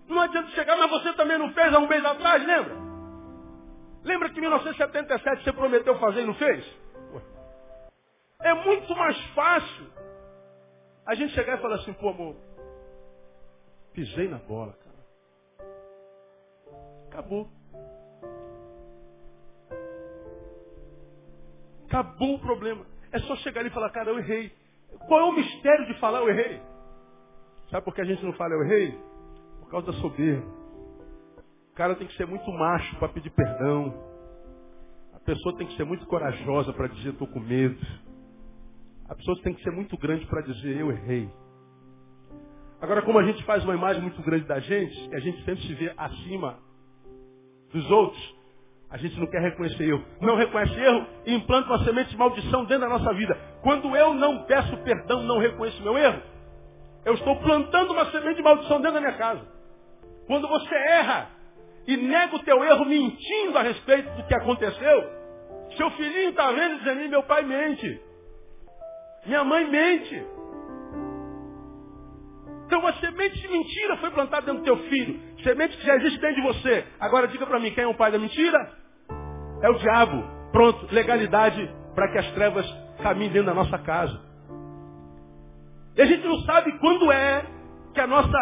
Não 0.07 0.21
adianta 0.21 0.49
chegar, 0.49 0.75
mas 0.77 0.89
você 0.89 1.13
também 1.13 1.37
não 1.37 1.51
fez 1.51 1.73
há 1.73 1.79
um 1.79 1.87
mês 1.87 2.03
atrás, 2.03 2.45
lembra? 2.45 2.75
Lembra 4.03 4.29
que 4.29 4.39
em 4.39 4.41
1977 4.41 5.43
você 5.43 5.53
prometeu 5.53 5.97
fazer 5.99 6.21
e 6.21 6.25
não 6.25 6.33
fez? 6.33 6.65
É 8.41 8.53
muito 8.53 8.95
mais 8.95 9.19
fácil 9.33 9.87
a 11.05 11.13
gente 11.13 11.33
chegar 11.33 11.57
e 11.57 11.61
falar 11.61 11.75
assim, 11.75 11.91
pô 11.93 12.09
amor, 12.09 12.37
pisei 13.93 14.29
na 14.29 14.37
bola, 14.37 14.73
cara. 14.73 15.69
Acabou. 17.07 17.49
Acabou 21.87 22.35
o 22.35 22.39
problema. 22.39 22.85
É 23.11 23.19
só 23.19 23.35
chegar 23.37 23.59
ali 23.61 23.69
e 23.69 23.73
falar, 23.73 23.89
cara, 23.89 24.09
eu 24.09 24.19
errei. 24.19 24.55
Qual 25.07 25.19
é 25.19 25.23
o 25.23 25.33
mistério 25.33 25.87
de 25.87 25.99
falar 25.99 26.19
eu 26.19 26.29
errei? 26.29 26.61
Sabe 27.69 27.83
por 27.83 27.93
que 27.93 28.01
a 28.01 28.05
gente 28.05 28.23
não 28.23 28.33
fala 28.33 28.53
eu 28.53 28.63
errei? 28.63 28.97
Por 29.59 29.69
causa 29.69 29.91
da 29.91 29.93
soberba. 29.99 30.47
O 31.71 31.75
cara 31.75 31.95
tem 31.95 32.07
que 32.07 32.15
ser 32.15 32.25
muito 32.25 32.49
macho 32.51 32.95
para 32.99 33.09
pedir 33.09 33.31
perdão. 33.31 33.93
A 35.13 35.19
pessoa 35.19 35.57
tem 35.57 35.67
que 35.67 35.75
ser 35.75 35.83
muito 35.83 36.05
corajosa 36.07 36.71
para 36.71 36.87
dizer 36.87 37.09
estou 37.09 37.27
com 37.27 37.39
medo. 37.39 37.77
A 39.09 39.15
pessoa 39.15 39.41
tem 39.41 39.53
que 39.53 39.63
ser 39.63 39.71
muito 39.71 39.97
grande 39.97 40.25
para 40.27 40.41
dizer 40.41 40.77
eu 40.77 40.91
errei. 40.91 41.29
Agora, 42.79 43.01
como 43.01 43.19
a 43.19 43.23
gente 43.23 43.43
faz 43.43 43.63
uma 43.63 43.73
imagem 43.73 44.01
muito 44.01 44.21
grande 44.21 44.45
da 44.45 44.59
gente, 44.59 45.09
e 45.09 45.15
a 45.15 45.19
gente 45.19 45.43
sempre 45.43 45.61
se 45.63 45.73
vê 45.73 45.91
acima 45.97 46.59
dos 47.73 47.89
outros, 47.91 48.35
a 48.89 48.97
gente 48.97 49.19
não 49.19 49.27
quer 49.27 49.41
reconhecer 49.41 49.83
erro. 49.83 50.05
Não 50.21 50.35
reconhece 50.35 50.79
erro 50.79 51.05
e 51.25 51.33
implanta 51.33 51.69
uma 51.69 51.83
semente 51.83 52.11
de 52.11 52.17
maldição 52.17 52.65
dentro 52.65 52.87
da 52.87 52.97
nossa 52.97 53.13
vida. 53.13 53.35
Quando 53.61 53.95
eu 53.95 54.13
não 54.13 54.43
peço 54.45 54.77
perdão, 54.77 55.23
não 55.23 55.39
reconheço 55.39 55.81
meu 55.83 55.97
erro, 55.97 56.21
eu 57.05 57.13
estou 57.15 57.35
plantando 57.37 57.91
uma 57.91 58.05
semente 58.11 58.35
de 58.35 58.43
maldição 58.43 58.77
dentro 58.77 58.93
da 58.93 59.01
minha 59.01 59.17
casa. 59.17 59.41
Quando 60.27 60.47
você 60.47 60.75
erra 60.75 61.29
e 61.87 61.97
nega 61.97 62.35
o 62.35 62.43
teu 62.43 62.63
erro 62.63 62.85
mentindo 62.85 63.57
a 63.57 63.63
respeito 63.63 64.09
do 64.15 64.23
que 64.23 64.35
aconteceu, 64.35 65.09
seu 65.75 65.89
filhinho 65.91 66.29
está 66.29 66.51
vendo 66.51 66.75
e 66.75 66.77
dizendo, 66.79 67.09
meu 67.09 67.23
pai 67.23 67.43
mente. 67.43 68.08
Minha 69.25 69.43
mãe 69.43 69.69
mente. 69.69 70.25
Então 72.65 72.79
uma 72.79 72.93
semente 72.93 73.39
de 73.41 73.47
mentira 73.47 73.97
foi 73.97 74.11
plantada 74.11 74.45
dentro 74.45 74.61
do 74.61 74.65
teu 74.65 74.77
filho. 74.89 75.19
Semente 75.43 75.75
que 75.75 75.85
já 75.85 75.95
existe 75.95 76.19
dentro 76.19 76.35
de 76.35 76.47
você. 76.47 76.85
Agora 76.99 77.27
diga 77.27 77.45
para 77.45 77.59
mim, 77.59 77.71
quem 77.71 77.83
é 77.83 77.87
o 77.87 77.95
pai 77.95 78.11
da 78.11 78.19
mentira? 78.19 78.71
É 79.61 79.69
o 79.69 79.73
diabo. 79.73 80.23
Pronto, 80.51 80.87
legalidade 80.93 81.67
para 81.95 82.11
que 82.11 82.17
as 82.19 82.31
trevas 82.33 82.65
caminhem 83.01 83.31
dentro 83.31 83.47
da 83.47 83.53
nossa 83.53 83.77
casa. 83.79 84.19
E 85.95 86.01
a 86.01 86.05
gente 86.05 86.25
não 86.25 86.39
sabe 86.41 86.71
quando 86.79 87.11
é 87.11 87.45
que 87.93 87.99
a 87.99 88.07
nossa 88.07 88.37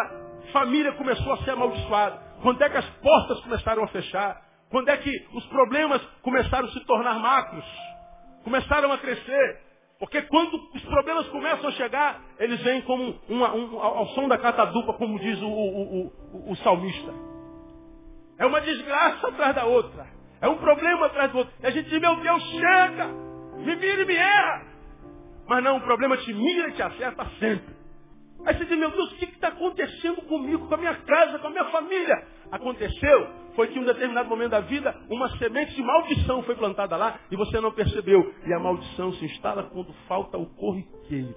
família 0.52 0.92
começou 0.92 1.32
a 1.32 1.38
ser 1.38 1.50
amaldiçoada. 1.50 2.18
Quando 2.42 2.62
é 2.62 2.68
que 2.68 2.76
as 2.76 2.88
portas 3.00 3.40
começaram 3.40 3.82
a 3.82 3.88
fechar. 3.88 4.40
Quando 4.70 4.90
é 4.90 4.96
que 4.98 5.10
os 5.32 5.46
problemas 5.46 6.02
começaram 6.22 6.68
a 6.68 6.70
se 6.70 6.80
tornar 6.84 7.18
macros. 7.18 7.64
Começaram 8.44 8.92
a 8.92 8.98
crescer. 8.98 9.67
Porque 9.98 10.22
quando 10.22 10.54
os 10.74 10.82
problemas 10.84 11.26
começam 11.28 11.68
a 11.68 11.72
chegar, 11.72 12.22
eles 12.38 12.60
vêm 12.62 12.82
como 12.82 13.18
uma, 13.28 13.52
um, 13.52 13.78
ao 13.80 14.06
som 14.08 14.28
da 14.28 14.38
catadupa, 14.38 14.92
como 14.94 15.18
diz 15.18 15.40
o, 15.42 15.48
o, 15.48 16.06
o, 16.06 16.52
o, 16.52 16.56
salmista. 16.58 17.12
É 18.38 18.46
uma 18.46 18.60
desgraça 18.60 19.28
atrás 19.28 19.54
da 19.56 19.64
outra. 19.64 20.06
É 20.40 20.48
um 20.48 20.56
problema 20.58 21.06
atrás 21.06 21.32
do 21.32 21.38
outro. 21.38 21.52
E 21.60 21.66
a 21.66 21.70
gente 21.70 21.88
diz, 21.88 22.00
meu 22.00 22.14
Deus, 22.16 22.42
chega! 22.50 23.06
Me 23.56 23.74
mira 23.74 24.02
e 24.02 24.04
me 24.04 24.14
erra! 24.14 24.66
Mas 25.48 25.64
não, 25.64 25.78
o 25.78 25.80
problema 25.80 26.16
te 26.18 26.32
mira 26.32 26.68
e 26.68 26.72
te 26.72 26.82
acerta 26.82 27.26
sempre. 27.40 27.77
Aí 28.44 28.56
você 28.56 28.64
diz, 28.64 28.78
meu 28.78 28.90
Deus, 28.90 29.12
o 29.12 29.16
que 29.16 29.24
está 29.24 29.48
acontecendo 29.48 30.22
comigo, 30.22 30.68
com 30.68 30.74
a 30.74 30.78
minha 30.78 30.94
casa, 30.94 31.38
com 31.38 31.48
a 31.48 31.50
minha 31.50 31.64
família? 31.66 32.26
Aconteceu 32.50 33.48
foi 33.58 33.66
que 33.66 33.76
em 33.76 33.82
um 33.82 33.84
determinado 33.84 34.28
momento 34.28 34.52
da 34.52 34.60
vida, 34.60 34.94
uma 35.10 35.28
semente 35.36 35.74
de 35.74 35.82
maldição 35.82 36.44
foi 36.44 36.54
plantada 36.54 36.96
lá 36.96 37.18
e 37.28 37.34
você 37.34 37.60
não 37.60 37.72
percebeu. 37.72 38.32
E 38.46 38.54
a 38.54 38.58
maldição 38.60 39.12
se 39.14 39.24
instala 39.24 39.64
quando 39.64 39.92
falta 40.06 40.38
o 40.38 40.46
corriqueiro. 40.54 41.34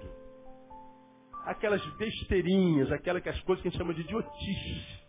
Aquelas 1.44 1.84
besteirinhas, 1.96 2.92
aquelas 2.92 3.20
que 3.24 3.28
as 3.28 3.40
coisas 3.40 3.60
que 3.60 3.66
a 3.66 3.70
gente 3.72 3.78
chama 3.80 3.92
de 3.92 4.02
idiotice. 4.02 5.02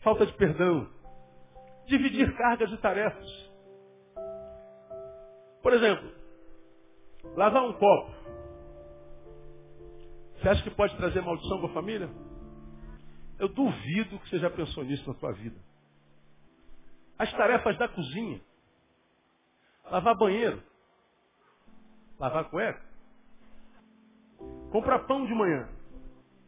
Falta 0.00 0.24
de 0.24 0.32
perdão. 0.32 0.88
Dividir 1.86 2.34
cargas 2.34 2.72
e 2.72 2.78
tarefas. 2.78 3.50
Por 5.62 5.74
exemplo, 5.74 6.10
lavar 7.36 7.62
um 7.62 7.74
copo. 7.74 8.19
Você 10.40 10.48
acha 10.48 10.62
que 10.62 10.70
pode 10.70 10.96
trazer 10.96 11.20
maldição 11.20 11.60
para 11.60 11.70
a 11.70 11.74
família? 11.74 12.08
Eu 13.38 13.48
duvido 13.48 14.18
que 14.20 14.30
você 14.30 14.38
já 14.38 14.50
pensou 14.50 14.84
nisso 14.84 15.06
na 15.06 15.18
sua 15.18 15.32
vida. 15.32 15.56
As 17.18 17.30
tarefas 17.32 17.76
da 17.76 17.88
cozinha. 17.88 18.40
Lavar 19.84 20.16
banheiro. 20.16 20.62
Lavar 22.18 22.48
cueca. 22.48 22.80
Comprar 24.72 25.00
pão 25.00 25.26
de 25.26 25.34
manhã. 25.34 25.68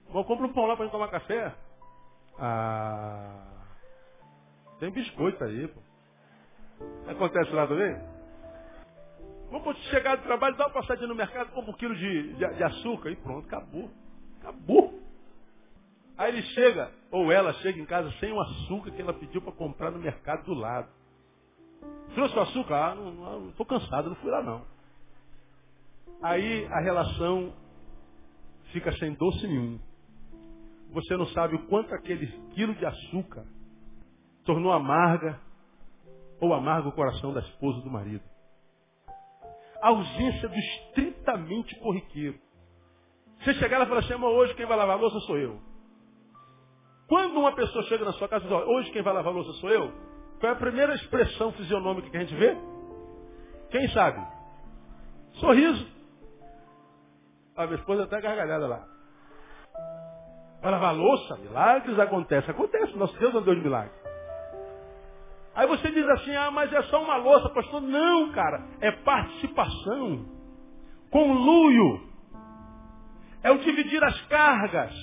Vou 0.08 0.24
comprar 0.24 0.46
um 0.46 0.52
pão 0.52 0.66
lá 0.66 0.76
para 0.76 0.86
gente 0.86 0.92
tomar 0.92 1.08
café. 1.08 1.54
Ah. 2.38 3.66
Tem 4.78 4.90
biscoito 4.90 5.44
aí, 5.44 5.68
pô. 5.68 5.80
Acontece 7.10 7.50
lá 7.52 7.66
também? 7.66 8.11
Vamos 9.52 9.76
chegar 9.90 10.16
do 10.16 10.22
trabalho, 10.22 10.56
dá 10.56 10.64
uma 10.64 10.72
passadinha 10.72 11.06
no 11.06 11.14
mercado, 11.14 11.52
compra 11.52 11.70
um 11.70 11.74
quilo 11.74 11.94
de, 11.94 12.32
de, 12.32 12.54
de 12.54 12.64
açúcar 12.64 13.10
e 13.10 13.16
pronto, 13.16 13.46
acabou. 13.46 13.90
Acabou. 14.40 14.98
Aí 16.16 16.32
ele 16.32 16.42
chega, 16.54 16.90
ou 17.10 17.30
ela 17.30 17.52
chega 17.54 17.78
em 17.78 17.84
casa 17.84 18.10
sem 18.18 18.32
o 18.32 18.40
açúcar 18.40 18.90
que 18.92 19.02
ela 19.02 19.12
pediu 19.12 19.42
para 19.42 19.52
comprar 19.52 19.90
no 19.90 19.98
mercado 19.98 20.46
do 20.46 20.54
lado. 20.54 20.88
Trouxe 22.14 22.34
o 22.34 22.40
açúcar? 22.40 22.76
Ah, 22.76 22.94
não 22.94 23.50
estou 23.50 23.66
cansado, 23.66 24.08
não 24.08 24.16
fui 24.16 24.30
lá 24.30 24.42
não. 24.42 24.64
Aí 26.22 26.66
a 26.72 26.80
relação 26.80 27.52
fica 28.72 28.90
sem 28.92 29.12
doce 29.12 29.46
nenhum. 29.46 29.78
Você 30.92 31.14
não 31.14 31.26
sabe 31.26 31.56
o 31.56 31.66
quanto 31.66 31.94
aquele 31.94 32.26
quilo 32.54 32.74
de 32.74 32.86
açúcar 32.86 33.44
tornou 34.46 34.72
amarga 34.72 35.38
ou 36.40 36.54
amarga 36.54 36.88
o 36.88 36.92
coração 36.92 37.34
da 37.34 37.40
esposa 37.40 37.82
do 37.82 37.90
marido. 37.90 38.31
A 39.82 39.88
ausência 39.88 40.48
do 40.48 40.54
estritamente 40.54 41.78
corriqueiro. 41.80 42.38
Você 43.38 43.54
chegar 43.54 43.78
lá 43.78 43.84
e 43.84 43.88
falar 43.88 44.00
assim, 44.00 44.14
hoje 44.14 44.54
quem 44.54 44.64
vai 44.64 44.76
lavar 44.76 44.96
a 44.96 45.00
louça 45.00 45.18
sou 45.20 45.36
eu. 45.36 45.60
Quando 47.08 47.38
uma 47.38 47.52
pessoa 47.52 47.84
chega 47.84 48.04
na 48.04 48.12
sua 48.12 48.28
casa 48.28 48.44
e 48.44 48.48
diz, 48.48 48.56
hoje 48.56 48.90
quem 48.92 49.02
vai 49.02 49.12
lavar 49.12 49.32
a 49.32 49.36
louça 49.36 49.52
sou 49.54 49.68
eu, 49.68 49.92
qual 50.38 50.52
é 50.52 50.54
a 50.54 50.58
primeira 50.58 50.94
expressão 50.94 51.52
fisionômica 51.52 52.08
que 52.08 52.16
a 52.16 52.20
gente 52.20 52.34
vê? 52.34 52.56
Quem 53.70 53.88
sabe? 53.88 54.24
Sorriso. 55.34 55.86
A 57.56 57.66
minha 57.66 57.78
esposa 57.78 58.04
até 58.04 58.20
gargalhada 58.20 58.66
lá. 58.66 58.86
Vai 60.62 60.70
lavar 60.70 60.90
a 60.90 60.96
louça? 60.96 61.36
Milagres 61.38 61.98
acontecem. 61.98 62.50
Acontece, 62.50 62.96
nosso 62.96 63.18
Deus 63.18 63.34
é 63.34 63.38
um 63.38 63.42
Deus 63.42 63.56
de 63.56 63.64
milagres. 63.64 64.01
Aí 65.54 65.66
você 65.66 65.90
diz 65.90 66.08
assim, 66.08 66.34
ah, 66.34 66.50
mas 66.50 66.72
é 66.72 66.82
só 66.84 67.02
uma 67.02 67.16
louça, 67.16 67.48
pastor. 67.50 67.80
Não, 67.82 68.32
cara, 68.32 68.66
é 68.80 68.90
participação. 68.90 70.26
Conluio. 71.10 72.08
É 73.42 73.50
o 73.50 73.58
dividir 73.58 74.02
as 74.02 74.18
cargas. 74.26 74.94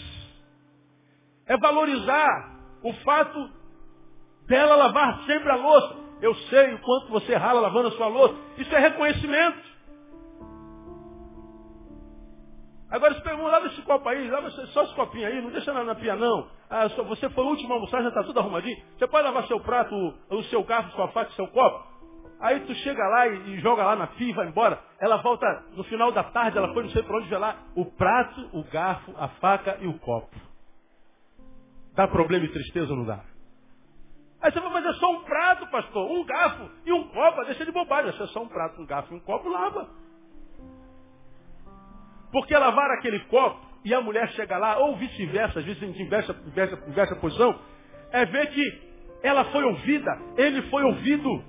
É 1.45 1.57
valorizar 1.57 2.59
o 2.83 2.93
fato 3.03 3.49
dela 4.47 4.75
lavar 4.75 5.23
sempre 5.25 5.51
a 5.51 5.55
louça. 5.55 5.97
Eu 6.21 6.33
sei 6.35 6.73
o 6.73 6.79
quanto 6.79 7.09
você 7.09 7.35
rala 7.35 7.61
lavando 7.61 7.89
a 7.89 7.91
sua 7.91 8.07
louça. 8.07 8.35
Isso 8.57 8.73
é 8.75 8.79
reconhecimento. 8.79 9.69
Agora 12.89 13.13
se 13.13 13.21
pergunta, 13.21 13.49
lava 13.49 13.67
esse 13.67 13.81
copo 13.83 14.09
aí, 14.09 14.27
lava 14.29 14.49
só 14.49 14.83
esse 14.83 14.95
copinho 14.95 15.27
aí, 15.27 15.41
não 15.41 15.51
deixa 15.51 15.71
nada 15.71 15.85
na 15.85 15.95
pia 15.95 16.15
não. 16.15 16.49
Ah, 16.69 16.87
você 16.87 17.27
foi 17.31 17.43
o 17.43 17.47
último 17.47 17.73
almoçar, 17.73 18.03
já 18.03 18.09
está 18.09 18.23
tudo 18.23 18.39
arrumadinho. 18.39 18.77
Você 18.97 19.07
pode 19.07 19.23
lavar 19.23 19.47
seu 19.47 19.59
prato, 19.59 19.95
o 20.29 20.43
seu 20.43 20.63
garfo, 20.63 20.91
sua 20.91 21.07
faca, 21.07 21.31
seu 21.31 21.47
copo. 21.47 21.87
Aí 22.39 22.59
tu 22.61 22.73
chega 22.75 23.05
lá 23.07 23.27
e, 23.27 23.55
e, 23.55 23.59
joga 23.59 23.83
lá 23.83 23.95
na 23.95 24.07
pia 24.07 24.29
e 24.29 24.33
vai 24.33 24.47
embora. 24.47 24.79
Ela 24.99 25.17
volta 25.17 25.45
no 25.73 25.83
final 25.85 26.11
da 26.11 26.23
tarde, 26.23 26.57
ela 26.57 26.71
foi 26.73 26.83
não 26.83 26.89
sei 26.91 27.01
para 27.01 27.17
onde 27.17 27.27
ver 27.27 27.39
lá. 27.39 27.57
O 27.75 27.85
prato, 27.85 28.49
o 28.53 28.63
garfo, 28.65 29.13
a 29.17 29.27
faca 29.27 29.77
e 29.81 29.87
o 29.87 29.97
copo. 29.99 30.35
Dá 31.95 32.07
problema 32.07 32.45
e 32.45 32.49
tristeza 32.49 32.91
ou 32.91 32.97
não 32.97 33.05
dá? 33.05 33.19
Aí 34.41 34.51
você 34.51 34.59
vai, 34.59 34.71
mas 34.71 34.85
é 34.85 34.93
só 34.93 35.11
um 35.11 35.23
prato, 35.23 35.67
pastor. 35.67 36.09
Um 36.09 36.23
garfo 36.23 36.69
e 36.85 36.93
um 36.93 37.09
copo, 37.09 37.43
deixa 37.45 37.65
de 37.65 37.71
bobagem. 37.71 38.13
Se 38.13 38.23
é 38.23 38.27
só 38.27 38.43
um 38.43 38.47
prato, 38.47 38.79
um 38.79 38.85
garfo 38.85 39.13
e 39.13 39.17
um 39.17 39.19
copo, 39.19 39.49
lava. 39.49 39.89
Porque 42.31 42.55
lavar 42.55 42.91
aquele 42.91 43.19
copo 43.25 43.68
e 43.83 43.93
a 43.93 44.01
mulher 44.01 44.29
chega 44.29 44.57
lá, 44.57 44.77
ou 44.79 44.95
vice-versa, 44.97 45.59
às 45.59 45.65
vezes 45.65 45.81
a 45.81 45.85
gente 45.85 46.01
inverte, 46.01 46.31
inverte, 46.47 46.89
inverte 46.89 47.13
a 47.13 47.17
posição, 47.17 47.59
é 48.11 48.25
ver 48.25 48.47
que 48.47 48.89
ela 49.23 49.45
foi 49.45 49.63
ouvida, 49.63 50.17
ele 50.37 50.61
foi 50.63 50.83
ouvido. 50.83 51.43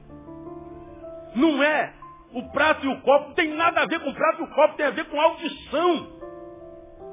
Não 1.34 1.62
é 1.62 1.92
o 2.32 2.50
prato 2.52 2.84
e 2.84 2.88
o 2.88 3.00
copo, 3.00 3.34
tem 3.34 3.48
nada 3.54 3.82
a 3.82 3.86
ver 3.86 4.00
com 4.00 4.10
o 4.10 4.14
prato 4.14 4.42
e 4.42 4.44
o 4.44 4.50
copo, 4.54 4.76
tem 4.76 4.86
a 4.86 4.90
ver 4.90 5.04
com 5.06 5.20
audição, 5.20 6.20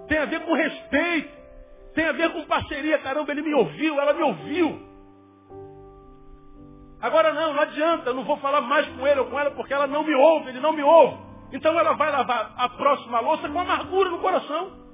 tem 0.07 0.17
a 0.17 0.25
ver 0.25 0.41
com 0.41 0.53
respeito, 0.53 1.37
tem 1.93 2.05
a 2.05 2.11
ver 2.11 2.31
com 2.31 2.43
parceria. 2.45 2.99
Caramba, 2.99 3.31
ele 3.31 3.41
me 3.41 3.53
ouviu, 3.53 3.99
ela 3.99 4.13
me 4.13 4.21
ouviu. 4.21 4.87
Agora 6.99 7.31
não, 7.33 7.53
não 7.53 7.61
adianta, 7.61 8.09
eu 8.09 8.13
não 8.15 8.23
vou 8.23 8.37
falar 8.37 8.61
mais 8.61 8.87
com 8.87 9.07
ele 9.07 9.19
ou 9.19 9.27
com 9.27 9.39
ela 9.39 9.51
porque 9.51 9.73
ela 9.73 9.85
não 9.85 10.03
me 10.03 10.15
ouve, 10.15 10.49
ele 10.49 10.59
não 10.59 10.73
me 10.73 10.81
ouve. 10.81 11.17
Então 11.53 11.77
ela 11.79 11.93
vai 11.93 12.11
lavar 12.11 12.53
a 12.57 12.69
próxima 12.69 13.19
louça 13.19 13.47
com 13.47 13.59
amargura 13.59 14.09
no 14.09 14.19
coração. 14.19 14.86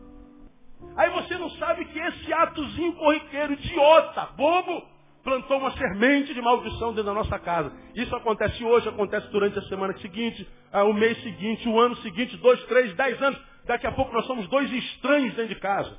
Aí 0.96 1.10
você 1.12 1.38
não 1.38 1.50
sabe 1.52 1.86
que 1.86 2.00
esse 2.00 2.34
atozinho 2.34 2.94
corriqueiro, 2.94 3.54
idiota, 3.54 4.28
bobo, 4.36 4.84
plantou 5.24 5.58
uma 5.58 5.72
semente 5.72 6.34
de 6.34 6.42
maldição 6.42 6.90
dentro 6.90 7.06
da 7.06 7.14
nossa 7.14 7.40
casa. 7.40 7.72
Isso 7.96 8.16
acontece 8.16 8.64
hoje, 8.64 8.90
acontece 8.90 9.28
durante 9.30 9.58
a 9.58 9.64
semana 9.64 9.98
seguinte, 9.98 10.48
ah, 10.72 10.84
o 10.84 10.94
mês 10.94 11.22
seguinte, 11.24 11.68
o 11.68 11.80
ano 11.80 11.96
seguinte, 11.98 12.38
dois, 12.38 12.62
três, 12.66 12.94
dez 12.96 13.22
anos. 13.22 13.40
Daqui 13.66 13.88
a 13.88 13.92
pouco 13.92 14.14
nós 14.14 14.26
somos 14.26 14.48
dois 14.50 14.72
estranhos 14.72 15.34
dentro 15.36 15.54
de 15.56 15.60
casa. 15.60 15.98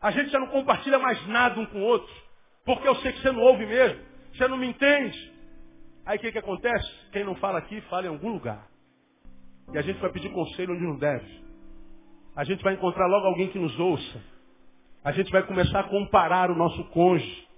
A 0.00 0.10
gente 0.10 0.30
já 0.30 0.38
não 0.38 0.46
compartilha 0.48 0.98
mais 0.98 1.24
nada 1.26 1.60
um 1.60 1.66
com 1.66 1.80
o 1.80 1.84
outro. 1.84 2.12
Porque 2.64 2.86
eu 2.88 2.94
sei 2.96 3.12
que 3.12 3.20
você 3.20 3.32
não 3.32 3.42
ouve 3.42 3.66
mesmo. 3.66 4.00
Você 4.34 4.48
não 4.48 4.56
me 4.56 4.66
entende. 4.66 5.32
Aí 6.06 6.16
o 6.16 6.20
que, 6.20 6.32
que 6.32 6.38
acontece? 6.38 6.88
Quem 7.12 7.24
não 7.24 7.34
fala 7.36 7.58
aqui, 7.58 7.80
fala 7.82 8.06
em 8.06 8.10
algum 8.10 8.30
lugar. 8.30 8.66
E 9.72 9.78
a 9.78 9.82
gente 9.82 9.98
vai 9.98 10.10
pedir 10.10 10.30
conselho 10.32 10.74
onde 10.74 10.84
não 10.84 10.96
deve. 10.96 11.47
A 12.38 12.44
gente 12.44 12.62
vai 12.62 12.74
encontrar 12.74 13.08
logo 13.08 13.26
alguém 13.26 13.48
que 13.48 13.58
nos 13.58 13.76
ouça. 13.80 14.22
A 15.02 15.10
gente 15.10 15.28
vai 15.32 15.42
começar 15.42 15.80
a 15.80 15.88
comparar 15.88 16.52
o 16.52 16.54
nosso 16.54 16.84
cônjuge. 16.90 17.48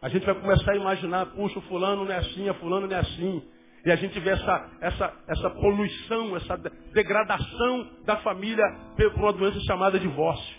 A 0.00 0.08
gente 0.08 0.24
vai 0.24 0.34
começar 0.34 0.72
a 0.72 0.76
imaginar, 0.76 1.26
puxa, 1.26 1.58
o 1.58 1.62
fulano 1.62 2.06
não 2.06 2.10
é 2.10 2.16
assim, 2.16 2.48
a 2.48 2.54
fulano 2.54 2.86
não 2.86 2.96
é 2.96 3.00
assim. 3.00 3.42
E 3.84 3.92
a 3.92 3.96
gente 3.96 4.18
vê 4.20 4.30
essa, 4.30 4.70
essa, 4.80 5.12
essa 5.28 5.50
poluição, 5.50 6.34
essa 6.34 6.56
degradação 6.94 7.90
da 8.06 8.16
família 8.22 8.64
por 8.96 9.20
uma 9.20 9.34
doença 9.34 9.60
chamada 9.66 10.00
divórcio. 10.00 10.56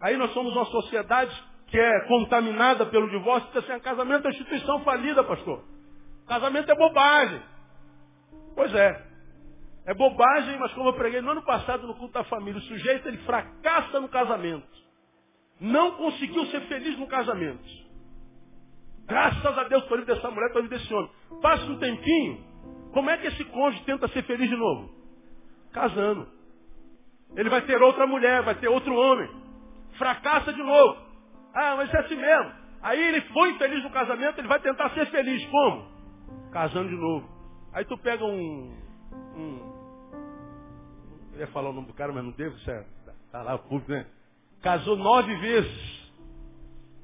Aí 0.00 0.16
nós 0.16 0.32
somos 0.32 0.56
uma 0.56 0.64
sociedade 0.64 1.38
que 1.66 1.78
é 1.78 2.00
contaminada 2.08 2.86
pelo 2.86 3.10
divórcio, 3.10 3.46
diz 3.52 3.68
assim, 3.68 3.78
casamento 3.82 4.26
é 4.26 4.30
instituição 4.30 4.82
falida, 4.84 5.22
pastor. 5.22 5.62
Casamento 6.26 6.72
é 6.72 6.74
bobagem. 6.74 7.42
Pois 8.54 8.74
é. 8.74 9.13
É 9.86 9.92
bobagem, 9.92 10.58
mas 10.58 10.72
como 10.72 10.88
eu 10.88 10.94
preguei 10.94 11.20
no 11.20 11.30
ano 11.30 11.42
passado 11.42 11.86
no 11.86 11.94
culto 11.94 12.14
da 12.14 12.24
família, 12.24 12.58
o 12.58 12.62
sujeito 12.62 13.06
ele 13.06 13.18
fracassa 13.18 14.00
no 14.00 14.08
casamento. 14.08 14.66
Não 15.60 15.92
conseguiu 15.92 16.46
ser 16.46 16.62
feliz 16.62 16.98
no 16.98 17.06
casamento. 17.06 17.64
Graças 19.06 19.58
a 19.58 19.64
Deus 19.64 19.84
por 19.84 19.98
livre 19.98 20.14
dessa 20.14 20.30
mulher, 20.30 20.50
por 20.52 20.62
livre 20.62 20.78
desse 20.78 20.92
homem. 20.92 21.10
Passa 21.42 21.64
um 21.64 21.78
tempinho, 21.78 22.42
como 22.92 23.10
é 23.10 23.18
que 23.18 23.26
esse 23.26 23.44
cônjuge 23.44 23.84
tenta 23.84 24.08
ser 24.08 24.22
feliz 24.22 24.48
de 24.48 24.56
novo? 24.56 24.90
Casando. 25.72 26.28
Ele 27.36 27.50
vai 27.50 27.62
ter 27.62 27.82
outra 27.82 28.06
mulher, 28.06 28.42
vai 28.42 28.54
ter 28.54 28.68
outro 28.68 28.94
homem. 28.94 29.28
Fracassa 29.98 30.52
de 30.52 30.62
novo. 30.62 30.96
Ah, 31.52 31.74
mas 31.76 31.92
é 31.92 31.98
assim 31.98 32.16
mesmo. 32.16 32.52
Aí 32.80 33.02
ele 33.02 33.20
foi 33.32 33.50
infeliz 33.50 33.82
no 33.82 33.90
casamento, 33.90 34.38
ele 34.38 34.48
vai 34.48 34.60
tentar 34.60 34.90
ser 34.90 35.06
feliz. 35.06 35.44
Como? 35.46 35.88
Casando 36.52 36.88
de 36.88 36.96
novo. 36.96 37.28
Aí 37.72 37.84
tu 37.84 37.98
pega 37.98 38.24
um, 38.24 38.76
um 39.36 39.73
eu 41.34 41.40
ia 41.40 41.46
falar 41.48 41.70
o 41.70 41.72
nome 41.72 41.88
do 41.88 41.94
cara, 41.94 42.12
mas 42.12 42.24
não 42.24 42.30
devo, 42.32 42.56
isso 42.56 42.70
é, 42.70 42.84
tá 43.30 43.42
lá 43.42 43.54
o 43.54 43.58
público, 43.60 43.90
né? 43.90 44.06
Casou 44.62 44.96
nove 44.96 45.34
vezes. 45.36 46.12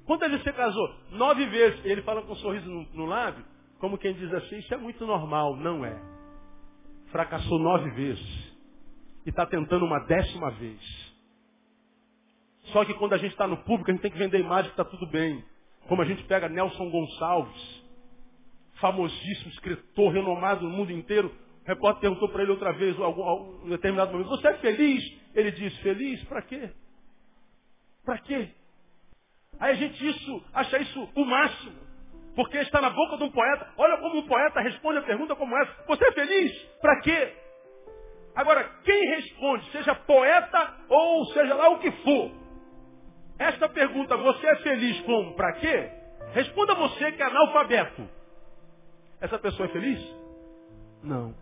Quantas 0.06 0.30
vezes 0.30 0.44
você 0.44 0.52
casou? 0.52 0.94
Nove 1.10 1.46
vezes. 1.46 1.84
Ele 1.84 2.02
fala 2.02 2.22
com 2.22 2.32
um 2.32 2.36
sorriso 2.36 2.68
no, 2.68 2.86
no 2.94 3.06
lábio, 3.06 3.44
como 3.78 3.98
quem 3.98 4.14
diz 4.14 4.32
assim, 4.32 4.58
isso 4.58 4.72
é 4.72 4.76
muito 4.76 5.04
normal. 5.06 5.56
Não 5.56 5.84
é. 5.84 6.00
Fracassou 7.12 7.58
nove 7.58 7.90
vezes. 7.90 8.50
E 9.26 9.30
está 9.30 9.44
tentando 9.46 9.84
uma 9.84 9.98
décima 10.00 10.50
vez. 10.52 10.80
Só 12.72 12.84
que 12.84 12.94
quando 12.94 13.14
a 13.14 13.18
gente 13.18 13.32
está 13.32 13.46
no 13.46 13.58
público, 13.58 13.90
a 13.90 13.94
gente 13.94 14.02
tem 14.02 14.10
que 14.10 14.18
vender 14.18 14.40
imagem 14.40 14.70
que 14.70 14.80
está 14.80 14.84
tudo 14.84 15.06
bem. 15.06 15.44
Como 15.88 16.00
a 16.00 16.04
gente 16.04 16.22
pega 16.24 16.48
Nelson 16.48 16.88
Gonçalves, 16.88 17.84
famosíssimo 18.80 19.50
escritor, 19.50 20.12
renomado 20.12 20.64
no 20.64 20.70
mundo 20.70 20.92
inteiro, 20.92 21.32
o 21.64 21.68
repórter 21.68 22.00
perguntou 22.00 22.28
para 22.28 22.42
ele 22.42 22.52
outra 22.52 22.72
vez, 22.72 22.96
em 22.96 23.02
um 23.02 23.68
determinado 23.68 24.12
momento, 24.12 24.28
você 24.28 24.48
é 24.48 24.54
feliz? 24.54 25.02
Ele 25.34 25.50
disse, 25.52 25.80
feliz? 25.82 26.22
Para 26.24 26.42
quê? 26.42 26.70
Para 28.04 28.18
quê? 28.18 28.48
Aí 29.58 29.72
a 29.72 29.74
gente 29.74 30.08
isso, 30.08 30.44
acha 30.52 30.78
isso 30.78 31.08
o 31.14 31.24
máximo. 31.24 31.78
Porque 32.34 32.58
está 32.58 32.80
na 32.80 32.90
boca 32.90 33.18
de 33.18 33.24
um 33.24 33.30
poeta. 33.30 33.68
Olha 33.76 33.98
como 33.98 34.18
um 34.18 34.26
poeta 34.26 34.60
responde 34.60 34.98
a 34.98 35.02
pergunta 35.02 35.36
como 35.36 35.56
essa. 35.58 35.84
Você 35.86 36.04
é 36.04 36.12
feliz? 36.12 36.62
Para 36.80 37.00
quê? 37.00 37.34
Agora, 38.34 38.64
quem 38.84 39.08
responde, 39.16 39.70
seja 39.70 39.94
poeta 39.94 40.74
ou 40.88 41.26
seja 41.26 41.54
lá 41.54 41.68
o 41.70 41.78
que 41.78 41.90
for, 41.90 42.30
esta 43.38 43.68
pergunta, 43.68 44.16
você 44.16 44.46
é 44.46 44.56
feliz 44.56 45.00
como? 45.00 45.34
Para 45.34 45.52
quê? 45.54 45.90
Responda 46.32 46.74
você 46.74 47.12
que 47.12 47.22
é 47.22 47.26
analfabeto. 47.26 48.08
Essa 49.20 49.38
pessoa 49.38 49.68
é 49.68 49.72
feliz? 49.72 50.19
Não. 51.02 51.34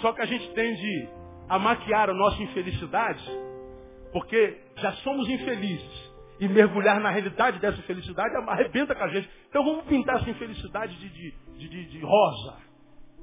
Só 0.00 0.12
que 0.12 0.22
a 0.22 0.26
gente 0.26 0.52
tende 0.52 1.08
a 1.48 1.58
maquiar 1.58 2.10
a 2.10 2.14
nossa 2.14 2.42
infelicidade, 2.42 3.22
porque 4.12 4.58
já 4.76 4.92
somos 4.94 5.28
infelizes. 5.28 6.12
E 6.40 6.48
mergulhar 6.48 6.98
na 6.98 7.10
realidade 7.10 7.60
dessa 7.60 7.78
infelicidade 7.78 8.34
arrebenta 8.48 8.96
com 8.96 9.04
a 9.04 9.08
gente. 9.08 9.30
Então 9.48 9.64
vamos 9.64 9.84
pintar 9.84 10.16
essa 10.16 10.28
infelicidade 10.28 10.96
de, 10.96 11.08
de, 11.08 11.68
de, 11.68 11.84
de 11.86 12.00
rosa. 12.00 12.56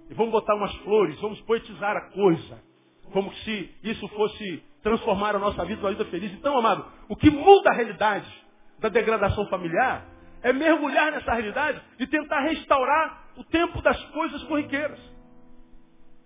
E 0.10 0.14
vamos 0.14 0.32
botar 0.32 0.56
umas 0.56 0.74
flores, 0.78 1.20
vamos 1.20 1.42
poetizar 1.42 1.98
a 1.98 2.12
coisa. 2.12 2.64
Como 3.12 3.34
se 3.34 3.76
isso 3.84 4.08
fosse 4.10 4.64
transformar 4.82 5.36
a 5.36 5.40
nossa 5.40 5.66
vida 5.66 5.82
numa 5.82 5.90
vida 5.90 6.06
feliz. 6.06 6.32
Então, 6.32 6.58
amado, 6.58 6.86
o 7.10 7.16
que 7.16 7.30
muda 7.30 7.72
a 7.72 7.74
realidade 7.74 8.32
da 8.80 8.88
degradação 8.88 9.46
familiar 9.48 10.06
é 10.42 10.54
mergulhar 10.54 11.12
nessa 11.12 11.34
realidade 11.34 11.82
e 12.00 12.08
tentar 12.08 12.42
restaurar 12.42 13.26
o 13.38 13.44
tempo 13.44 13.82
das 13.82 14.02
coisas 14.06 14.44
corriqueiras. 14.44 15.00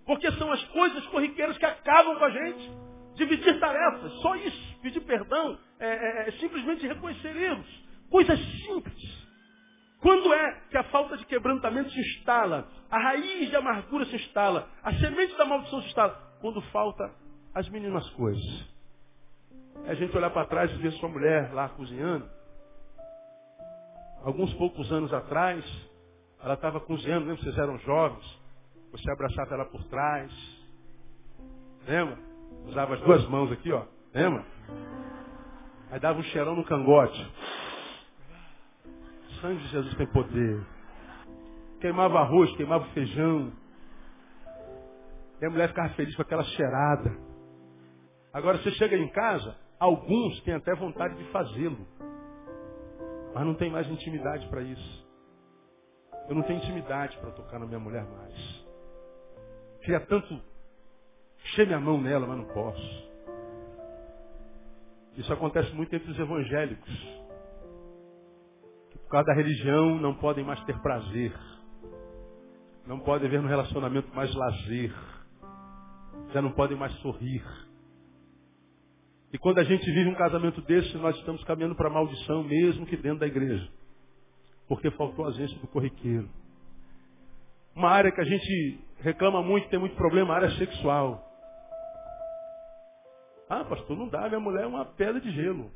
Porque 0.06 0.30
são 0.32 0.52
as 0.52 0.62
coisas 0.64 1.04
corriqueiras 1.06 1.56
que 1.56 1.64
acabam 1.64 2.16
com 2.18 2.24
a 2.24 2.30
gente. 2.30 2.70
Dividir 3.14 3.58
tarefas, 3.60 4.12
só 4.20 4.34
isso. 4.36 4.78
Pedir 4.82 5.00
perdão, 5.00 5.58
é, 5.78 5.86
é, 5.86 6.28
é 6.28 6.32
simplesmente 6.32 6.86
reconhecer 6.86 7.34
erros. 7.36 7.84
Coisas 8.10 8.38
simples. 8.66 9.24
Quando 10.00 10.34
é 10.34 10.60
que 10.70 10.76
a 10.76 10.84
falta 10.84 11.16
de 11.16 11.24
quebrantamento 11.24 11.90
se 11.90 11.98
instala? 11.98 12.68
A 12.90 12.98
raiz 12.98 13.48
de 13.48 13.56
amargura 13.56 14.04
se 14.06 14.16
instala? 14.16 14.68
A 14.82 14.92
semente 14.94 15.34
da 15.36 15.46
maldição 15.46 15.80
se 15.80 15.88
instala? 15.88 16.14
Quando 16.40 16.60
falta 16.70 17.10
as 17.54 17.68
mínimas 17.70 18.08
coisas. 18.10 18.74
É 19.86 19.92
a 19.92 19.94
gente 19.94 20.14
olhar 20.16 20.30
para 20.30 20.46
trás 20.46 20.70
e 20.70 20.74
ver 20.74 20.92
sua 20.92 21.08
mulher 21.08 21.52
lá 21.54 21.68
cozinhando. 21.70 22.28
Alguns 24.24 24.54
poucos 24.54 24.90
anos 24.90 25.12
atrás, 25.12 25.62
ela 26.42 26.54
estava 26.54 26.80
cozinhando, 26.80 27.26
lembra? 27.26 27.42
Vocês 27.42 27.58
eram 27.58 27.78
jovens. 27.80 28.42
Você 28.90 29.10
abraçava 29.10 29.54
ela 29.54 29.66
por 29.66 29.84
trás. 29.84 30.32
Lembra? 31.86 32.18
Usava 32.64 32.94
as 32.94 33.00
duas 33.02 33.28
mãos 33.28 33.52
aqui, 33.52 33.70
ó. 33.70 33.84
Lembra? 34.14 34.42
Aí 35.90 36.00
dava 36.00 36.18
um 36.18 36.22
cheirão 36.22 36.56
no 36.56 36.64
cangote. 36.64 37.32
Sangue 39.42 39.60
de 39.60 39.68
Jesus 39.68 39.94
tem 39.96 40.06
poder. 40.06 40.66
Queimava 41.82 42.20
arroz, 42.20 42.50
queimava 42.56 42.86
feijão. 42.94 43.52
E 45.38 45.44
a 45.44 45.50
mulher 45.50 45.68
ficava 45.68 45.90
feliz 45.90 46.16
com 46.16 46.22
aquela 46.22 46.44
cheirada. 46.44 47.14
Agora 48.32 48.56
você 48.56 48.70
chega 48.72 48.96
em 48.96 49.08
casa, 49.10 49.54
alguns 49.78 50.40
têm 50.44 50.54
até 50.54 50.74
vontade 50.74 51.14
de 51.14 51.24
fazê-lo. 51.30 51.86
Mas 53.34 53.44
não 53.44 53.54
tem 53.54 53.70
mais 53.70 53.88
intimidade 53.88 54.46
para 54.48 54.62
isso. 54.62 55.04
Eu 56.28 56.36
não 56.36 56.42
tenho 56.44 56.58
intimidade 56.58 57.16
para 57.18 57.32
tocar 57.32 57.58
na 57.58 57.66
minha 57.66 57.80
mulher 57.80 58.04
mais. 58.04 58.64
Queria 59.80 60.00
tanto 60.06 60.40
encher 61.44 61.66
minha 61.66 61.80
mão 61.80 62.00
nela, 62.00 62.26
mas 62.26 62.38
não 62.38 62.46
posso. 62.46 63.12
Isso 65.16 65.32
acontece 65.32 65.72
muito 65.74 65.94
entre 65.94 66.10
os 66.10 66.18
evangélicos. 66.18 66.90
Que 68.90 68.98
por 68.98 69.08
causa 69.08 69.26
da 69.26 69.34
religião 69.34 69.96
não 69.98 70.14
podem 70.14 70.44
mais 70.44 70.62
ter 70.64 70.80
prazer. 70.80 71.32
Não 72.86 73.00
podem 73.00 73.28
ver 73.28 73.42
no 73.42 73.48
relacionamento 73.48 74.14
mais 74.14 74.34
lazer. 74.34 74.94
Já 76.32 76.40
não 76.40 76.52
podem 76.52 76.76
mais 76.76 76.92
sorrir. 77.00 77.44
E 79.34 79.38
quando 79.38 79.58
a 79.58 79.64
gente 79.64 79.84
vive 79.84 80.08
um 80.08 80.14
casamento 80.14 80.60
desse, 80.62 80.96
nós 80.96 81.16
estamos 81.16 81.42
caminhando 81.42 81.74
para 81.74 81.88
a 81.88 81.92
maldição, 81.92 82.44
mesmo 82.44 82.86
que 82.86 82.96
dentro 82.96 83.18
da 83.18 83.26
igreja. 83.26 83.68
Porque 84.68 84.92
faltou 84.92 85.24
a 85.24 85.28
ausência 85.28 85.58
do 85.58 85.66
corriqueiro. 85.66 86.30
Uma 87.74 87.90
área 87.90 88.12
que 88.12 88.20
a 88.20 88.24
gente 88.24 88.78
reclama 89.00 89.42
muito, 89.42 89.68
tem 89.68 89.78
muito 89.80 89.96
problema, 89.96 90.32
a 90.32 90.36
área 90.36 90.50
sexual. 90.52 91.20
Ah, 93.50 93.64
pastor, 93.64 93.96
não 93.96 94.08
dá, 94.08 94.28
minha 94.28 94.38
mulher 94.38 94.62
é 94.62 94.66
uma 94.68 94.84
pedra 94.84 95.20
de 95.20 95.32
gelo. 95.32 95.68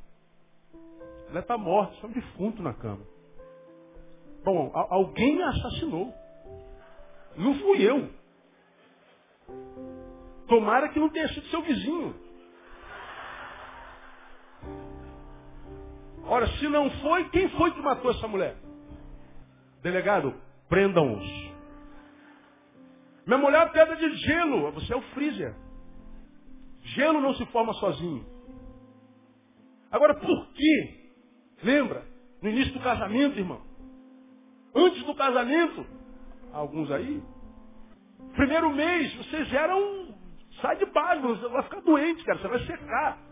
Ela 1.28 1.40
está 1.40 1.58
morta, 1.58 1.96
só 1.96 2.06
um 2.06 2.12
defunto 2.12 2.62
na 2.62 2.72
cama. 2.74 3.04
Bom, 4.44 4.70
alguém 4.72 5.34
me 5.34 5.42
assassinou. 5.42 6.14
Não 7.34 7.58
fui 7.58 7.82
eu. 7.82 8.08
Tomara 10.46 10.90
que 10.90 11.00
não 11.00 11.10
tenha 11.10 11.26
sido 11.26 11.44
seu 11.48 11.60
vizinho. 11.62 12.27
Ora, 16.28 16.46
se 16.58 16.68
não 16.68 16.90
foi, 17.00 17.28
quem 17.30 17.48
foi 17.50 17.70
que 17.72 17.80
matou 17.80 18.10
essa 18.10 18.28
mulher? 18.28 18.54
Delegado, 19.82 20.34
prendam-os. 20.68 21.26
Minha 23.26 23.38
mulher 23.38 23.66
é 23.66 23.70
pedra 23.70 23.96
de 23.96 24.14
gelo, 24.16 24.70
você 24.72 24.92
é 24.92 24.96
o 24.96 25.02
freezer. 25.14 25.54
Gelo 26.82 27.20
não 27.20 27.34
se 27.34 27.46
forma 27.46 27.72
sozinho. 27.74 28.26
Agora, 29.90 30.14
por 30.14 30.46
que? 30.52 31.12
Lembra? 31.62 32.06
No 32.42 32.50
início 32.50 32.74
do 32.74 32.80
casamento, 32.80 33.38
irmão. 33.38 33.62
Antes 34.74 35.02
do 35.04 35.14
casamento, 35.14 35.86
alguns 36.52 36.90
aí, 36.90 37.22
primeiro 38.34 38.70
mês, 38.70 39.14
vocês 39.14 39.52
eram. 39.52 40.08
Sai 40.60 40.76
de 40.76 40.86
base, 40.86 41.22
você 41.22 41.48
vai 41.48 41.62
ficar 41.62 41.80
doente, 41.80 42.22
cara, 42.24 42.38
você 42.38 42.48
vai 42.48 42.66
secar. 42.66 43.27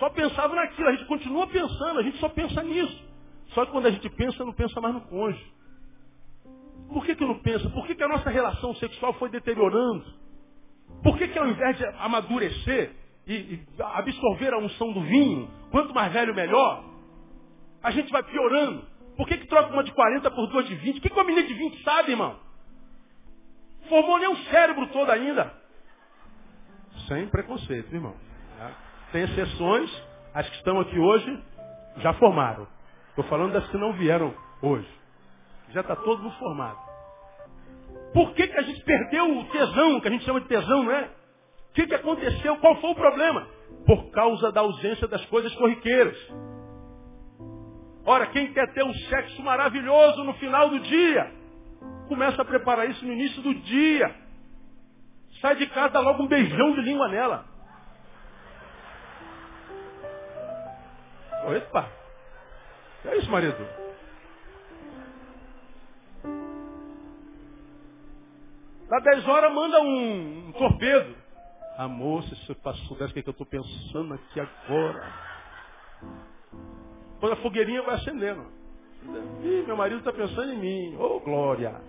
Só 0.00 0.08
pensava 0.08 0.54
naquilo, 0.54 0.88
a 0.88 0.92
gente 0.92 1.04
continua 1.04 1.46
pensando, 1.46 2.00
a 2.00 2.02
gente 2.02 2.18
só 2.18 2.28
pensa 2.30 2.62
nisso. 2.62 3.04
Só 3.50 3.66
que 3.66 3.70
quando 3.70 3.86
a 3.86 3.90
gente 3.90 4.08
pensa, 4.08 4.42
não 4.44 4.52
pensa 4.54 4.80
mais 4.80 4.94
no 4.94 5.02
cônjuge. 5.02 5.52
Por 6.88 7.04
que, 7.04 7.14
que 7.14 7.24
não 7.24 7.38
pensa? 7.40 7.68
Por 7.68 7.86
que, 7.86 7.94
que 7.94 8.02
a 8.02 8.08
nossa 8.08 8.30
relação 8.30 8.74
sexual 8.76 9.12
foi 9.14 9.28
deteriorando? 9.28 10.04
Por 11.02 11.18
que, 11.18 11.28
que 11.28 11.38
ao 11.38 11.46
invés 11.46 11.76
de 11.76 11.84
amadurecer 11.98 12.92
e, 13.26 13.34
e 13.34 13.66
absorver 13.78 14.54
a 14.54 14.58
unção 14.58 14.90
do 14.90 15.02
vinho, 15.02 15.50
quanto 15.70 15.94
mais 15.94 16.10
velho 16.10 16.34
melhor, 16.34 16.82
a 17.82 17.90
gente 17.90 18.10
vai 18.10 18.22
piorando? 18.22 18.82
Por 19.18 19.28
que, 19.28 19.36
que 19.36 19.46
troca 19.48 19.70
uma 19.70 19.84
de 19.84 19.92
40 19.92 20.30
por 20.30 20.46
duas 20.46 20.66
de 20.66 20.74
20? 20.76 20.98
O 20.98 21.02
que, 21.02 21.10
que 21.10 21.14
uma 21.14 21.24
menina 21.24 21.46
de 21.46 21.52
20 21.52 21.82
sabe, 21.82 22.12
irmão? 22.12 22.38
Formou 23.86 24.18
nem 24.18 24.28
o 24.28 24.36
cérebro 24.44 24.86
todo 24.86 25.10
ainda. 25.10 25.52
Sem 27.06 27.28
preconceito, 27.28 27.94
irmão. 27.94 28.16
Tem 29.12 29.22
exceções, 29.22 29.90
as 30.32 30.48
que 30.48 30.56
estão 30.56 30.80
aqui 30.80 30.98
hoje 30.98 31.42
já 31.98 32.12
formaram. 32.14 32.66
Estou 33.08 33.24
falando 33.24 33.52
das 33.52 33.68
que 33.68 33.76
não 33.76 33.92
vieram 33.92 34.34
hoje. 34.62 34.88
Já 35.70 35.80
está 35.80 35.96
todo 35.96 36.22
mundo 36.22 36.34
formado. 36.38 36.78
Por 38.14 38.32
que, 38.34 38.46
que 38.46 38.58
a 38.58 38.62
gente 38.62 38.82
perdeu 38.84 39.38
o 39.38 39.44
tesão, 39.46 40.00
que 40.00 40.08
a 40.08 40.10
gente 40.10 40.24
chama 40.24 40.40
de 40.40 40.48
tesão, 40.48 40.84
não 40.84 40.92
é? 40.92 41.10
O 41.70 41.72
que, 41.74 41.86
que 41.86 41.94
aconteceu? 41.94 42.56
Qual 42.56 42.80
foi 42.80 42.90
o 42.90 42.94
problema? 42.94 43.46
Por 43.86 44.10
causa 44.10 44.50
da 44.50 44.60
ausência 44.60 45.06
das 45.06 45.24
coisas 45.26 45.54
corriqueiras. 45.54 46.16
Ora, 48.04 48.26
quem 48.28 48.52
quer 48.52 48.72
ter 48.72 48.82
um 48.84 48.94
sexo 48.94 49.42
maravilhoso 49.42 50.24
no 50.24 50.34
final 50.34 50.68
do 50.70 50.80
dia, 50.80 51.32
começa 52.08 52.42
a 52.42 52.44
preparar 52.44 52.88
isso 52.88 53.04
no 53.04 53.12
início 53.12 53.42
do 53.42 53.54
dia. 53.54 54.14
Sai 55.40 55.56
de 55.56 55.66
casa, 55.68 55.94
dá 55.94 56.00
logo 56.00 56.22
um 56.24 56.26
beijão 56.26 56.74
de 56.74 56.80
língua 56.82 57.08
nela. 57.08 57.49
Epa! 61.48 61.88
É 63.04 63.16
isso, 63.16 63.30
marido. 63.30 63.56
Dá 68.88 68.98
10 68.98 69.28
horas, 69.28 69.54
manda 69.54 69.80
um, 69.80 70.48
um 70.48 70.52
torpedo. 70.52 71.14
Amor, 71.78 72.22
se 72.24 72.30
você 72.30 72.54
soubesse 72.86 73.10
o 73.10 73.14
que, 73.14 73.20
é 73.20 73.22
que 73.22 73.28
eu 73.28 73.32
estou 73.32 73.46
pensando 73.46 74.14
aqui 74.14 74.40
agora. 74.40 75.12
Quando 77.20 77.32
a 77.32 77.36
fogueirinha 77.36 77.82
vai 77.82 77.94
acendendo. 77.94 78.46
Ih, 79.42 79.64
meu 79.66 79.76
marido 79.76 80.00
está 80.00 80.12
pensando 80.12 80.52
em 80.52 80.58
mim. 80.58 80.96
Ô, 80.96 81.16
oh, 81.16 81.20
glória. 81.20 81.80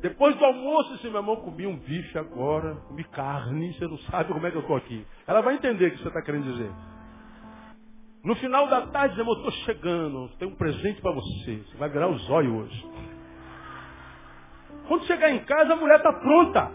Depois 0.00 0.36
do 0.36 0.44
almoço, 0.44 0.94
assim, 0.94 1.10
meu 1.10 1.20
irmão, 1.20 1.36
comi 1.36 1.66
um 1.66 1.76
bife 1.76 2.16
agora, 2.16 2.76
comi 2.86 3.02
carne, 3.04 3.74
você 3.74 3.86
não 3.86 3.98
sabe 3.98 4.32
como 4.32 4.46
é 4.46 4.50
que 4.50 4.56
eu 4.56 4.60
estou 4.60 4.76
aqui. 4.76 5.04
Ela 5.26 5.40
vai 5.40 5.54
entender 5.54 5.88
o 5.88 5.90
que 5.90 5.98
você 6.02 6.08
está 6.08 6.22
querendo 6.22 6.52
dizer. 6.52 6.70
No 8.22 8.36
final 8.36 8.68
da 8.68 8.86
tarde, 8.88 9.16
meu 9.16 9.24
irmão, 9.24 9.36
estou 9.36 9.52
chegando, 9.64 10.28
tem 10.38 10.46
um 10.46 10.54
presente 10.54 11.00
para 11.00 11.12
você. 11.12 11.64
Você 11.66 11.76
vai 11.76 11.88
virar 11.88 12.08
o 12.08 12.18
zóio 12.18 12.58
hoje. 12.58 12.86
Quando 14.86 15.04
chegar 15.04 15.30
em 15.30 15.44
casa, 15.44 15.72
a 15.72 15.76
mulher 15.76 15.96
está 15.96 16.12
pronta. 16.12 16.70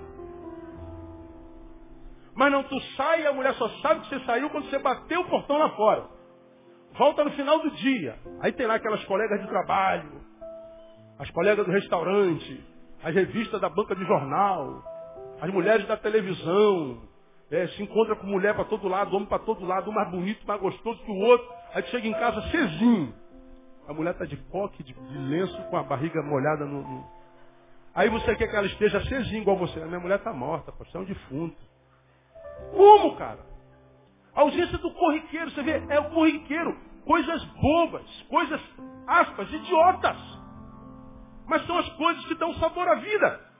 Mas 2.35 2.51
não, 2.51 2.63
tu 2.63 2.79
sai 2.97 3.25
a 3.25 3.33
mulher 3.33 3.53
só 3.53 3.69
sabe 3.81 4.01
que 4.01 4.09
você 4.09 4.19
saiu 4.25 4.49
quando 4.49 4.69
você 4.69 4.79
bateu 4.79 5.21
o 5.21 5.29
portão 5.29 5.57
lá 5.57 5.69
fora. 5.71 6.09
Volta 6.97 7.23
no 7.23 7.31
final 7.31 7.59
do 7.59 7.71
dia. 7.71 8.19
Aí 8.41 8.51
tem 8.51 8.67
lá 8.67 8.75
aquelas 8.75 9.03
colegas 9.05 9.41
de 9.41 9.47
trabalho, 9.47 10.21
as 11.19 11.29
colegas 11.31 11.65
do 11.65 11.71
restaurante, 11.71 12.72
as 13.03 13.13
revistas 13.13 13.59
da 13.59 13.69
banca 13.69 13.95
de 13.95 14.05
jornal, 14.05 14.81
as 15.41 15.51
mulheres 15.51 15.85
da 15.87 15.97
televisão. 15.97 17.01
É, 17.51 17.67
se 17.67 17.83
encontra 17.83 18.15
com 18.15 18.25
mulher 18.25 18.55
para 18.55 18.65
todo 18.65 18.87
lado, 18.87 19.15
homem 19.15 19.27
para 19.27 19.37
todo 19.37 19.63
lado, 19.63 19.91
um 19.91 19.93
mais 19.93 20.09
bonito, 20.09 20.47
mais 20.47 20.59
gostoso 20.59 21.03
que 21.03 21.11
o 21.11 21.15
outro. 21.15 21.47
Aí 21.73 21.83
chega 21.83 22.07
em 22.07 22.13
casa 22.13 22.41
cezinho. 22.49 23.13
A 23.87 23.93
mulher 23.93 24.11
está 24.11 24.25
de 24.25 24.37
coque, 24.37 24.81
de, 24.81 24.93
de, 24.93 25.17
lenço, 25.17 25.61
com 25.69 25.77
a 25.77 25.83
barriga 25.83 26.23
molhada 26.23 26.65
no, 26.65 26.81
no 26.81 27.05
Aí 27.93 28.09
você 28.09 28.35
quer 28.35 28.47
que 28.47 28.55
ela 28.55 28.65
esteja 28.65 29.03
cezinha 29.05 29.41
igual 29.41 29.57
você. 29.57 29.79
A 29.79 29.85
minha 29.85 29.99
mulher 29.99 30.17
está 30.17 30.33
morta, 30.33 30.71
pô, 30.71 30.83
você 30.83 30.97
é 30.97 30.99
um 31.01 31.03
defunto. 31.03 31.57
Como, 32.71 33.15
cara? 33.17 33.39
A 34.33 34.41
ausência 34.41 34.77
do 34.79 34.91
corriqueiro, 34.91 35.51
você 35.51 35.61
vê, 35.61 35.83
é 35.89 35.99
o 35.99 36.09
corriqueiro. 36.09 36.75
Coisas 37.05 37.43
bobas, 37.43 38.21
coisas, 38.29 38.61
aspas, 39.05 39.51
idiotas. 39.51 40.17
Mas 41.47 41.65
são 41.65 41.77
as 41.77 41.89
coisas 41.89 42.25
que 42.25 42.35
dão 42.35 42.53
sabor 42.55 42.87
à 42.87 42.95
vida. 42.95 43.53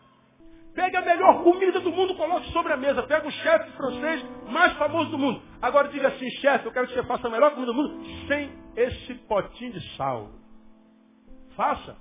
Pega 0.74 1.00
a 1.00 1.02
melhor 1.04 1.44
comida 1.44 1.80
do 1.80 1.92
mundo, 1.92 2.16
coloque 2.16 2.52
sobre 2.52 2.74
a 2.74 2.78
mesa. 2.78 3.04
Pega 3.04 3.28
o 3.28 3.32
chefe 3.32 3.72
francês 3.72 4.26
mais 4.50 4.74
famoso 4.74 5.12
do 5.12 5.18
mundo. 5.18 5.42
Agora 5.62 5.88
diga 5.90 6.08
assim, 6.08 6.30
chefe, 6.42 6.66
eu 6.66 6.72
quero 6.72 6.88
que 6.88 6.94
você 6.94 7.04
faça 7.04 7.28
a 7.28 7.32
melhor 7.32 7.52
comida 7.52 7.72
do 7.72 7.78
mundo 7.78 8.04
sem 8.28 8.52
esse 8.76 9.14
potinho 9.28 9.74
de 9.74 9.96
sal. 9.96 10.30
Faça. 11.56 11.96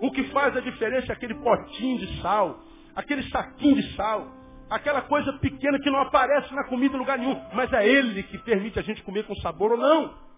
O 0.00 0.10
que 0.10 0.24
faz 0.30 0.56
a 0.56 0.60
diferença 0.60 1.12
é 1.12 1.14
aquele 1.14 1.34
potinho 1.34 1.98
de 1.98 2.22
sal, 2.22 2.58
aquele 2.96 3.22
saquinho 3.28 3.76
de 3.76 3.94
sal, 3.94 4.28
aquela 4.70 5.02
coisa 5.02 5.30
pequena 5.34 5.78
que 5.78 5.90
não 5.90 6.00
aparece 6.00 6.54
na 6.54 6.64
comida 6.64 6.96
em 6.96 6.98
lugar 6.98 7.18
nenhum, 7.18 7.38
mas 7.52 7.70
é 7.74 7.86
ele 7.86 8.22
que 8.22 8.38
permite 8.38 8.78
a 8.78 8.82
gente 8.82 9.02
comer 9.02 9.26
com 9.26 9.34
sabor 9.36 9.72
ou 9.72 9.76
não. 9.76 10.29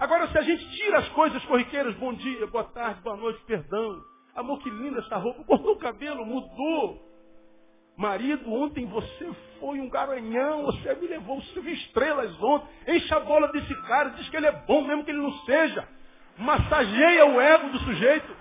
Agora, 0.00 0.28
se 0.28 0.38
a 0.38 0.40
gente 0.40 0.66
tira 0.70 0.98
as 1.00 1.08
coisas 1.10 1.44
corriqueiras, 1.44 1.94
bom 1.96 2.14
dia, 2.14 2.46
boa 2.46 2.64
tarde, 2.64 3.02
boa 3.02 3.18
noite, 3.18 3.38
perdão, 3.44 4.00
amor, 4.34 4.58
que 4.60 4.70
linda 4.70 5.00
essa 5.00 5.18
roupa, 5.18 5.44
cortou 5.44 5.72
o 5.76 5.78
cabelo, 5.78 6.24
mudou. 6.24 7.06
Marido, 7.98 8.50
ontem 8.50 8.86
você 8.86 9.30
foi 9.60 9.78
um 9.78 9.90
garanhão, 9.90 10.64
você 10.64 10.94
me 10.94 11.06
levou, 11.06 11.42
você 11.42 11.60
viu 11.60 11.74
estrelas 11.74 12.34
ontem, 12.42 12.96
enche 12.96 13.12
a 13.12 13.20
bola 13.20 13.48
desse 13.48 13.74
cara, 13.82 14.08
diz 14.10 14.26
que 14.30 14.36
ele 14.38 14.46
é 14.46 14.52
bom, 14.66 14.86
mesmo 14.86 15.04
que 15.04 15.10
ele 15.10 15.20
não 15.20 15.32
seja. 15.40 15.86
Massageia 16.38 17.26
o 17.26 17.38
ego 17.38 17.68
do 17.68 17.78
sujeito. 17.80 18.36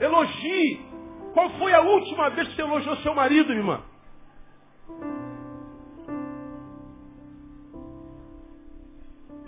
Elogie. 0.00 0.80
Qual 1.34 1.50
foi 1.58 1.74
a 1.74 1.82
última 1.82 2.30
vez 2.30 2.48
que 2.48 2.56
você 2.56 2.62
elogiou 2.62 2.96
seu 2.96 3.14
marido, 3.14 3.52
irmã? 3.52 3.89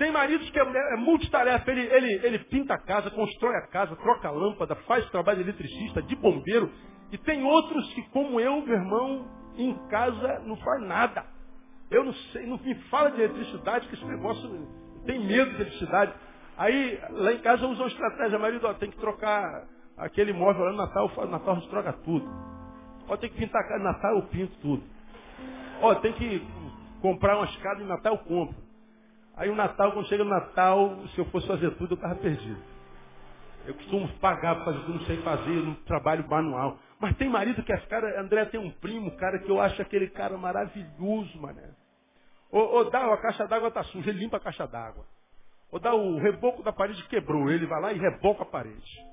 Tem 0.03 0.11
maridos 0.11 0.51
que 0.51 0.59
é, 0.59 0.63
é 0.65 0.97
multitarefa, 0.97 1.71
ele, 1.71 1.83
ele, 1.83 2.27
ele 2.27 2.39
pinta 2.47 2.75
a 2.75 2.79
casa, 2.79 3.09
constrói 3.09 3.55
a 3.55 3.69
casa, 3.69 3.95
troca 3.95 4.27
a 4.27 4.33
lâmpada, 4.33 4.75
faz 4.75 5.09
trabalho 5.11 5.45
de 5.45 5.49
eletricista, 5.49 6.03
de 6.03 6.17
bombeiro. 6.17 6.73
E 7.13 7.19
tem 7.19 7.45
outros 7.45 7.95
que, 7.95 8.03
como 8.11 8.41
eu, 8.41 8.61
meu 8.63 8.75
irmão, 8.75 9.29
em 9.57 9.73
casa 9.87 10.41
não 10.41 10.57
faz 10.57 10.83
nada. 10.83 11.25
Eu 11.89 12.03
não 12.03 12.13
sei, 12.13 12.45
não 12.49 12.59
me 12.59 12.75
fala 12.91 13.13
de 13.13 13.23
eletricidade, 13.23 13.87
que 13.87 13.95
esse 13.95 14.05
negócio 14.05 14.51
tem 15.07 15.25
medo 15.25 15.51
de 15.51 15.63
eletricidade. 15.63 16.13
Aí, 16.59 17.01
lá 17.11 17.33
em 17.35 17.39
casa, 17.39 17.65
usam 17.65 17.87
estratégia. 17.87 18.41
Marido, 18.41 18.67
ó, 18.67 18.75
tem 18.75 18.91
que 18.91 18.99
trocar 18.99 19.69
aquele 19.97 20.33
móvel 20.33 20.65
lá 20.65 20.73
no 20.73 20.79
Natal. 20.79 21.13
No 21.17 21.27
Natal 21.29 21.59
a 21.59 21.61
troca 21.61 21.93
tudo. 22.05 22.29
Ó, 23.09 23.17
tem 23.17 23.31
que 23.31 23.37
pintar 23.37 23.63
a 23.63 23.69
casa 23.69 23.85
Natal, 23.85 24.17
eu 24.17 24.23
pinto 24.23 24.53
tudo. 24.63 24.83
Ó, 25.81 25.95
tem 25.95 26.13
que 26.13 26.45
comprar 27.01 27.37
uma 27.37 27.47
escada 27.47 27.79
no 27.79 27.87
Natal, 27.87 28.15
eu 28.15 28.19
compro. 28.19 28.72
Aí 29.37 29.49
o 29.49 29.55
Natal, 29.55 29.93
quando 29.93 30.09
chega 30.09 30.25
no 30.25 30.31
Natal, 30.31 30.97
se 31.15 31.19
eu 31.19 31.25
fosse 31.27 31.47
fazer 31.47 31.71
tudo, 31.77 31.93
eu 31.93 31.97
estava 31.97 32.15
perdido. 32.17 32.63
Eu 33.65 33.75
costumo 33.75 34.09
pagar 34.19 34.57
para 34.57 34.65
fazer 34.67 34.81
tudo, 34.81 34.99
não 34.99 35.07
sei 35.07 35.23
fazer, 35.23 35.51
no 35.51 35.75
trabalho 35.85 36.29
manual. 36.29 36.79
Mas 36.99 37.17
tem 37.17 37.29
marido 37.29 37.63
que 37.63 37.73
as 37.73 37.85
cara, 37.87 38.21
André 38.21 38.45
tem 38.47 38.61
um 38.61 38.71
primo, 38.71 39.11
cara, 39.17 39.39
que 39.39 39.51
eu 39.51 39.61
acho 39.61 39.81
aquele 39.81 40.09
cara 40.11 40.37
maravilhoso, 40.37 41.41
mané. 41.41 41.71
Ou, 42.51 42.63
ou 42.75 42.91
dá, 42.91 43.13
a 43.13 43.17
caixa 43.17 43.47
d'água 43.47 43.69
está 43.69 43.83
suja, 43.85 44.11
ele 44.11 44.21
limpa 44.21 44.37
a 44.37 44.41
caixa 44.41 44.67
d'água. 44.67 45.05
Ou 45.71 45.79
dá 45.79 45.95
o 45.95 46.19
reboco 46.19 46.63
da 46.63 46.73
parede 46.73 47.03
quebrou, 47.09 47.51
ele 47.51 47.67
vai 47.67 47.81
lá 47.81 47.93
e 47.93 47.99
reboca 47.99 48.43
a 48.43 48.47
parede. 48.47 49.07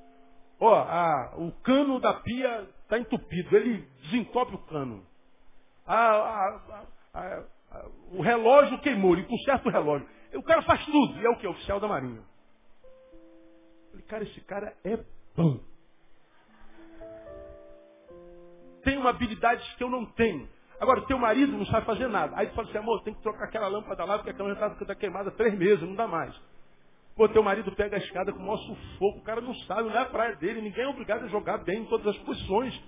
Ó, 0.60 0.76
a, 0.76 1.36
o 1.38 1.52
cano 1.64 2.00
da 2.02 2.16
pia 2.16 2.68
está 2.84 3.00
entupido, 3.00 3.56
ele 3.56 3.88
desentope 4.02 4.56
o 4.56 4.66
cano. 4.66 5.06
A, 5.88 6.60
a, 7.14 7.44
o 8.12 8.22
relógio 8.22 8.80
queimou, 8.80 9.14
ele 9.14 9.24
conserta 9.26 9.68
o 9.68 9.72
relógio. 9.72 10.08
O 10.34 10.44
cara 10.44 10.62
faz 10.64 10.84
tudo, 10.86 11.20
e 11.20 11.26
é 11.26 11.30
o 11.30 11.38
que? 11.38 11.48
Oficial 11.48 11.80
da 11.80 11.88
Marinha. 11.88 12.22
Eu 12.84 13.92
falei, 13.92 14.06
cara, 14.06 14.24
esse 14.24 14.42
cara 14.42 14.76
é 14.84 15.00
bom. 15.36 15.60
Tem 18.84 18.98
uma 18.98 19.10
habilidade 19.10 19.64
que 19.76 19.84
eu 19.84 19.90
não 19.90 20.06
tenho. 20.06 20.48
Agora, 20.80 21.06
teu 21.06 21.18
marido 21.18 21.52
não 21.52 21.66
sabe 21.66 21.86
fazer 21.86 22.08
nada. 22.08 22.34
Aí 22.38 22.48
tu 22.48 22.56
fala 22.56 22.70
assim, 22.70 22.78
amor, 22.78 23.04
tem 23.04 23.14
que 23.14 23.22
trocar 23.22 23.46
aquela 23.46 23.68
lâmpada 23.68 24.06
lá, 24.06 24.18
porque 24.18 24.30
aquela 24.30 24.50
lâmpada 24.50 24.78
está 24.82 24.96
queimada 24.96 25.30
há 25.30 25.34
três 25.34 25.54
meses, 25.58 25.82
não 25.82 25.96
dá 25.96 26.08
mais. 26.08 26.34
Pô, 27.16 27.28
teu 27.28 27.44
marido 27.44 27.70
pega 27.74 27.98
a 27.98 28.00
escada 28.00 28.32
com 28.32 28.40
o 28.40 28.42
maior 28.42 28.58
sufoco, 28.60 29.20
o 29.20 29.24
cara 29.24 29.42
não 29.42 29.54
sabe, 29.54 29.90
não 29.90 29.94
é 29.94 30.00
a 30.00 30.06
praia 30.06 30.38
dele, 30.38 30.62
ninguém 30.62 30.86
é 30.86 30.88
obrigado 30.88 31.26
a 31.26 31.28
jogar 31.28 31.58
bem 31.58 31.82
em 31.82 31.86
todas 31.86 32.08
as 32.08 32.18
posições. 32.20 32.82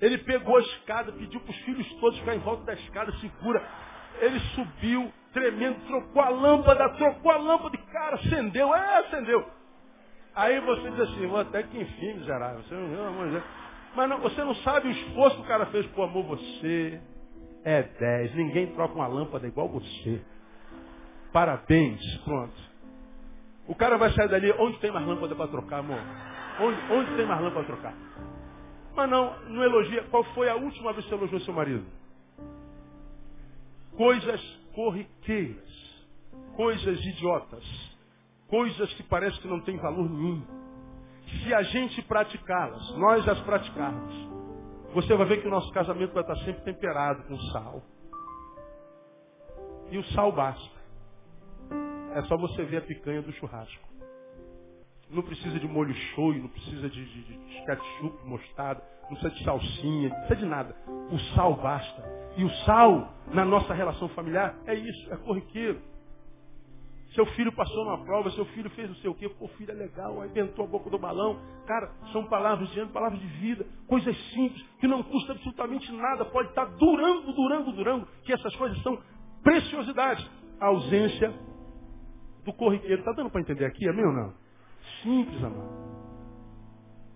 Ele 0.00 0.18
pegou 0.18 0.56
a 0.56 0.60
escada, 0.60 1.12
pediu 1.12 1.40
para 1.40 1.50
os 1.50 1.58
filhos 1.58 1.86
todos 2.00 2.18
ficar 2.18 2.34
em 2.34 2.38
volta 2.38 2.64
da 2.64 2.74
escada, 2.74 3.12
segura. 3.18 3.62
Ele 4.20 4.40
subiu, 4.54 5.12
tremendo, 5.32 5.78
trocou 5.86 6.22
a 6.22 6.28
lâmpada, 6.28 6.88
trocou 6.90 7.30
a 7.30 7.36
lâmpada, 7.36 7.76
e 7.76 7.92
cara, 7.92 8.16
acendeu, 8.16 8.74
é, 8.74 8.98
acendeu. 8.98 9.46
Aí 10.34 10.60
você 10.60 10.90
diz 10.90 11.00
assim, 11.00 11.36
até 11.36 11.62
que 11.64 11.78
enfim, 11.78 12.14
miserável, 12.14 12.62
você 12.62 12.74
não, 12.74 13.42
mas 13.94 14.08
não, 14.08 14.20
você 14.20 14.44
não 14.44 14.54
sabe 14.56 14.88
o 14.88 14.90
esforço 14.90 15.36
que 15.36 15.42
o 15.42 15.46
cara 15.46 15.66
fez 15.66 15.86
por 15.88 16.04
amor 16.04 16.24
você. 16.24 17.00
É 17.64 17.82
10. 17.82 18.34
Ninguém 18.36 18.68
troca 18.68 18.94
uma 18.94 19.06
lâmpada 19.06 19.46
igual 19.46 19.68
você. 19.68 20.22
Parabéns. 21.32 22.00
Pronto. 22.24 22.54
O 23.66 23.74
cara 23.74 23.98
vai 23.98 24.10
sair 24.12 24.28
dali. 24.28 24.52
Onde 24.52 24.78
tem 24.78 24.90
mais 24.90 25.06
lâmpada 25.06 25.34
para 25.34 25.48
trocar, 25.48 25.78
amor? 25.78 25.98
Onde, 26.60 26.92
onde 26.92 27.16
tem 27.16 27.26
mais 27.26 27.40
lâmpada 27.40 27.66
para 27.66 27.76
trocar? 27.76 28.09
Mas 28.94 29.10
não, 29.10 29.38
não 29.48 29.62
elogia. 29.62 30.04
Qual 30.04 30.24
foi 30.34 30.48
a 30.48 30.56
última 30.56 30.92
vez 30.92 31.04
que 31.04 31.10
você 31.10 31.16
elogiou 31.16 31.40
seu 31.40 31.54
marido? 31.54 31.86
Coisas 33.96 34.40
corriqueiras. 34.74 35.70
Coisas 36.56 36.98
idiotas. 37.04 37.64
Coisas 38.48 38.92
que 38.94 39.02
parecem 39.04 39.40
que 39.40 39.48
não 39.48 39.60
têm 39.60 39.76
valor 39.76 40.08
nenhum 40.08 40.60
se 41.30 41.54
a 41.54 41.62
gente 41.62 42.02
praticá-las, 42.02 42.96
nós 42.96 43.26
as 43.28 43.40
praticarmos, 43.40 44.12
você 44.92 45.14
vai 45.14 45.26
ver 45.26 45.40
que 45.40 45.48
o 45.48 45.50
nosso 45.50 45.70
casamento 45.72 46.12
vai 46.12 46.22
estar 46.22 46.36
sempre 46.44 46.62
temperado 46.62 47.22
com 47.24 47.38
sal. 47.52 47.82
E 49.90 49.98
o 49.98 50.04
sal 50.12 50.32
basta. 50.32 50.80
É 52.14 52.22
só 52.22 52.36
você 52.36 52.64
ver 52.64 52.78
a 52.78 52.82
picanha 52.82 53.22
do 53.22 53.32
churrasco. 53.32 53.89
Não 55.10 55.22
precisa 55.22 55.58
de 55.58 55.66
molho 55.66 55.94
shoyu, 56.14 56.42
não 56.42 56.48
precisa 56.48 56.88
de, 56.88 57.04
de, 57.04 57.22
de 57.22 57.64
ketchup, 57.66 58.26
mostarda, 58.26 58.82
não 59.02 59.16
precisa 59.16 59.30
de 59.30 59.44
salsinha, 59.44 60.08
não 60.08 60.16
precisa 60.18 60.36
de 60.36 60.46
nada. 60.46 60.76
O 61.10 61.18
sal 61.34 61.54
basta. 61.54 62.02
E 62.36 62.44
o 62.44 62.50
sal, 62.64 63.12
na 63.32 63.44
nossa 63.44 63.74
relação 63.74 64.08
familiar, 64.10 64.56
é 64.66 64.74
isso, 64.74 65.12
é 65.12 65.16
corriqueiro. 65.16 65.80
Seu 67.14 67.26
filho 67.26 67.52
passou 67.52 67.84
numa 67.84 68.04
prova, 68.04 68.30
seu 68.30 68.44
filho 68.46 68.70
fez 68.70 68.88
não 68.88 68.94
sei 68.96 69.10
o 69.10 69.14
quê, 69.14 69.28
pô, 69.28 69.48
filho 69.48 69.72
é 69.72 69.74
legal, 69.74 70.20
aí 70.20 70.30
a 70.40 70.66
boca 70.66 70.88
do 70.88 70.98
balão. 70.98 71.40
Cara, 71.66 71.90
são 72.12 72.24
palavras 72.26 72.70
de 72.70 72.78
ano, 72.78 72.92
palavras 72.92 73.20
de 73.20 73.26
vida, 73.26 73.66
coisas 73.88 74.16
simples, 74.30 74.62
que 74.78 74.86
não 74.86 75.02
custa 75.02 75.32
absolutamente 75.32 75.90
nada, 75.90 76.24
pode 76.26 76.50
estar 76.50 76.66
durando, 76.66 77.32
durando, 77.32 77.72
durando, 77.72 78.08
que 78.22 78.32
essas 78.32 78.54
coisas 78.54 78.80
são 78.82 78.96
preciosidades. 79.42 80.24
A 80.60 80.66
ausência 80.66 81.34
do 82.44 82.52
corriqueiro. 82.52 83.00
Está 83.00 83.12
dando 83.12 83.30
para 83.30 83.40
entender 83.40 83.64
aqui, 83.64 83.88
amém 83.88 84.04
ou 84.04 84.12
não? 84.12 84.34
Simples, 85.02 85.42
amado. 85.42 85.80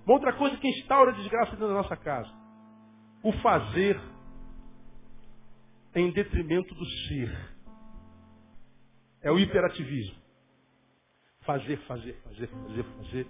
Uma 0.07 0.15
outra 0.15 0.33
coisa 0.35 0.57
que 0.59 0.69
instaura 0.69 1.13
desgraça 1.13 1.53
dentro 1.53 1.69
da 1.69 1.75
nossa 1.75 1.97
casa. 1.97 2.31
O 3.23 3.33
fazer 3.41 3.99
em 5.95 6.11
detrimento 6.11 6.75
do 6.75 6.85
ser. 6.85 7.55
É 9.23 9.31
o 9.31 9.39
hiperativismo. 9.39 10.23
Fazer, 11.41 11.79
fazer, 11.87 12.15
fazer, 12.23 12.49
fazer, 12.49 12.85
fazer. 12.85 13.27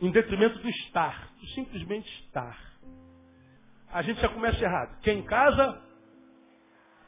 Em 0.00 0.10
detrimento 0.10 0.58
do 0.58 0.68
estar. 0.68 1.32
Do 1.38 1.46
simplesmente 1.48 2.08
estar. 2.24 2.58
A 3.90 4.02
gente 4.02 4.20
já 4.20 4.28
começa 4.28 4.62
errado. 4.62 4.98
Quem 5.00 5.22
casa, 5.24 5.82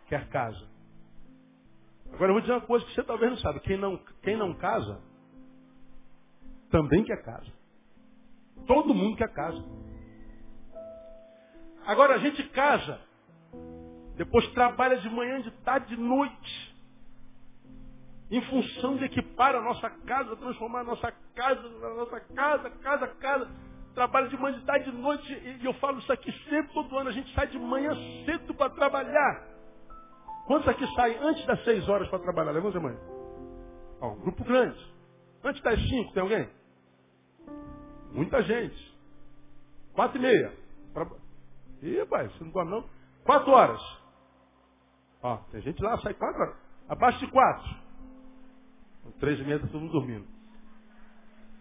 quer 0.08 0.28
casa. 0.28 0.68
Agora 2.12 2.30
eu 2.30 2.34
vou 2.34 2.40
dizer 2.40 2.52
uma 2.52 2.66
coisa 2.66 2.84
que 2.84 2.94
você 2.94 3.02
talvez 3.02 3.30
não 3.30 3.38
sabe. 3.38 3.60
Quem 3.60 3.78
não, 3.78 3.96
quem 4.22 4.36
não 4.36 4.54
casa, 4.54 5.09
também 6.70 7.04
quer 7.04 7.22
casa. 7.22 7.52
Todo 8.66 8.94
mundo 8.94 9.16
quer 9.16 9.32
casa. 9.32 9.62
Agora 11.86 12.14
a 12.14 12.18
gente 12.18 12.42
casa, 12.50 13.00
depois 14.16 14.46
trabalha 14.52 14.98
de 14.98 15.08
manhã, 15.08 15.40
de 15.40 15.50
tarde, 15.62 15.94
de 15.94 16.00
noite 16.00 16.70
em 18.30 18.40
função 18.42 18.96
de 18.96 19.04
equipar 19.04 19.56
a 19.56 19.60
nossa 19.60 19.90
casa, 19.90 20.36
transformar 20.36 20.80
a 20.80 20.84
nossa 20.84 21.12
casa, 21.34 21.60
a 21.60 21.94
nossa 21.94 22.20
casa, 22.20 22.70
casa, 22.70 23.08
casa. 23.08 23.48
Trabalho 23.92 24.28
de 24.28 24.38
manhã, 24.38 24.56
de 24.56 24.64
tarde, 24.64 24.88
de 24.88 24.96
noite, 24.96 25.32
e 25.32 25.64
eu 25.64 25.74
falo 25.74 25.98
isso 25.98 26.12
aqui 26.12 26.30
sempre, 26.48 26.72
todo 26.72 26.96
ano. 26.96 27.10
A 27.10 27.12
gente 27.12 27.34
sai 27.34 27.48
de 27.48 27.58
manhã 27.58 27.90
cedo 28.24 28.54
para 28.54 28.70
trabalhar. 28.70 29.48
Quantos 30.46 30.68
aqui 30.68 30.86
saem 30.94 31.18
antes 31.18 31.44
das 31.44 31.62
seis 31.64 31.88
horas 31.88 32.08
para 32.08 32.20
trabalhar? 32.20 32.52
Levanta 32.52 32.78
a 32.78 32.80
mãe. 32.80 32.96
Ó, 34.00 34.12
um 34.12 34.20
grupo 34.20 34.44
grande. 34.44 34.78
Antes 35.42 35.60
das 35.62 35.80
cinco, 35.88 36.12
tem 36.12 36.22
alguém? 36.22 36.48
Muita 38.12 38.42
gente. 38.42 38.98
Quatro 39.94 40.18
e 40.18 40.20
meia. 40.20 40.52
Ih, 41.82 42.04
pai, 42.06 42.28
você 42.28 42.44
não 42.44 42.50
dorme 42.50 42.70
não? 42.70 42.88
Quatro 43.24 43.50
horas. 43.50 43.80
Ó, 45.22 45.36
tem 45.50 45.60
gente 45.62 45.82
lá, 45.82 45.98
sai 45.98 46.14
quatro 46.14 46.40
horas. 46.40 46.56
Abaixo 46.88 47.18
de 47.20 47.30
quatro. 47.30 47.80
Três 49.18 49.38
e 49.38 49.44
meia 49.44 49.56
está 49.56 49.68
todo 49.68 49.80
mundo 49.80 49.92
dormindo. 49.92 50.26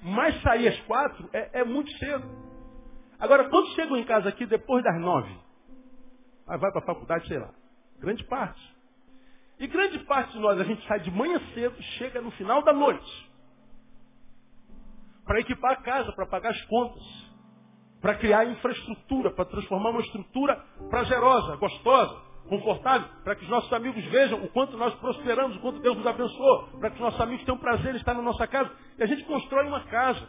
Mas 0.02 0.42
sair 0.42 0.68
às 0.68 0.80
quatro 0.82 1.30
é, 1.34 1.60
é, 1.60 1.64
muito 1.64 1.92
cedo. 1.98 2.26
Agora, 3.20 3.50
quantos 3.50 3.74
chegam 3.74 3.98
em 3.98 4.06
casa 4.06 4.30
aqui 4.30 4.46
depois 4.46 4.84
das 4.84 5.00
nove? 5.00 5.36
Ah, 6.48 6.58
vai 6.58 6.72
para 6.72 6.82
a 6.82 6.86
faculdade, 6.86 7.28
sei 7.28 7.38
lá. 7.38 7.54
Grande 8.00 8.24
parte. 8.26 8.78
E 9.60 9.68
grande 9.68 10.00
parte 10.06 10.32
de 10.32 10.40
nós, 10.40 10.60
a 10.60 10.64
gente 10.64 10.86
sai 10.88 11.02
de 11.02 11.12
manhã 11.12 11.40
cedo, 11.54 11.82
chega 11.98 12.22
no 12.22 12.32
final 12.32 12.64
da 12.64 12.72
noite. 12.72 13.30
Para 15.30 15.42
equipar 15.42 15.74
a 15.74 15.76
casa, 15.76 16.12
para 16.14 16.26
pagar 16.26 16.50
as 16.50 16.62
contas. 16.66 17.04
Para 18.02 18.16
criar 18.16 18.46
infraestrutura, 18.46 19.30
para 19.30 19.46
transformar 19.46 19.92
uma 19.92 20.02
estrutura 20.02 20.56
prazerosa, 20.90 21.56
gostosa 21.58 22.20
confortável, 22.48 23.08
para 23.24 23.36
que 23.36 23.44
os 23.44 23.50
nossos 23.50 23.72
amigos 23.72 24.04
vejam 24.06 24.44
o 24.44 24.50
quanto 24.50 24.76
nós 24.76 24.92
prosperamos, 24.96 25.56
o 25.58 25.60
quanto 25.60 25.82
Deus 25.82 25.96
nos 25.96 26.08
abençoou, 26.08 26.70
para 26.80 26.90
que 26.90 26.96
os 26.96 27.02
nossos 27.02 27.22
amigos 27.22 27.46
tenham 27.46 27.60
prazer 27.60 27.94
em 27.94 27.98
estar 27.98 28.16
na 28.16 28.24
nossa 28.24 28.48
casa. 28.48 28.72
E 28.98 29.04
a 29.04 29.06
gente 29.06 29.24
constrói 29.26 29.68
uma 29.68 29.84
casa. 29.84 30.28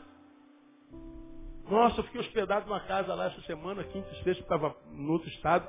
Nossa, 1.71 2.01
eu 2.01 2.05
fiquei 2.05 2.21
hospedado 2.21 2.67
numa 2.67 2.81
casa 2.81 3.15
lá 3.15 3.29
essa 3.29 3.41
semana, 3.43 3.83
quinta 3.85 4.07
e 4.13 4.23
sexta, 4.23 4.43
estava 4.43 4.77
no 4.93 5.13
outro 5.13 5.31
estado, 5.31 5.67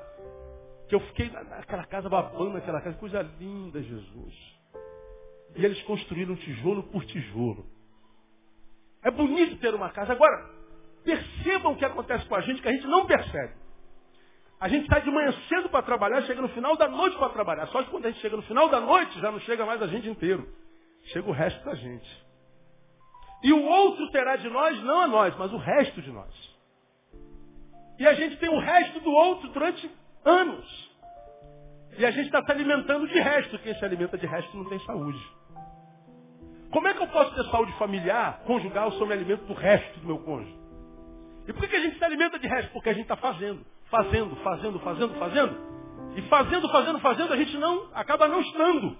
que 0.90 0.94
eu 0.94 1.00
fiquei 1.00 1.30
naquela 1.30 1.86
casa 1.86 2.06
babando 2.06 2.52
naquela 2.52 2.82
casa, 2.82 2.98
coisa 2.98 3.22
linda, 3.22 3.82
Jesus. 3.82 4.34
E 5.56 5.64
eles 5.64 5.82
construíram 5.84 6.36
tijolo 6.36 6.82
por 6.82 7.02
tijolo. 7.06 7.71
É 9.02 9.10
bonito 9.10 9.56
ter 9.58 9.74
uma 9.74 9.90
casa. 9.90 10.12
Agora, 10.12 10.50
percebam 11.04 11.72
o 11.72 11.76
que 11.76 11.84
acontece 11.84 12.24
com 12.26 12.34
a 12.34 12.40
gente, 12.40 12.62
que 12.62 12.68
a 12.68 12.72
gente 12.72 12.86
não 12.86 13.06
percebe. 13.06 13.54
A 14.60 14.68
gente 14.68 14.86
sai 14.86 15.02
de 15.02 15.10
manhã 15.10 15.32
cedo 15.48 15.68
para 15.68 15.82
trabalhar, 15.82 16.22
chega 16.22 16.40
no 16.40 16.48
final 16.50 16.76
da 16.76 16.88
noite 16.88 17.18
para 17.18 17.30
trabalhar. 17.30 17.66
Só 17.66 17.82
que 17.82 17.90
quando 17.90 18.06
a 18.06 18.10
gente 18.10 18.20
chega 18.20 18.36
no 18.36 18.42
final 18.42 18.68
da 18.68 18.80
noite, 18.80 19.20
já 19.20 19.30
não 19.32 19.40
chega 19.40 19.66
mais 19.66 19.82
a 19.82 19.88
gente 19.88 20.08
inteiro. 20.08 20.48
chega 21.06 21.28
o 21.28 21.32
resto 21.32 21.64
da 21.64 21.74
gente. 21.74 22.24
E 23.42 23.52
o 23.52 23.60
outro 23.60 24.08
terá 24.12 24.36
de 24.36 24.48
nós, 24.48 24.80
não 24.84 25.00
a 25.00 25.08
nós, 25.08 25.36
mas 25.36 25.52
o 25.52 25.56
resto 25.56 26.00
de 26.00 26.12
nós. 26.12 26.52
E 27.98 28.06
a 28.06 28.14
gente 28.14 28.36
tem 28.36 28.48
o 28.48 28.58
resto 28.60 29.00
do 29.00 29.10
outro 29.10 29.48
durante 29.48 29.90
anos. 30.24 30.92
E 31.98 32.06
a 32.06 32.10
gente 32.12 32.26
está 32.26 32.42
se 32.44 32.52
alimentando 32.52 33.06
de 33.08 33.18
resto. 33.18 33.58
Quem 33.58 33.74
se 33.74 33.84
alimenta 33.84 34.16
de 34.16 34.26
resto 34.26 34.56
não 34.56 34.68
tem 34.68 34.78
saúde. 34.80 35.20
Como 36.72 36.88
é 36.88 36.94
que 36.94 37.02
eu 37.02 37.06
posso 37.08 37.34
ter 37.34 37.44
saúde 37.50 37.70
familiar, 37.74 38.40
conjugal, 38.46 38.90
se 38.92 39.00
eu 39.00 39.06
me 39.06 39.12
alimento 39.12 39.44
do 39.44 39.52
resto 39.52 40.00
do 40.00 40.06
meu 40.06 40.18
cônjuge? 40.20 40.58
E 41.46 41.52
por 41.52 41.68
que 41.68 41.76
a 41.76 41.80
gente 41.80 41.98
se 41.98 42.04
alimenta 42.04 42.38
de 42.38 42.48
resto? 42.48 42.72
Porque 42.72 42.88
a 42.88 42.94
gente 42.94 43.02
está 43.02 43.16
fazendo, 43.16 43.60
fazendo, 43.90 44.34
fazendo, 44.36 44.80
fazendo, 44.80 45.14
fazendo. 45.18 45.72
E 46.16 46.22
fazendo, 46.22 46.68
fazendo, 46.70 46.98
fazendo, 47.00 47.32
a 47.32 47.36
gente 47.36 47.58
não 47.58 47.88
acaba 47.92 48.26
não 48.26 48.40
estando. 48.40 48.96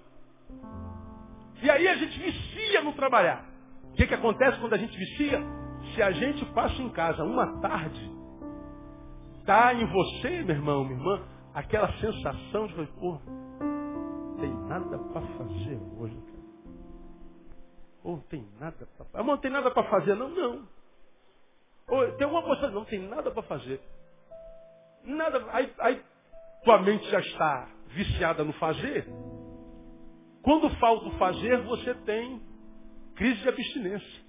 E 1.63 1.71
aí 1.71 1.89
a 1.89 1.95
gente 1.95 2.19
vicia 2.19 2.83
no 2.83 2.93
trabalhar. 2.93 3.43
O 3.91 3.93
que, 3.95 4.07
que 4.07 4.15
acontece 4.15 4.59
quando 4.59 4.75
a 4.75 4.79
gente 4.79 4.97
vicia? 4.99 5.41
Se 5.95 6.03
a 6.03 6.11
gente 6.11 6.45
passa 6.47 6.81
em 6.83 6.91
casa 6.91 7.25
uma 7.25 7.59
tarde, 7.61 8.13
tá 9.47 9.73
em 9.73 9.87
você, 9.87 10.43
meu 10.43 10.57
irmão, 10.57 10.85
minha 10.85 10.99
irmã, 10.99 11.23
aquela 11.55 11.91
sensação 11.95 12.67
de, 12.67 12.87
pô, 12.99 13.19
tem 14.41 14.53
nada 14.69 14.99
para 14.99 15.23
fazer 15.23 15.81
hoje. 15.99 16.32
Ou 18.05 18.19
tem 18.23 18.47
nada 18.59 18.87
para 18.97 19.05
fazer. 19.05 19.25
Não 19.25 19.39
tem 19.39 19.51
nada 19.51 19.71
para 19.71 19.91
fazer, 19.91 20.15
não, 20.15 20.29
não. 20.29 20.69
Ou 21.89 22.13
tem 22.17 22.27
uma 22.27 22.43
coisa, 22.43 22.71
não 22.71 22.85
tem 22.85 23.01
nada 23.01 23.31
para 23.31 23.43
fazer. 23.43 23.81
Nada. 25.05 25.45
Aí, 25.53 25.73
aí 25.79 26.05
tua 26.65 26.83
mente 26.83 27.09
já 27.11 27.21
está 27.21 27.69
viciada 27.89 28.45
no 28.45 28.53
fazer. 28.55 29.07
Quando 30.43 30.71
falta 30.79 31.07
o 31.07 31.19
fazer, 31.19 31.63
você 31.63 31.95
tem 31.95 32.43
crise 33.15 33.41
de 33.43 33.49
abstinência. 33.49 34.23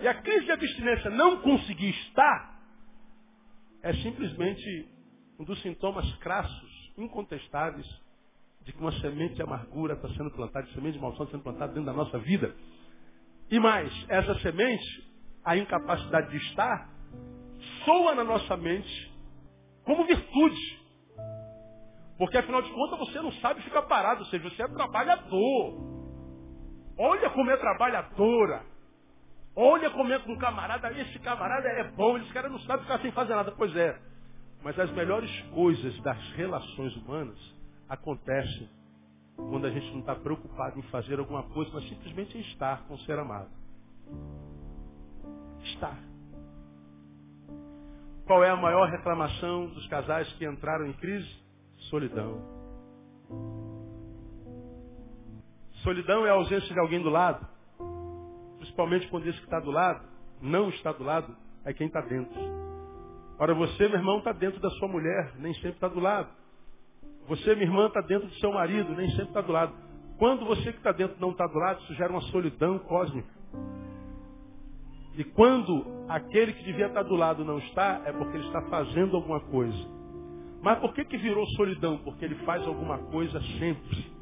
E 0.00 0.08
a 0.08 0.14
crise 0.14 0.46
de 0.46 0.52
abstinência 0.52 1.10
não 1.10 1.40
conseguir 1.42 1.90
estar 1.90 2.60
é 3.82 3.92
simplesmente 3.94 4.88
um 5.38 5.44
dos 5.44 5.60
sintomas 5.60 6.10
crassos, 6.16 6.92
incontestáveis, 6.96 7.86
de 8.64 8.72
que 8.72 8.80
uma 8.80 8.92
semente 9.00 9.34
de 9.34 9.42
amargura 9.42 9.94
está 9.94 10.08
sendo 10.10 10.30
plantada, 10.30 10.66
de 10.66 10.72
semente 10.74 10.94
de 10.94 11.00
maldição 11.00 11.24
está 11.24 11.36
sendo 11.36 11.44
plantada 11.44 11.72
dentro 11.72 11.86
da 11.86 11.92
nossa 11.92 12.18
vida. 12.18 12.54
E 13.50 13.58
mais, 13.58 13.92
essa 14.08 14.34
semente, 14.40 14.84
a 15.44 15.56
incapacidade 15.56 16.30
de 16.30 16.36
estar, 16.48 16.88
soa 17.84 18.14
na 18.14 18.24
nossa 18.24 18.56
mente 18.56 19.12
como 19.84 20.04
virtude. 20.06 20.82
Porque 22.16 22.38
afinal 22.38 22.62
de 22.62 22.70
contas 22.70 22.98
você 22.98 23.20
não 23.20 23.32
sabe 23.32 23.62
ficar 23.62 23.82
parado, 23.82 24.20
ou 24.20 24.26
seja, 24.26 24.48
você 24.48 24.62
é 24.62 24.68
trabalhador. 24.68 25.92
Olha 26.98 27.30
como 27.30 27.50
é 27.50 27.56
trabalhadora. 27.56 28.64
Olha 29.54 29.90
como 29.90 30.12
é 30.12 30.18
com 30.18 30.32
um 30.32 30.38
camarada, 30.38 30.90
esse 30.98 31.18
camarada 31.18 31.68
é 31.68 31.84
bom, 31.90 32.16
esse 32.16 32.32
cara 32.32 32.48
não 32.48 32.58
sabe 32.60 32.84
ficar 32.84 33.00
sem 33.00 33.12
fazer 33.12 33.34
nada. 33.34 33.52
Pois 33.52 33.74
é. 33.76 33.98
Mas 34.62 34.78
as 34.78 34.90
melhores 34.92 35.30
coisas 35.52 36.00
das 36.02 36.18
relações 36.36 36.96
humanas 36.96 37.51
acontecem 37.92 38.68
quando 39.36 39.66
a 39.66 39.70
gente 39.70 39.90
não 39.92 40.00
está 40.00 40.14
preocupado 40.14 40.78
em 40.78 40.82
fazer 40.84 41.18
alguma 41.18 41.42
coisa, 41.42 41.70
mas 41.74 41.86
simplesmente 41.88 42.36
em 42.36 42.40
estar 42.40 42.86
com 42.86 42.94
o 42.94 42.98
ser 43.00 43.18
amado. 43.18 43.50
Estar. 45.64 45.98
Qual 48.26 48.42
é 48.42 48.50
a 48.50 48.56
maior 48.56 48.88
reclamação 48.88 49.66
dos 49.66 49.86
casais 49.88 50.32
que 50.34 50.46
entraram 50.46 50.86
em 50.86 50.92
crise? 50.94 51.28
Solidão. 51.90 52.40
Solidão 55.82 56.24
é 56.26 56.30
a 56.30 56.34
ausência 56.34 56.72
de 56.72 56.80
alguém 56.80 57.02
do 57.02 57.10
lado. 57.10 57.46
Principalmente 58.58 59.08
quando 59.08 59.26
esse 59.26 59.38
que 59.38 59.44
está 59.44 59.60
do 59.60 59.70
lado 59.70 60.08
não 60.40 60.70
está 60.70 60.92
do 60.92 61.04
lado, 61.04 61.36
é 61.64 61.74
quem 61.74 61.88
está 61.88 62.00
dentro. 62.00 62.40
Ora, 63.38 63.54
você, 63.54 63.88
meu 63.88 63.98
irmão, 63.98 64.18
está 64.18 64.32
dentro 64.32 64.60
da 64.60 64.70
sua 64.70 64.88
mulher, 64.88 65.34
nem 65.38 65.52
sempre 65.54 65.72
está 65.72 65.88
do 65.88 66.00
lado. 66.00 66.41
Você, 67.28 67.54
minha 67.54 67.66
irmã, 67.66 67.86
está 67.86 68.00
dentro 68.00 68.28
do 68.28 68.34
seu 68.34 68.52
marido, 68.52 68.92
nem 68.94 69.08
sempre 69.10 69.28
está 69.28 69.40
do 69.40 69.52
lado. 69.52 69.74
Quando 70.18 70.44
você 70.44 70.72
que 70.72 70.78
está 70.78 70.92
dentro 70.92 71.16
não 71.20 71.30
está 71.30 71.46
do 71.46 71.58
lado, 71.58 71.82
isso 71.82 71.94
gera 71.94 72.12
uma 72.12 72.20
solidão 72.22 72.78
cósmica. 72.80 73.28
E 75.16 75.24
quando 75.24 75.84
aquele 76.08 76.52
que 76.52 76.64
devia 76.64 76.86
estar 76.86 77.02
do 77.02 77.14
lado 77.14 77.44
não 77.44 77.58
está, 77.58 78.02
é 78.04 78.12
porque 78.12 78.36
ele 78.36 78.46
está 78.46 78.62
fazendo 78.62 79.16
alguma 79.16 79.40
coisa. 79.40 79.86
Mas 80.62 80.78
por 80.78 80.94
que, 80.94 81.04
que 81.04 81.18
virou 81.18 81.44
solidão? 81.56 81.98
Porque 81.98 82.24
ele 82.24 82.36
faz 82.46 82.66
alguma 82.66 82.98
coisa 82.98 83.40
sempre. 83.58 84.12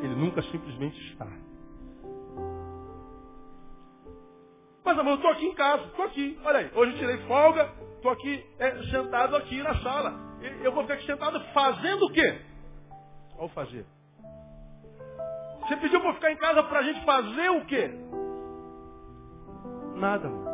Ele 0.00 0.14
nunca 0.16 0.42
simplesmente 0.42 0.98
está. 1.12 1.28
Mas 4.84 4.98
amor, 4.98 5.10
eu 5.10 5.16
estou 5.16 5.30
aqui 5.30 5.46
em 5.46 5.54
casa, 5.54 5.84
estou 5.84 6.04
aqui. 6.06 6.38
Olha 6.44 6.58
aí, 6.58 6.70
hoje 6.74 6.92
eu 6.92 6.98
tirei 6.98 7.18
folga, 7.26 7.72
estou 8.02 8.10
aqui 8.10 8.44
é, 8.58 8.82
sentado 8.90 9.36
aqui 9.36 9.62
na 9.62 9.76
sala. 9.76 10.18
Eu 10.60 10.72
vou 10.72 10.82
ficar 10.82 10.94
aqui 10.94 11.06
sentado 11.06 11.40
fazendo 11.52 12.06
o 12.06 12.12
quê? 12.12 12.40
Ao 13.38 13.48
fazer. 13.50 13.86
Você 15.60 15.76
pediu 15.76 16.00
para 16.00 16.14
ficar 16.14 16.32
em 16.32 16.36
casa 16.36 16.64
para 16.64 16.80
a 16.80 16.82
gente 16.82 17.04
fazer 17.04 17.48
o 17.50 17.64
quê? 17.64 17.90
Nada, 19.94 20.26
amor. 20.26 20.50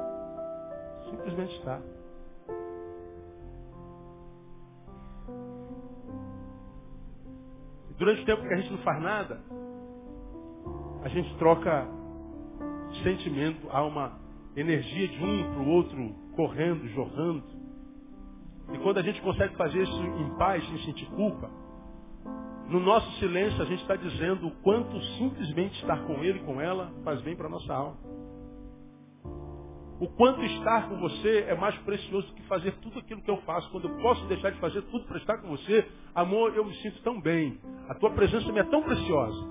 Simplesmente 1.08 1.56
está. 1.56 1.80
Durante 7.96 8.22
o 8.22 8.26
tempo 8.26 8.42
que 8.42 8.54
a 8.54 8.56
gente 8.58 8.70
não 8.70 8.78
faz 8.78 9.02
nada, 9.02 9.40
a 11.02 11.08
gente 11.08 11.34
troca 11.38 11.88
sentimento, 13.02 13.66
há 13.70 13.82
uma 13.82 14.18
energia 14.54 15.08
de 15.08 15.24
um 15.24 15.54
para 15.54 15.62
o 15.62 15.68
outro 15.70 16.27
correndo, 16.38 16.86
jorrando. 16.90 17.42
E 18.72 18.78
quando 18.78 18.98
a 18.98 19.02
gente 19.02 19.20
consegue 19.22 19.56
fazer 19.56 19.82
isso 19.82 20.02
em 20.02 20.38
paz, 20.38 20.64
sem 20.68 20.78
sentir 20.84 21.06
culpa, 21.06 21.50
no 22.68 22.78
nosso 22.78 23.10
silêncio 23.18 23.60
a 23.60 23.64
gente 23.64 23.82
está 23.82 23.96
dizendo 23.96 24.46
o 24.46 24.50
quanto 24.62 25.00
simplesmente 25.18 25.74
estar 25.80 26.06
com 26.06 26.22
ele 26.22 26.38
e 26.38 26.44
com 26.44 26.60
ela 26.60 26.92
faz 27.02 27.20
bem 27.22 27.34
para 27.34 27.48
a 27.48 27.50
nossa 27.50 27.74
alma. 27.74 27.96
O 29.98 30.06
quanto 30.10 30.40
estar 30.44 30.88
com 30.88 31.00
você 31.00 31.40
é 31.48 31.56
mais 31.56 31.76
precioso 31.78 32.32
que 32.32 32.42
fazer 32.44 32.70
tudo 32.82 33.00
aquilo 33.00 33.20
que 33.20 33.30
eu 33.30 33.38
faço. 33.38 33.68
Quando 33.72 33.88
eu 33.88 33.96
posso 33.96 34.24
deixar 34.26 34.52
de 34.52 34.60
fazer 34.60 34.82
tudo 34.82 35.06
para 35.06 35.18
estar 35.18 35.38
com 35.38 35.48
você, 35.48 35.84
amor, 36.14 36.54
eu 36.54 36.64
me 36.64 36.74
sinto 36.76 37.02
tão 37.02 37.20
bem. 37.20 37.58
A 37.88 37.96
tua 37.96 38.12
presença 38.12 38.52
me 38.52 38.60
é 38.60 38.64
tão 38.64 38.80
preciosa. 38.84 39.44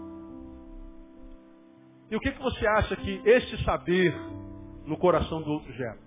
E 2.10 2.16
o 2.16 2.20
que, 2.22 2.32
que 2.32 2.42
você 2.42 2.66
acha 2.66 2.96
que 2.96 3.22
este 3.26 3.62
saber 3.66 4.16
no 4.86 4.96
coração 4.96 5.42
do 5.42 5.52
outro 5.52 5.74
gera? 5.74 6.07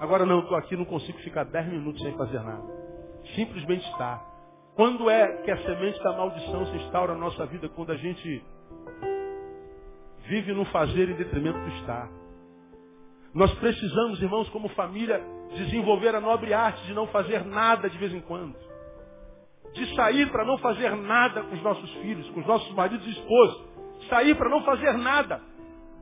Agora 0.00 0.26
não, 0.26 0.40
estou 0.40 0.56
aqui, 0.56 0.76
não 0.76 0.84
consigo 0.84 1.18
ficar 1.18 1.44
dez 1.44 1.66
minutos 1.66 2.02
sem 2.02 2.12
fazer 2.16 2.40
nada. 2.40 2.62
Simplesmente 3.34 3.88
está. 3.90 4.22
Quando 4.74 5.08
é 5.08 5.42
que 5.42 5.50
a 5.50 5.56
semente 5.62 6.02
da 6.02 6.12
maldição 6.12 6.66
se 6.66 6.76
instaura 6.76 7.14
na 7.14 7.20
nossa 7.20 7.46
vida? 7.46 7.68
Quando 7.70 7.92
a 7.92 7.96
gente 7.96 8.44
vive 10.26 10.52
no 10.52 10.64
fazer 10.66 11.08
em 11.08 11.14
detrimento 11.14 11.58
do 11.58 11.68
estar. 11.78 12.08
Nós 13.32 13.52
precisamos, 13.54 14.20
irmãos, 14.20 14.48
como 14.50 14.68
família, 14.70 15.22
desenvolver 15.56 16.14
a 16.14 16.20
nobre 16.20 16.52
arte 16.52 16.84
de 16.86 16.92
não 16.92 17.06
fazer 17.08 17.44
nada 17.44 17.88
de 17.88 17.96
vez 17.96 18.12
em 18.12 18.20
quando. 18.20 18.56
De 19.72 19.94
sair 19.94 20.30
para 20.30 20.44
não 20.44 20.58
fazer 20.58 20.94
nada 20.94 21.42
com 21.42 21.54
os 21.54 21.62
nossos 21.62 21.90
filhos, 21.96 22.28
com 22.30 22.40
os 22.40 22.46
nossos 22.46 22.74
maridos 22.74 23.06
e 23.06 23.10
esposos 23.10 23.66
sair 24.08 24.34
para 24.36 24.48
não 24.48 24.62
fazer 24.62 24.92
nada. 24.94 25.40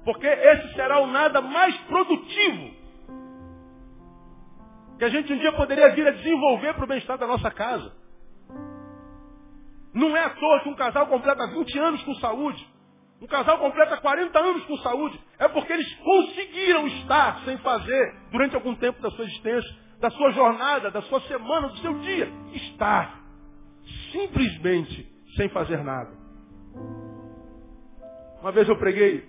Porque 0.05 0.27
esse 0.27 0.75
será 0.75 1.01
o 1.01 1.07
nada 1.07 1.41
mais 1.41 1.77
produtivo 1.83 2.74
que 5.05 5.17
a 5.17 5.21
gente 5.21 5.33
um 5.33 5.39
dia 5.39 5.53
poderia 5.53 5.91
vir 5.91 6.07
a 6.07 6.13
desenvolver 6.13 6.73
para 6.75 6.85
o 6.85 6.87
bem-estar 6.87 7.19
da 7.19 7.27
nossa 7.27 7.51
casa. 7.51 7.93
Não 9.93 10.17
é 10.17 10.25
à 10.25 10.31
toa 10.31 10.61
que 10.61 10.69
um 10.71 10.75
casal 10.75 11.07
completa 11.07 11.47
20 11.47 11.79
anos 11.79 12.03
com 12.05 12.15
saúde. 12.15 12.67
Um 13.21 13.27
casal 13.27 13.59
completa 13.59 13.99
40 13.99 14.39
anos 14.39 14.65
com 14.65 14.77
saúde. 14.79 15.21
É 15.39 15.47
porque 15.47 15.73
eles 15.73 15.95
conseguiram 15.97 16.87
estar 16.87 17.41
sem 17.45 17.59
fazer 17.59 18.15
durante 18.31 18.55
algum 18.55 18.75
tempo 18.77 19.01
da 19.03 19.11
sua 19.11 19.25
existência, 19.25 19.77
da 20.01 20.11
sua 20.11 20.31
jornada, 20.33 20.91
da 20.91 21.03
sua 21.03 21.21
semana, 21.23 21.69
do 21.69 21.77
seu 21.79 21.99
dia. 21.99 22.33
Estar 22.55 23.21
simplesmente 24.11 25.07
sem 25.37 25.49
fazer 25.51 25.85
nada. 25.85 26.13
Uma 28.41 28.53
vez 28.53 28.69
eu 28.69 28.77
preguei 28.79 29.23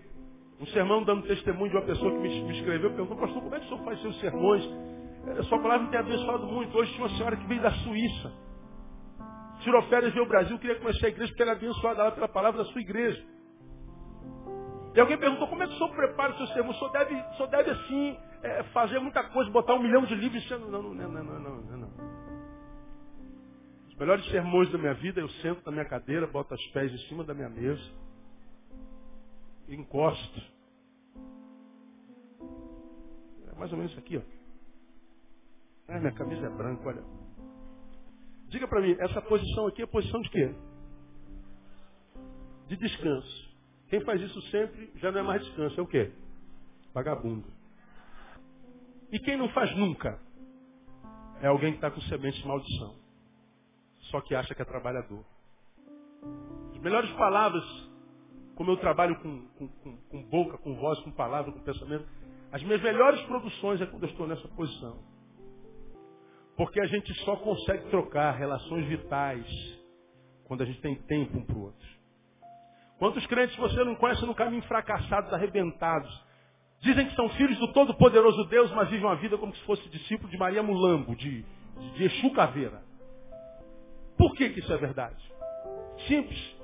um 0.60 0.66
sermão 0.68 1.04
dando 1.04 1.28
testemunho 1.28 1.70
de 1.70 1.78
uma 1.78 1.86
pessoa 1.86 2.12
que 2.14 2.18
me, 2.18 2.58
escreveu, 2.58 2.92
perguntou, 2.92 3.18
pastor, 3.18 3.44
como 3.44 3.56
é 3.56 3.60
que 3.60 3.66
o 3.66 3.70
senhor 3.70 3.84
faz 3.84 4.02
seus 4.02 4.20
sermões? 4.22 4.95
Sua 5.50 5.60
palavra 5.60 5.88
tem 5.88 6.00
abençoado 6.00 6.46
muito. 6.48 6.78
Hoje 6.78 6.92
tinha 6.94 7.06
uma 7.06 7.18
senhora 7.18 7.36
que 7.36 7.48
veio 7.48 7.62
da 7.62 7.72
Suíça. 7.72 8.32
Tirou 9.62 9.82
férias, 9.84 10.12
veio 10.14 10.24
ao 10.24 10.30
Brasil, 10.30 10.60
queria 10.60 10.80
conhecer 10.80 11.08
a 11.08 11.10
igreja, 11.10 11.32
porque 11.32 11.42
ela 11.42 11.52
é 11.52 11.56
abençoada 11.56 12.04
lá 12.04 12.12
pela 12.12 12.28
palavra 12.28 12.64
da 12.64 12.70
sua 12.72 12.82
igreja. 12.82 13.26
E 14.94 15.00
alguém 15.00 15.18
perguntou, 15.18 15.48
como 15.48 15.64
é 15.64 15.68
que 15.68 15.74
o 15.74 15.78
senhor 15.78 15.96
prepara 15.96 16.34
o 16.34 16.38
seu 16.38 16.48
sermão? 16.48 16.72
O 16.72 16.76
senhor 16.76 16.92
deve, 16.92 17.16
o 17.16 17.34
senhor 17.36 17.48
deve 17.50 17.72
assim, 17.72 18.18
é, 18.44 18.64
fazer 18.66 19.00
muita 19.00 19.24
coisa, 19.30 19.50
botar 19.52 19.74
um 19.74 19.82
milhão 19.82 20.04
de 20.06 20.16
livros. 20.16 20.50
Não, 20.52 20.60
não, 20.60 20.82
não, 20.82 21.10
não, 21.10 21.24
não, 21.24 21.40
não, 21.40 21.78
não. 21.78 21.90
Os 23.88 23.96
melhores 23.96 24.26
sermões 24.30 24.72
da 24.72 24.78
minha 24.78 24.94
vida, 24.94 25.20
eu 25.20 25.30
sento 25.42 25.66
na 25.66 25.72
minha 25.72 25.86
cadeira, 25.86 26.28
boto 26.28 26.54
os 26.54 26.68
pés 26.68 26.94
em 26.94 26.98
cima 27.10 27.24
da 27.24 27.34
minha 27.34 27.50
mesa 27.50 28.06
encosto. 29.68 30.42
É 33.48 33.58
mais 33.58 33.72
ou 33.72 33.78
menos 33.78 33.92
isso 33.92 34.00
aqui, 34.00 34.18
ó. 34.18 34.35
Ah, 35.88 36.00
minha 36.00 36.12
camisa 36.14 36.46
é 36.46 36.50
branca, 36.50 36.88
olha. 36.88 37.04
Diga 38.48 38.68
para 38.68 38.82
mim, 38.82 38.96
essa 39.00 39.22
posição 39.22 39.68
aqui 39.68 39.82
é 39.82 39.86
posição 39.86 40.22
de 40.22 40.30
quê? 40.30 40.56
De 42.68 42.78
descanso. 42.78 43.56
Quem 43.90 44.02
faz 44.02 44.22
isso 44.22 44.42
sempre 44.50 44.92
já 44.96 45.12
não 45.12 45.20
é 45.20 45.24
mais 45.24 45.44
descanso, 45.44 45.80
é 45.80 45.84
o 45.84 45.88
quê? 45.88 46.12
Vagabundo. 46.94 47.48
E 49.12 49.20
quem 49.20 49.38
não 49.38 49.50
faz 49.50 49.76
nunca? 49.76 50.20
É 51.42 51.48
alguém 51.48 51.72
que 51.72 51.78
está 51.78 51.92
com 51.92 52.02
semente 52.02 52.42
de 52.42 52.48
maldição. 52.48 52.96
Só 54.10 54.22
que 54.22 54.34
acha 54.34 54.56
que 54.56 54.62
é 54.62 54.66
trabalhador. 54.66 55.24
As 56.72 56.80
melhores 56.80 57.12
palavras, 57.12 57.64
como 58.56 58.72
eu 58.72 58.78
trabalho 58.78 59.20
com, 59.20 59.48
com, 59.50 59.68
com, 59.68 59.98
com 59.98 60.24
boca, 60.24 60.58
com 60.58 60.76
voz, 60.76 61.00
com 61.02 61.12
palavra, 61.12 61.52
com 61.52 61.60
pensamento, 61.60 62.08
as 62.52 62.64
minhas 62.64 62.82
melhores 62.82 63.22
produções 63.24 63.82
é 63.82 63.86
quando 63.86 64.04
eu 64.04 64.10
estou 64.10 64.28
nessa 64.28 64.48
posição. 64.50 65.15
Porque 66.56 66.80
a 66.80 66.86
gente 66.86 67.14
só 67.26 67.36
consegue 67.38 67.90
trocar 67.90 68.32
relações 68.32 68.86
vitais 68.88 69.46
quando 70.46 70.62
a 70.62 70.66
gente 70.66 70.80
tem 70.82 70.96
tempo 70.96 71.38
um 71.38 71.46
para 71.46 71.56
o 71.56 71.64
outro. 71.64 71.88
Quantos 72.98 73.26
crentes 73.28 73.56
você 73.58 73.84
não 73.84 73.96
conhece 73.96 74.26
no 74.26 74.34
caminho 74.34 74.64
fracassados, 74.64 75.34
arrebentados? 75.34 76.24
Dizem 76.80 77.08
que 77.08 77.16
são 77.16 77.28
filhos 77.30 77.58
do 77.58 77.74
Todo-Poderoso 77.74 78.46
Deus, 78.46 78.72
mas 78.72 78.90
vivem 78.90 79.06
uma 79.06 79.16
vida 79.16 79.38
como 79.38 79.54
se 79.54 79.62
fosse 79.64 79.88
discípulo 79.90 80.30
de 80.30 80.38
Maria 80.38 80.64
Mulambo, 80.64 81.16
de, 81.16 81.44
de 81.96 82.04
Exu 82.04 82.32
Caveira. 82.32 82.82
Por 84.18 84.34
que, 84.36 84.50
que 84.50 84.60
isso 84.62 84.72
é 84.72 84.78
verdade? 84.78 85.22
Simples. 86.08 86.56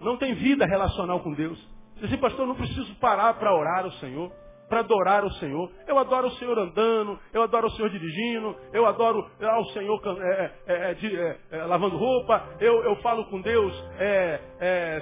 Não 0.00 0.18
tem 0.18 0.34
vida 0.34 0.66
relacional 0.66 1.20
com 1.20 1.32
Deus. 1.32 1.58
Diz 1.94 2.04
assim, 2.04 2.18
pastor, 2.18 2.46
não 2.46 2.54
preciso 2.54 2.94
parar 2.96 3.34
para 3.34 3.54
orar 3.54 3.84
ao 3.84 3.92
Senhor 3.92 4.30
para 4.68 4.80
adorar 4.80 5.24
o 5.24 5.32
Senhor. 5.34 5.70
Eu 5.86 5.98
adoro 5.98 6.28
o 6.28 6.30
Senhor 6.32 6.58
andando, 6.58 7.18
eu 7.32 7.42
adoro 7.42 7.66
o 7.66 7.70
Senhor 7.70 7.90
dirigindo, 7.90 8.54
eu 8.72 8.86
adoro 8.86 9.28
ao 9.42 9.64
Senhor 9.66 10.00
é, 10.20 10.52
é, 10.66 10.94
de, 10.94 11.16
é, 11.16 11.64
lavando 11.64 11.96
roupa, 11.96 12.56
eu, 12.60 12.84
eu 12.84 12.96
falo 12.96 13.24
com 13.26 13.40
Deus, 13.40 13.72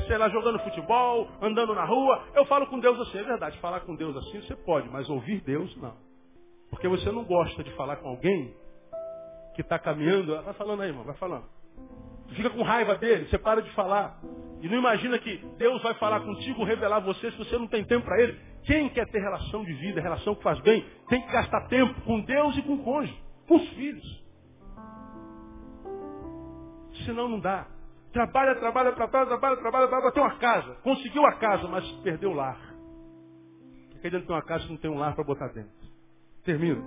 sei 0.06 0.18
lá, 0.18 0.28
jogando 0.28 0.58
futebol, 0.60 1.28
andando 1.42 1.74
na 1.74 1.84
rua. 1.84 2.24
Eu 2.34 2.44
falo 2.46 2.66
com 2.66 2.78
Deus 2.78 2.98
assim, 3.00 3.18
é 3.18 3.24
verdade, 3.24 3.58
falar 3.58 3.80
com 3.80 3.94
Deus 3.94 4.16
assim 4.16 4.40
você 4.40 4.54
pode, 4.56 4.88
mas 4.90 5.08
ouvir 5.08 5.40
Deus 5.42 5.74
não. 5.76 5.94
Porque 6.70 6.88
você 6.88 7.10
não 7.10 7.24
gosta 7.24 7.62
de 7.62 7.70
falar 7.76 7.96
com 7.96 8.08
alguém 8.08 8.54
que 9.54 9.62
está 9.62 9.78
caminhando, 9.78 10.42
vai 10.42 10.54
falando 10.54 10.82
aí, 10.82 10.88
irmão, 10.88 11.04
vai 11.04 11.16
falando. 11.16 11.55
Fica 12.34 12.50
com 12.50 12.62
raiva 12.62 12.96
dele, 12.96 13.26
você 13.26 13.38
para 13.38 13.62
de 13.62 13.70
falar. 13.70 14.18
E 14.60 14.68
não 14.68 14.78
imagina 14.78 15.18
que 15.18 15.36
Deus 15.58 15.82
vai 15.82 15.94
falar 15.94 16.20
contigo, 16.20 16.64
revelar 16.64 17.00
você, 17.00 17.30
se 17.30 17.38
você 17.38 17.58
não 17.58 17.66
tem 17.66 17.84
tempo 17.84 18.04
para 18.04 18.20
ele. 18.20 18.38
Quem 18.64 18.88
quer 18.88 19.06
ter 19.06 19.20
relação 19.20 19.64
de 19.64 19.72
vida, 19.74 20.00
relação 20.00 20.34
que 20.34 20.42
faz 20.42 20.58
bem, 20.60 20.84
tem 21.08 21.22
que 21.22 21.32
gastar 21.32 21.68
tempo 21.68 22.00
com 22.02 22.20
Deus 22.20 22.56
e 22.56 22.62
com 22.62 22.74
o 22.74 22.82
cônjuge, 22.82 23.16
com 23.46 23.56
os 23.56 23.68
filhos. 23.70 24.24
Senão 27.04 27.28
não 27.28 27.38
dá. 27.38 27.66
Trabalha, 28.12 28.54
trabalha, 28.56 28.92
trabalha, 28.92 29.26
trabalha, 29.26 29.56
trabalha, 29.58 29.88
trabalha, 29.88 30.12
tem 30.12 30.22
uma 30.22 30.36
casa. 30.38 30.74
Conseguiu 30.82 31.24
a 31.26 31.32
casa, 31.34 31.68
mas 31.68 31.88
perdeu 32.02 32.30
o 32.30 32.34
lar. 32.34 32.58
Porque 33.92 34.10
dentro 34.10 34.26
tem 34.26 34.34
uma 34.34 34.42
casa 34.42 34.66
não 34.68 34.76
tem 34.76 34.90
um 34.90 34.98
lar 34.98 35.14
para 35.14 35.22
botar 35.22 35.48
dentro. 35.48 35.70
Termino. 36.42 36.82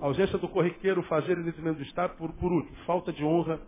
A 0.00 0.06
ausência 0.06 0.38
do 0.38 0.48
corriqueiro, 0.48 1.02
fazer 1.04 1.38
em 1.38 1.42
detrimento 1.42 1.78
do 1.78 1.82
Estado, 1.82 2.14
por, 2.16 2.32
por 2.34 2.52
último, 2.52 2.76
falta 2.86 3.12
de 3.12 3.24
honra 3.24 3.60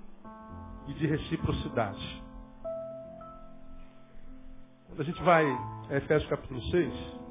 e 0.89 0.95
de 0.95 1.07
reciprocidade. 1.07 2.23
Quando 4.87 5.01
a 5.01 5.05
gente 5.05 5.23
vai 5.23 5.47
a 5.91 5.97
Efésios 5.97 6.29
capítulo 6.29 6.61
6, 6.71 7.23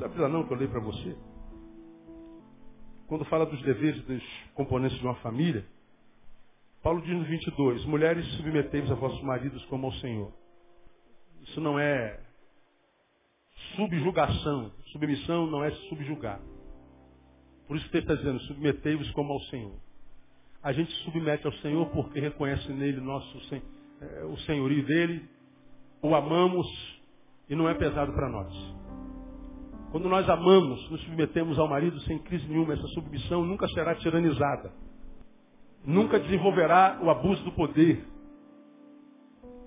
Sabe 0.00 0.18
lá 0.18 0.30
não 0.30 0.46
que 0.46 0.52
eu 0.54 0.56
leio 0.56 0.70
para 0.70 0.80
você? 0.80 1.14
Quando 3.06 3.22
fala 3.26 3.44
dos 3.44 3.60
deveres 3.60 4.02
dos 4.04 4.22
componentes 4.54 4.98
de 4.98 5.04
uma 5.04 5.16
família, 5.16 5.66
Paulo 6.82 7.02
diz 7.02 7.14
no 7.14 7.24
22, 7.24 7.84
mulheres 7.84 8.26
submeteis 8.36 8.90
a 8.90 8.94
vossos 8.94 9.22
maridos 9.22 9.62
como 9.66 9.88
ao 9.88 9.92
Senhor. 9.94 10.32
Isso 11.42 11.60
não 11.60 11.78
é 11.78 12.18
subjugação. 13.76 14.72
Submissão 14.86 15.46
não 15.48 15.62
é 15.62 15.70
subjugar. 15.90 16.40
Por 17.68 17.76
isso 17.76 17.86
que 17.90 17.98
ele 17.98 18.04
está 18.04 18.14
dizendo, 18.14 18.40
submetei-vos 18.44 19.10
como 19.10 19.34
ao 19.34 19.40
Senhor. 19.42 19.76
A 20.62 20.72
gente 20.72 20.92
submete 21.04 21.46
ao 21.46 21.52
Senhor 21.54 21.86
porque 21.86 22.20
reconhece 22.20 22.70
nele 22.72 23.00
nosso, 23.00 23.40
é, 23.54 24.24
o 24.24 24.36
senhorio 24.40 24.84
dele, 24.84 25.26
o 26.02 26.14
amamos 26.14 26.66
e 27.48 27.54
não 27.54 27.68
é 27.68 27.74
pesado 27.74 28.12
para 28.12 28.28
nós. 28.28 28.52
Quando 29.90 30.08
nós 30.08 30.28
amamos, 30.28 30.88
nos 30.90 31.00
submetemos 31.02 31.58
ao 31.58 31.66
marido 31.66 31.98
sem 32.02 32.18
crise 32.18 32.46
nenhuma, 32.46 32.74
essa 32.74 32.86
submissão 32.88 33.44
nunca 33.44 33.66
será 33.68 33.94
tiranizada. 33.96 34.70
Nunca 35.84 36.20
desenvolverá 36.20 37.00
o 37.02 37.10
abuso 37.10 37.42
do 37.42 37.52
poder. 37.52 38.06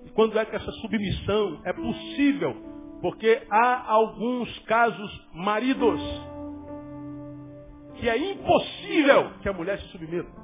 E 0.05 0.09
quando 0.11 0.37
é 0.37 0.45
que 0.45 0.55
essa 0.55 0.71
submissão 0.73 1.59
é 1.65 1.73
possível? 1.73 2.55
Porque 3.01 3.45
há 3.49 3.91
alguns 3.91 4.59
casos 4.59 5.27
maridos 5.33 6.01
que 7.95 8.07
é 8.07 8.31
impossível 8.31 9.31
que 9.41 9.49
a 9.49 9.53
mulher 9.53 9.79
se 9.79 9.87
submeta. 9.89 10.42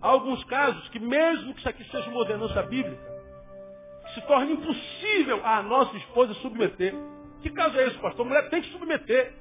Há 0.00 0.08
alguns 0.08 0.42
casos 0.44 0.88
que, 0.90 0.98
mesmo 0.98 1.52
que 1.54 1.60
isso 1.60 1.68
aqui 1.68 1.84
seja 1.90 2.08
uma 2.08 2.20
ordenança 2.20 2.62
bíblica, 2.62 3.18
se 4.14 4.22
torna 4.22 4.52
impossível 4.52 5.44
a 5.44 5.62
nossa 5.62 5.96
esposa 5.96 6.34
submeter. 6.34 6.94
Que 7.42 7.50
caso 7.50 7.76
é 7.78 7.86
esse, 7.86 7.98
pastor? 7.98 8.24
A 8.24 8.28
mulher 8.28 8.48
tem 8.48 8.62
que 8.62 8.70
submeter. 8.70 9.34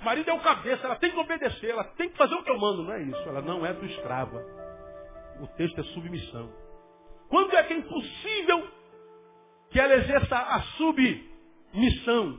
O 0.00 0.04
marido 0.04 0.30
é 0.30 0.32
o 0.32 0.40
cabeça, 0.40 0.86
ela 0.86 0.96
tem 0.96 1.10
que 1.10 1.18
obedecer, 1.18 1.70
ela 1.70 1.84
tem 1.84 2.08
que 2.08 2.16
fazer 2.16 2.34
o 2.34 2.42
que 2.42 2.50
eu 2.50 2.58
mando. 2.58 2.82
Não 2.82 2.92
é 2.92 3.02
isso, 3.02 3.28
ela 3.28 3.42
não 3.42 3.64
é 3.64 3.72
do 3.72 3.84
escrava. 3.86 4.44
O 5.40 5.46
texto 5.48 5.80
é 5.80 5.84
submissão. 5.84 6.52
Quando 7.28 7.56
é 7.56 7.62
que 7.64 7.72
é 7.72 7.76
impossível 7.76 8.68
que 9.70 9.80
ela 9.80 9.94
exerça 9.94 10.36
a 10.36 10.60
submissão? 10.76 12.38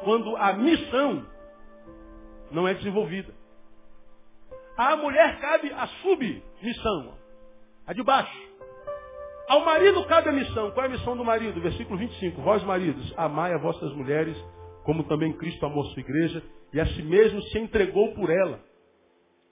Quando 0.00 0.36
a 0.36 0.54
missão 0.54 1.26
não 2.50 2.66
é 2.66 2.74
desenvolvida. 2.74 3.34
A 4.76 4.94
mulher 4.96 5.40
cabe 5.40 5.72
a 5.72 5.86
submissão, 6.02 7.14
a 7.86 7.92
de 7.94 8.02
baixo. 8.02 8.46
Ao 9.48 9.64
marido 9.64 10.04
cabe 10.06 10.28
a 10.28 10.32
missão. 10.32 10.70
Qual 10.72 10.84
é 10.84 10.88
a 10.88 10.92
missão 10.92 11.16
do 11.16 11.24
marido? 11.24 11.60
Versículo 11.60 11.98
25. 11.98 12.42
Vós, 12.42 12.62
maridos, 12.64 13.14
amai 13.16 13.54
a 13.54 13.58
vossas 13.58 13.92
mulheres, 13.94 14.36
como 14.84 15.04
também 15.04 15.32
Cristo 15.32 15.64
amou 15.64 15.84
sua 15.86 16.00
igreja, 16.00 16.42
e 16.72 16.80
a 16.80 16.86
si 16.86 17.02
mesmo 17.02 17.40
se 17.42 17.58
entregou 17.58 18.12
por 18.14 18.28
ela. 18.28 18.60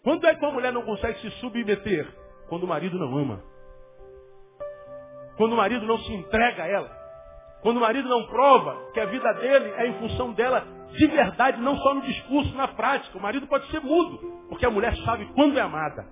Quando 0.03 0.27
é 0.27 0.35
que 0.35 0.45
uma 0.45 0.53
mulher 0.53 0.73
não 0.73 0.83
consegue 0.83 1.19
se 1.21 1.31
submeter? 1.39 2.07
Quando 2.49 2.65
o 2.65 2.69
marido 2.69 2.99
não 2.99 3.17
ama. 3.17 3.43
Quando 5.37 5.53
o 5.53 5.57
marido 5.57 5.87
não 5.87 5.99
se 5.99 6.13
entrega 6.13 6.65
a 6.65 6.69
ela. 6.69 7.05
Quando 7.63 7.79
o 7.79 7.81
marido 7.81 8.09
não 8.09 8.27
prova 8.27 8.91
que 8.93 9.01
a 9.01 9.07
vida 9.07 9.33
dele 9.35 9.71
é 9.79 9.87
em 9.87 9.95
função 9.95 10.33
dela 10.33 10.67
de 10.93 11.07
verdade, 11.07 11.61
não 11.61 11.77
só 11.77 11.95
no 11.95 12.03
discurso, 12.03 12.55
na 12.55 12.69
prática. 12.69 13.19
O 13.19 13.23
marido 13.23 13.47
pode 13.47 13.69
ser 13.71 13.81
mudo, 13.81 14.19
porque 14.49 14.67
a 14.67 14.71
mulher 14.71 14.97
sabe 14.99 15.27
quando 15.35 15.59
é 15.59 15.61
amada. 15.61 16.07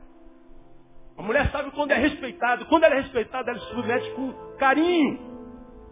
A 1.17 1.23
mulher 1.23 1.51
sabe 1.51 1.71
quando 1.73 1.93
é 1.93 1.97
respeitada. 1.97 2.65
Quando 2.65 2.85
ela 2.85 2.97
é 2.97 3.01
respeitada, 3.01 3.51
ela 3.51 3.61
se 3.61 3.67
submete 3.67 4.11
com 4.13 4.33
carinho, 4.59 5.19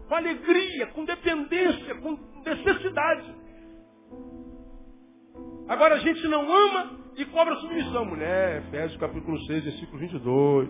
com 0.07 0.15
alegria, 0.15 0.87
com 0.87 1.05
dependência, 1.05 1.95
com 2.01 2.17
necessidade. 2.45 3.35
Agora 5.69 5.95
a 5.95 5.99
gente 5.99 6.27
não 6.27 6.41
ama 6.41 6.99
e 7.15 7.25
cobra 7.25 7.55
submissão. 7.57 8.03
Mulher, 8.05 8.63
Efésios 8.63 8.99
capítulo 8.99 9.39
6, 9.45 9.63
versículo 9.63 9.99
22. 9.99 10.69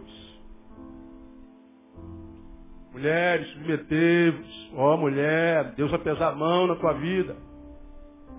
Mulheres, 2.91 3.47
submetei-vos. 3.53 4.71
Ó 4.75 4.93
oh, 4.93 4.97
mulher, 4.97 5.73
Deus 5.75 5.89
vai 5.89 5.99
pesar 5.99 6.29
a 6.29 6.35
mão 6.35 6.67
na 6.67 6.75
tua 6.75 6.93
vida. 6.93 7.35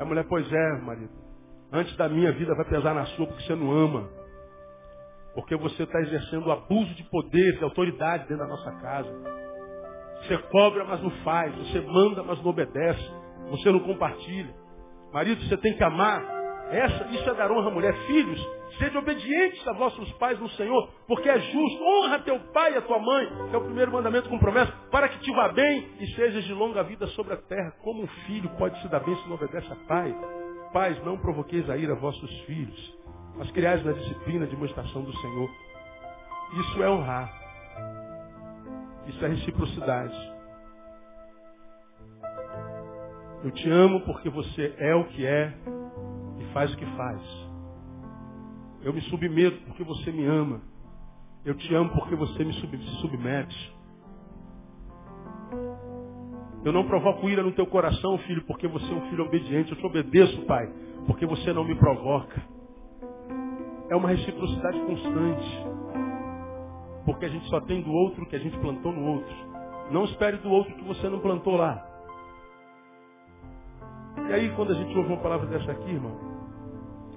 A 0.03 0.05
mulher, 0.05 0.27
pois 0.29 0.53
é, 0.53 0.73
marido. 0.81 1.13
Antes 1.73 1.97
da 1.97 2.09
minha 2.09 2.33
vida 2.33 2.55
vai 2.57 2.65
pesar 2.69 2.93
na 2.93 3.07
sua 3.07 3.25
porque 3.25 3.45
você 3.45 3.55
não 3.55 3.71
ama. 3.71 4.11
Porque 5.33 5.57
você 5.57 5.85
está 5.85 6.01
exercendo 6.01 6.51
abuso 6.51 6.93
de 6.95 7.05
poder, 7.05 7.57
de 7.57 7.63
autoridade 7.63 8.25
dentro 8.29 8.45
da 8.45 8.49
nossa 8.49 8.73
casa. 8.81 9.09
Você 10.19 10.39
cobra, 10.51 10.85
mas 10.85 11.01
não 11.01 11.11
faz. 11.23 11.55
Você 11.55 11.81
manda, 11.83 12.23
mas 12.25 12.43
não 12.43 12.51
obedece. 12.51 13.11
Você 13.51 13.71
não 13.71 13.79
compartilha. 13.79 14.53
Marido, 15.13 15.41
você 15.45 15.57
tem 15.57 15.77
que 15.77 15.85
amar. 15.85 16.42
Essa, 16.73 17.05
isso 17.09 17.29
é 17.29 17.35
dar 17.35 17.53
honra 17.53 17.69
à 17.69 17.71
mulher. 17.71 17.95
Filhos, 18.07 18.41
sejam 18.79 19.01
obedientes 19.01 19.67
a 19.69 19.73
vossos 19.73 20.11
pais 20.15 20.39
no 20.41 20.49
Senhor, 20.51 20.89
porque 21.07 21.29
é 21.29 21.39
justo. 21.39 21.85
Honra 21.85 22.19
teu 22.21 22.39
pai 22.53 22.75
e 22.75 22.79
a 22.79 22.83
tua 22.83 22.99
mãe, 22.99 23.29
que 23.51 23.55
é 23.55 23.59
o 23.59 23.65
primeiro 23.65 23.93
mandamento 23.93 24.29
com 24.29 24.39
promessa, 24.39 24.73
para 24.91 25.09
que 25.09 25.19
te 25.19 25.31
vá 25.33 25.49
bem 25.49 25.89
e 26.01 26.07
sejas 26.15 26.45
de 26.45 26.53
longa 26.53 26.83
vida 26.83 27.07
sobre 27.09 27.35
a 27.35 27.37
terra. 27.37 27.73
Como 27.83 28.03
um 28.03 28.09
filho 28.27 28.49
pode 28.59 28.81
se 28.81 28.89
dar 28.89 29.01
bem 29.01 29.15
se 29.15 29.29
não 29.29 29.37
obedece 29.37 29.71
a 29.73 29.77
pai? 29.87 30.15
Pais, 30.73 31.05
não 31.05 31.19
provoqueis 31.19 31.69
a 31.69 31.77
ira 31.77 31.93
a 31.93 31.97
vossos 31.97 32.31
filhos 32.47 33.03
mas 33.37 33.51
criais 33.51 33.85
na 33.85 33.93
disciplina 33.93 34.47
de 34.47 34.55
demonstração 34.55 35.03
do 35.03 35.17
Senhor. 35.19 35.51
Isso 36.61 36.83
é 36.83 36.91
honrar. 36.91 37.33
Isso 39.07 39.25
é 39.25 39.29
reciprocidade. 39.29 40.33
Eu 43.43 43.51
te 43.51 43.69
amo 43.71 44.01
porque 44.03 44.29
você 44.29 44.75
é 44.79 44.95
o 44.95 45.05
que 45.07 45.27
é 45.27 45.53
faz 46.53 46.73
o 46.73 46.77
que 46.77 46.87
faz. 46.97 47.21
Eu 48.83 48.93
me 48.93 49.01
submeto 49.03 49.61
porque 49.67 49.85
você 49.85 50.11
me 50.11 50.25
ama. 50.25 50.61
Eu 51.45 51.55
te 51.55 51.75
amo 51.75 51.91
porque 51.91 52.15
você 52.15 52.45
me 52.45 52.53
submete. 53.01 53.77
Eu 56.65 56.73
não 56.73 56.87
provoco 56.87 57.29
ira 57.29 57.43
no 57.43 57.53
teu 57.53 57.67
coração, 57.67 58.17
filho, 58.19 58.45
porque 58.47 58.69
você 58.69 58.91
é 58.93 58.95
um 58.95 59.11
filho 59.11 59.25
obediente. 59.25 59.73
Eu 59.73 59.79
te 59.79 59.87
obedeço, 59.87 60.43
pai, 60.47 60.73
porque 61.07 61.27
você 61.27 61.53
não 61.53 61.65
me 61.65 61.75
provoca. 61.75 62.41
É 63.91 63.97
uma 63.97 64.09
reciprocidade 64.09 64.79
constante. 64.81 65.67
Porque 67.05 67.25
a 67.25 67.29
gente 67.29 67.49
só 67.49 67.61
tem 67.63 67.83
do 67.83 67.91
outro 67.93 68.27
que 68.27 68.37
a 68.37 68.39
gente 68.39 68.57
plantou 68.59 68.93
no 68.93 69.05
outro. 69.05 69.35
Não 69.91 70.05
espere 70.05 70.37
do 70.39 70.51
outro 70.51 70.73
que 70.75 70.85
você 70.85 71.09
não 71.09 71.19
plantou 71.19 71.57
lá. 71.57 71.85
E 74.29 74.33
aí, 74.33 74.55
quando 74.55 74.73
a 74.73 74.75
gente 74.75 74.97
ouve 74.97 75.13
uma 75.13 75.21
palavra 75.21 75.47
dessa 75.47 75.73
aqui, 75.73 75.91
irmão, 75.91 76.32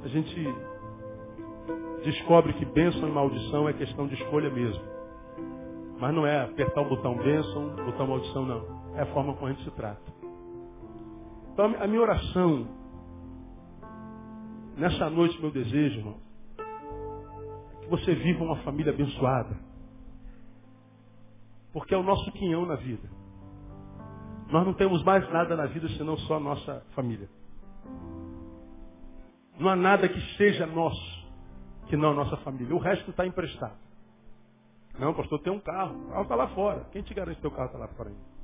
a 0.06 0.08
gente 0.08 0.56
descobre 2.04 2.54
que 2.54 2.66
bênção 2.66 3.10
e 3.10 3.12
maldição 3.12 3.68
é 3.68 3.74
questão 3.74 4.08
de 4.08 4.14
escolha 4.14 4.52
mesmo. 4.52 4.84
Mas 6.00 6.14
não 6.14 6.28
é 6.28 6.44
apertar 6.44 6.82
o 6.82 6.90
botão 6.90 7.18
bênção, 7.18 7.76
botão 7.84 8.06
maldição, 8.06 8.46
não. 8.46 8.96
É 8.96 9.02
a 9.02 9.06
forma 9.08 9.34
como 9.34 9.48
a 9.48 9.54
gente 9.54 9.64
se 9.64 9.72
trata. 9.72 10.14
Então, 11.52 11.74
a 11.80 11.88
minha 11.88 12.02
oração, 12.02 12.68
nessa 14.78 15.10
noite, 15.10 15.42
meu 15.42 15.50
desejo, 15.50 15.98
irmão, 16.00 16.18
é 16.60 17.84
que 17.84 17.90
você 17.90 18.14
viva 18.14 18.44
uma 18.44 18.58
família 18.58 18.94
abençoada. 18.94 19.58
Porque 21.74 21.96
é 21.96 21.98
o 21.98 22.04
nosso 22.04 22.32
quinhão 22.34 22.66
na 22.68 22.76
vida. 22.76 23.10
Nós 24.52 24.66
não 24.66 24.74
temos 24.76 25.04
mais 25.04 25.28
nada 25.32 25.56
na 25.56 25.66
vida 25.66 25.90
senão 25.98 26.16
só 26.20 26.36
a 26.36 26.40
nossa 26.40 26.86
família. 26.94 27.28
Não 29.60 29.70
há 29.70 29.76
nada 29.76 30.08
que 30.08 30.20
seja 30.38 30.66
nosso 30.66 31.26
que 31.88 31.96
não 31.96 32.12
a 32.12 32.14
nossa 32.14 32.38
família. 32.38 32.76
O 32.76 32.80
resto 32.80 33.12
está 33.12 33.26
emprestado. 33.26 33.78
Não, 34.98 35.14
pastor, 35.14 35.40
tem 35.40 35.54
um 35.54 35.60
carro. 35.60 35.96
O 36.06 36.10
carro 36.10 36.24
está 36.24 36.36
lá 36.36 36.48
fora. 36.50 36.88
Quem 36.92 37.02
te 37.04 37.14
garante 37.14 37.36
que 37.36 37.42
teu 37.42 37.52
carro 37.52 37.68
está 37.68 37.78
lá 37.78 37.88
fora 37.90 38.10
ainda? 38.10 38.36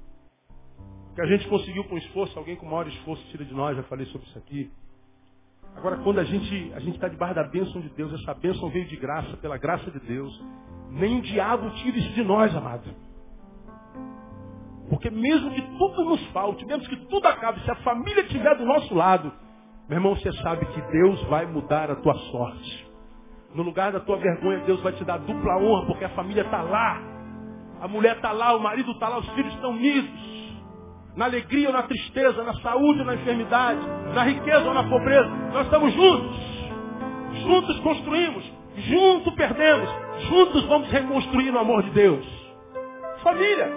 que 1.13 1.21
a 1.21 1.25
gente 1.25 1.47
conseguiu 1.47 1.83
com 1.85 1.97
esforço, 1.97 2.37
alguém 2.37 2.55
com 2.55 2.65
maior 2.65 2.87
esforço 2.87 3.23
tira 3.29 3.43
de 3.43 3.53
nós, 3.53 3.75
já 3.75 3.83
falei 3.83 4.05
sobre 4.07 4.27
isso 4.27 4.37
aqui. 4.37 4.71
Agora, 5.75 5.97
quando 5.97 6.19
a 6.19 6.23
gente 6.23 6.73
a 6.73 6.79
está 6.79 7.07
debaixo 7.07 7.35
da 7.35 7.43
bênção 7.43 7.81
de 7.81 7.89
Deus, 7.89 8.13
essa 8.13 8.33
bênção 8.33 8.69
veio 8.69 8.85
de 8.85 8.95
graça, 8.97 9.37
pela 9.37 9.57
graça 9.57 9.89
de 9.91 9.99
Deus, 9.99 10.41
nem 10.89 11.19
o 11.19 11.21
diabo 11.21 11.69
tira 11.75 11.97
isso 11.97 12.13
de 12.13 12.23
nós, 12.23 12.53
amado. 12.55 12.93
Porque 14.89 15.09
mesmo 15.09 15.51
que 15.51 15.61
tudo 15.61 16.03
nos 16.05 16.25
falte, 16.27 16.65
mesmo 16.65 16.83
que 16.87 16.97
tudo 17.07 17.25
acabe, 17.25 17.61
se 17.63 17.71
a 17.71 17.75
família 17.75 18.21
estiver 18.21 18.57
do 18.57 18.65
nosso 18.65 18.93
lado, 18.93 19.31
meu 19.91 19.97
irmão, 19.97 20.15
você 20.15 20.31
sabe 20.41 20.65
que 20.67 20.81
Deus 20.83 21.21
vai 21.23 21.45
mudar 21.45 21.91
a 21.91 21.97
tua 21.97 22.13
sorte. 22.13 22.89
No 23.53 23.61
lugar 23.61 23.91
da 23.91 23.99
tua 23.99 24.15
vergonha, 24.15 24.59
Deus 24.59 24.79
vai 24.81 24.93
te 24.93 25.03
dar 25.03 25.17
dupla 25.17 25.57
honra, 25.57 25.85
porque 25.85 26.05
a 26.05 26.09
família 26.11 26.43
está 26.43 26.61
lá. 26.61 26.97
A 27.81 27.89
mulher 27.89 28.15
está 28.15 28.31
lá, 28.31 28.55
o 28.55 28.59
marido 28.61 28.89
está 28.93 29.09
lá, 29.09 29.17
os 29.17 29.27
filhos 29.31 29.53
estão 29.53 29.71
unidos. 29.71 30.09
Na 31.17 31.25
alegria 31.25 31.67
ou 31.67 31.73
na 31.73 31.83
tristeza, 31.83 32.41
na 32.41 32.53
saúde 32.61 33.01
ou 33.01 33.05
na 33.05 33.15
enfermidade, 33.15 33.81
na 34.15 34.23
riqueza 34.23 34.65
ou 34.65 34.73
na 34.73 34.87
pobreza, 34.87 35.27
nós 35.51 35.65
estamos 35.65 35.93
juntos. 35.93 36.37
Juntos 37.43 37.79
construímos, 37.81 38.49
juntos 38.77 39.33
perdemos, 39.33 39.89
juntos 40.29 40.63
vamos 40.67 40.89
reconstruir 40.89 41.53
o 41.53 41.59
amor 41.59 41.83
de 41.83 41.89
Deus. 41.89 42.25
Família. 43.21 43.69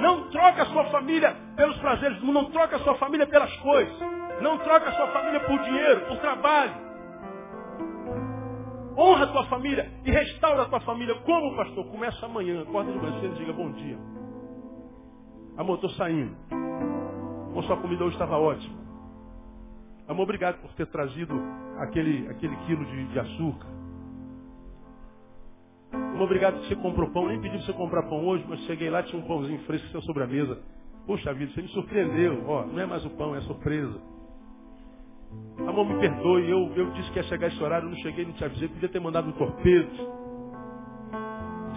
Não 0.00 0.28
troca 0.30 0.62
a 0.62 0.66
sua 0.66 0.84
família 0.86 1.43
pelos 1.54 1.76
prazeres 1.78 2.18
do 2.18 2.26
mundo, 2.26 2.42
não 2.42 2.50
troca 2.50 2.76
a 2.76 2.78
sua 2.80 2.94
família 2.96 3.26
pelas 3.26 3.54
coisas. 3.58 3.94
Não 4.40 4.58
troca 4.58 4.88
a 4.88 4.92
sua 4.92 5.06
família 5.08 5.40
por 5.40 5.58
dinheiro, 5.60 6.00
por 6.06 6.18
trabalho. 6.18 6.74
Honra 8.96 9.24
a 9.24 9.26
tua 9.28 9.44
família 9.46 9.90
e 10.04 10.10
restaura 10.10 10.62
a 10.62 10.68
tua 10.68 10.80
família. 10.80 11.14
Como, 11.20 11.56
pastor? 11.56 11.84
Começa 11.86 12.26
amanhã. 12.26 12.62
Acorda 12.62 12.92
de 12.92 12.98
manhã 12.98 13.24
e 13.24 13.28
diga 13.38 13.52
bom 13.52 13.70
dia. 13.72 13.98
Amor, 15.56 15.76
estou 15.76 15.90
saindo. 15.90 16.36
Amor, 16.50 17.64
sua 17.64 17.76
comida 17.76 18.04
hoje 18.04 18.14
estava 18.14 18.36
ótima. 18.38 18.84
Amor, 20.06 20.24
obrigado 20.24 20.60
por 20.60 20.72
ter 20.74 20.86
trazido 20.86 21.34
aquele, 21.78 22.28
aquele 22.28 22.56
quilo 22.66 22.84
de, 22.84 23.04
de 23.06 23.18
açúcar. 23.18 23.68
Amor, 25.92 26.22
obrigado 26.22 26.60
que 26.60 26.68
você 26.68 26.76
comprou 26.76 27.10
pão. 27.10 27.26
Nem 27.26 27.40
pedi 27.40 27.56
para 27.56 27.66
você 27.66 27.72
comprar 27.72 28.02
pão 28.04 28.26
hoje, 28.26 28.44
mas 28.48 28.60
cheguei 28.60 28.90
lá, 28.90 29.02
tinha 29.02 29.20
um 29.20 29.26
pãozinho 29.26 29.60
fresco 29.64 29.88
seu 29.88 30.02
sobre 30.02 30.24
a 30.24 30.26
mesa. 30.26 30.60
Puxa 31.06 31.34
vida, 31.34 31.52
você 31.52 31.62
me 31.62 31.68
surpreendeu. 31.68 32.44
Ó, 32.46 32.66
não 32.66 32.80
é 32.80 32.86
mais 32.86 33.04
o 33.04 33.10
pão, 33.10 33.34
é 33.34 33.40
surpresa. 33.42 34.00
Amor, 35.66 35.86
me 35.86 35.98
perdoe. 36.00 36.50
Eu, 36.50 36.72
eu 36.74 36.90
disse 36.92 37.10
que 37.10 37.18
ia 37.18 37.22
chegar 37.24 37.48
esse 37.48 37.62
horário, 37.62 37.88
não 37.88 37.96
cheguei, 37.96 38.24
não 38.24 38.32
te 38.32 38.44
avisei. 38.44 38.68
Podia 38.68 38.88
ter 38.88 39.00
mandado 39.00 39.28
um 39.28 39.32
torpedo. 39.32 39.90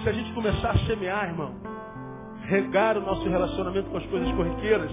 Se 0.03 0.09
a 0.09 0.11
gente 0.13 0.33
começar 0.33 0.71
a 0.71 0.77
semear, 0.79 1.29
irmão, 1.29 1.55
regar 2.45 2.97
o 2.97 3.01
nosso 3.01 3.27
relacionamento 3.27 3.89
com 3.89 3.97
as 3.97 4.05
coisas 4.05 4.31
corriqueiras, 4.33 4.91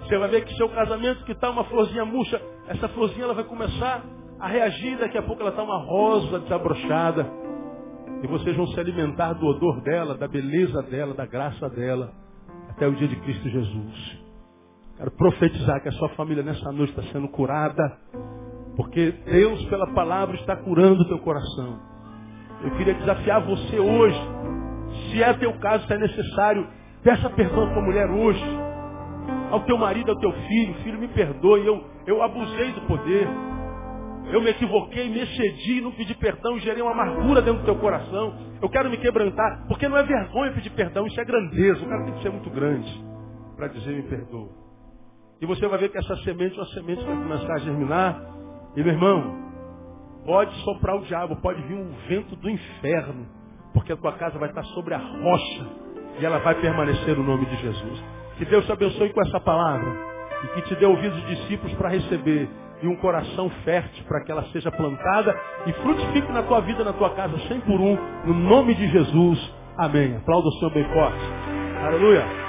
você 0.00 0.18
vai 0.18 0.28
ver 0.28 0.44
que 0.44 0.54
seu 0.54 0.68
casamento 0.68 1.24
que 1.24 1.32
está 1.32 1.50
uma 1.50 1.64
florzinha 1.64 2.04
murcha, 2.04 2.40
essa 2.68 2.88
florzinha 2.90 3.24
ela 3.24 3.34
vai 3.34 3.44
começar 3.44 4.04
a 4.38 4.46
reagir, 4.46 4.98
daqui 4.98 5.18
a 5.18 5.22
pouco 5.22 5.40
ela 5.42 5.50
está 5.50 5.62
uma 5.62 5.78
rosa 5.78 6.38
desabrochada. 6.40 7.28
E 8.22 8.26
vocês 8.28 8.56
vão 8.56 8.66
se 8.68 8.78
alimentar 8.78 9.32
do 9.32 9.46
odor 9.46 9.80
dela, 9.80 10.14
da 10.14 10.28
beleza 10.28 10.82
dela, 10.82 11.14
da 11.14 11.26
graça 11.26 11.68
dela, 11.68 12.12
até 12.76 12.86
o 12.86 12.94
dia 12.94 13.08
de 13.08 13.16
Cristo 13.16 13.48
Jesus. 13.48 14.18
Quero 14.98 15.10
profetizar 15.12 15.82
que 15.82 15.88
a 15.88 15.92
sua 15.92 16.10
família 16.10 16.42
nessa 16.42 16.70
noite 16.70 16.90
está 16.90 17.02
sendo 17.10 17.26
curada, 17.28 17.98
porque 18.76 19.10
Deus, 19.24 19.64
pela 19.64 19.86
palavra, 19.94 20.36
está 20.36 20.54
curando 20.56 21.02
o 21.02 21.08
teu 21.08 21.18
coração. 21.18 21.80
Eu 22.62 22.70
queria 22.72 22.94
desafiar 22.94 23.40
você 23.44 23.78
hoje, 23.78 24.20
se 25.10 25.22
é 25.22 25.32
teu 25.34 25.54
caso, 25.58 25.86
se 25.86 25.92
é 25.92 25.98
necessário, 25.98 26.66
peça 27.02 27.30
perdão 27.30 27.64
à 27.64 27.72
tua 27.72 27.82
mulher 27.82 28.10
hoje, 28.10 28.44
ao 29.50 29.60
teu 29.60 29.78
marido, 29.78 30.10
ao 30.10 30.18
teu 30.18 30.32
filho, 30.32 30.74
filho, 30.82 30.98
me 30.98 31.08
perdoe, 31.08 31.66
eu, 31.66 31.82
eu 32.06 32.22
abusei 32.22 32.72
do 32.72 32.82
poder. 32.82 33.26
Eu 34.32 34.40
me 34.42 34.50
equivoquei, 34.50 35.08
me 35.08 35.20
excedi, 35.20 35.80
não 35.80 35.92
pedi 35.92 36.14
perdão, 36.14 36.58
gerei 36.58 36.82
uma 36.82 36.92
amargura 36.92 37.40
dentro 37.40 37.60
do 37.60 37.64
teu 37.64 37.76
coração. 37.76 38.34
Eu 38.60 38.68
quero 38.68 38.90
me 38.90 38.96
quebrantar, 38.96 39.66
porque 39.68 39.88
não 39.88 39.96
é 39.96 40.02
vergonha 40.02 40.52
pedir 40.52 40.70
perdão, 40.70 41.06
isso 41.06 41.20
é 41.20 41.24
grandeza. 41.24 41.84
O 41.84 41.88
cara 41.88 42.04
tem 42.04 42.14
que 42.14 42.22
ser 42.22 42.30
muito 42.30 42.50
grande 42.50 43.04
para 43.56 43.68
dizer 43.68 43.94
me 43.94 44.02
perdoa. 44.02 44.48
E 45.40 45.46
você 45.46 45.66
vai 45.68 45.78
ver 45.78 45.90
que 45.90 45.98
essa 45.98 46.16
semente 46.18 46.54
é 46.54 46.62
uma 46.62 46.68
semente 46.68 47.04
vai 47.04 47.16
começar 47.16 47.52
a 47.52 47.58
germinar. 47.58 48.22
E 48.74 48.82
meu 48.82 48.92
irmão, 48.92 49.46
pode 50.24 50.54
soprar 50.62 50.96
o 50.96 51.02
diabo, 51.02 51.36
pode 51.36 51.60
vir 51.62 51.74
um 51.74 51.90
vento 52.08 52.34
do 52.36 52.48
inferno, 52.48 53.26
porque 53.74 53.92
a 53.92 53.96
tua 53.96 54.12
casa 54.12 54.38
vai 54.38 54.48
estar 54.48 54.64
sobre 54.64 54.94
a 54.94 54.98
rocha 54.98 55.66
e 56.18 56.24
ela 56.24 56.38
vai 56.38 56.54
permanecer 56.54 57.16
no 57.16 57.22
nome 57.22 57.44
de 57.46 57.56
Jesus. 57.56 58.04
Que 58.38 58.44
Deus 58.46 58.64
te 58.64 58.72
abençoe 58.72 59.12
com 59.12 59.20
essa 59.22 59.40
palavra 59.40 59.90
e 60.44 60.46
que 60.48 60.62
te 60.62 60.74
dê 60.76 60.86
ouvidos 60.86 61.26
discípulos 61.26 61.74
para 61.74 61.90
receber 61.90 62.48
e 62.82 62.86
um 62.86 62.96
coração 62.96 63.50
fértil 63.64 64.04
para 64.06 64.22
que 64.24 64.30
ela 64.30 64.44
seja 64.52 64.70
plantada 64.70 65.34
e 65.66 65.72
frutifique 65.74 66.30
na 66.32 66.42
tua 66.42 66.60
vida, 66.60 66.84
na 66.84 66.92
tua 66.92 67.10
casa, 67.10 67.38
cem 67.48 67.60
por 67.60 67.80
um, 67.80 67.96
no 68.24 68.34
nome 68.34 68.74
de 68.74 68.88
Jesus. 68.88 69.54
Amém. 69.78 70.16
Aplauda 70.16 70.48
o 70.48 70.52
Senhor 70.52 70.72
bem 70.72 70.84
forte. 70.92 71.20
Aleluia. 71.82 72.45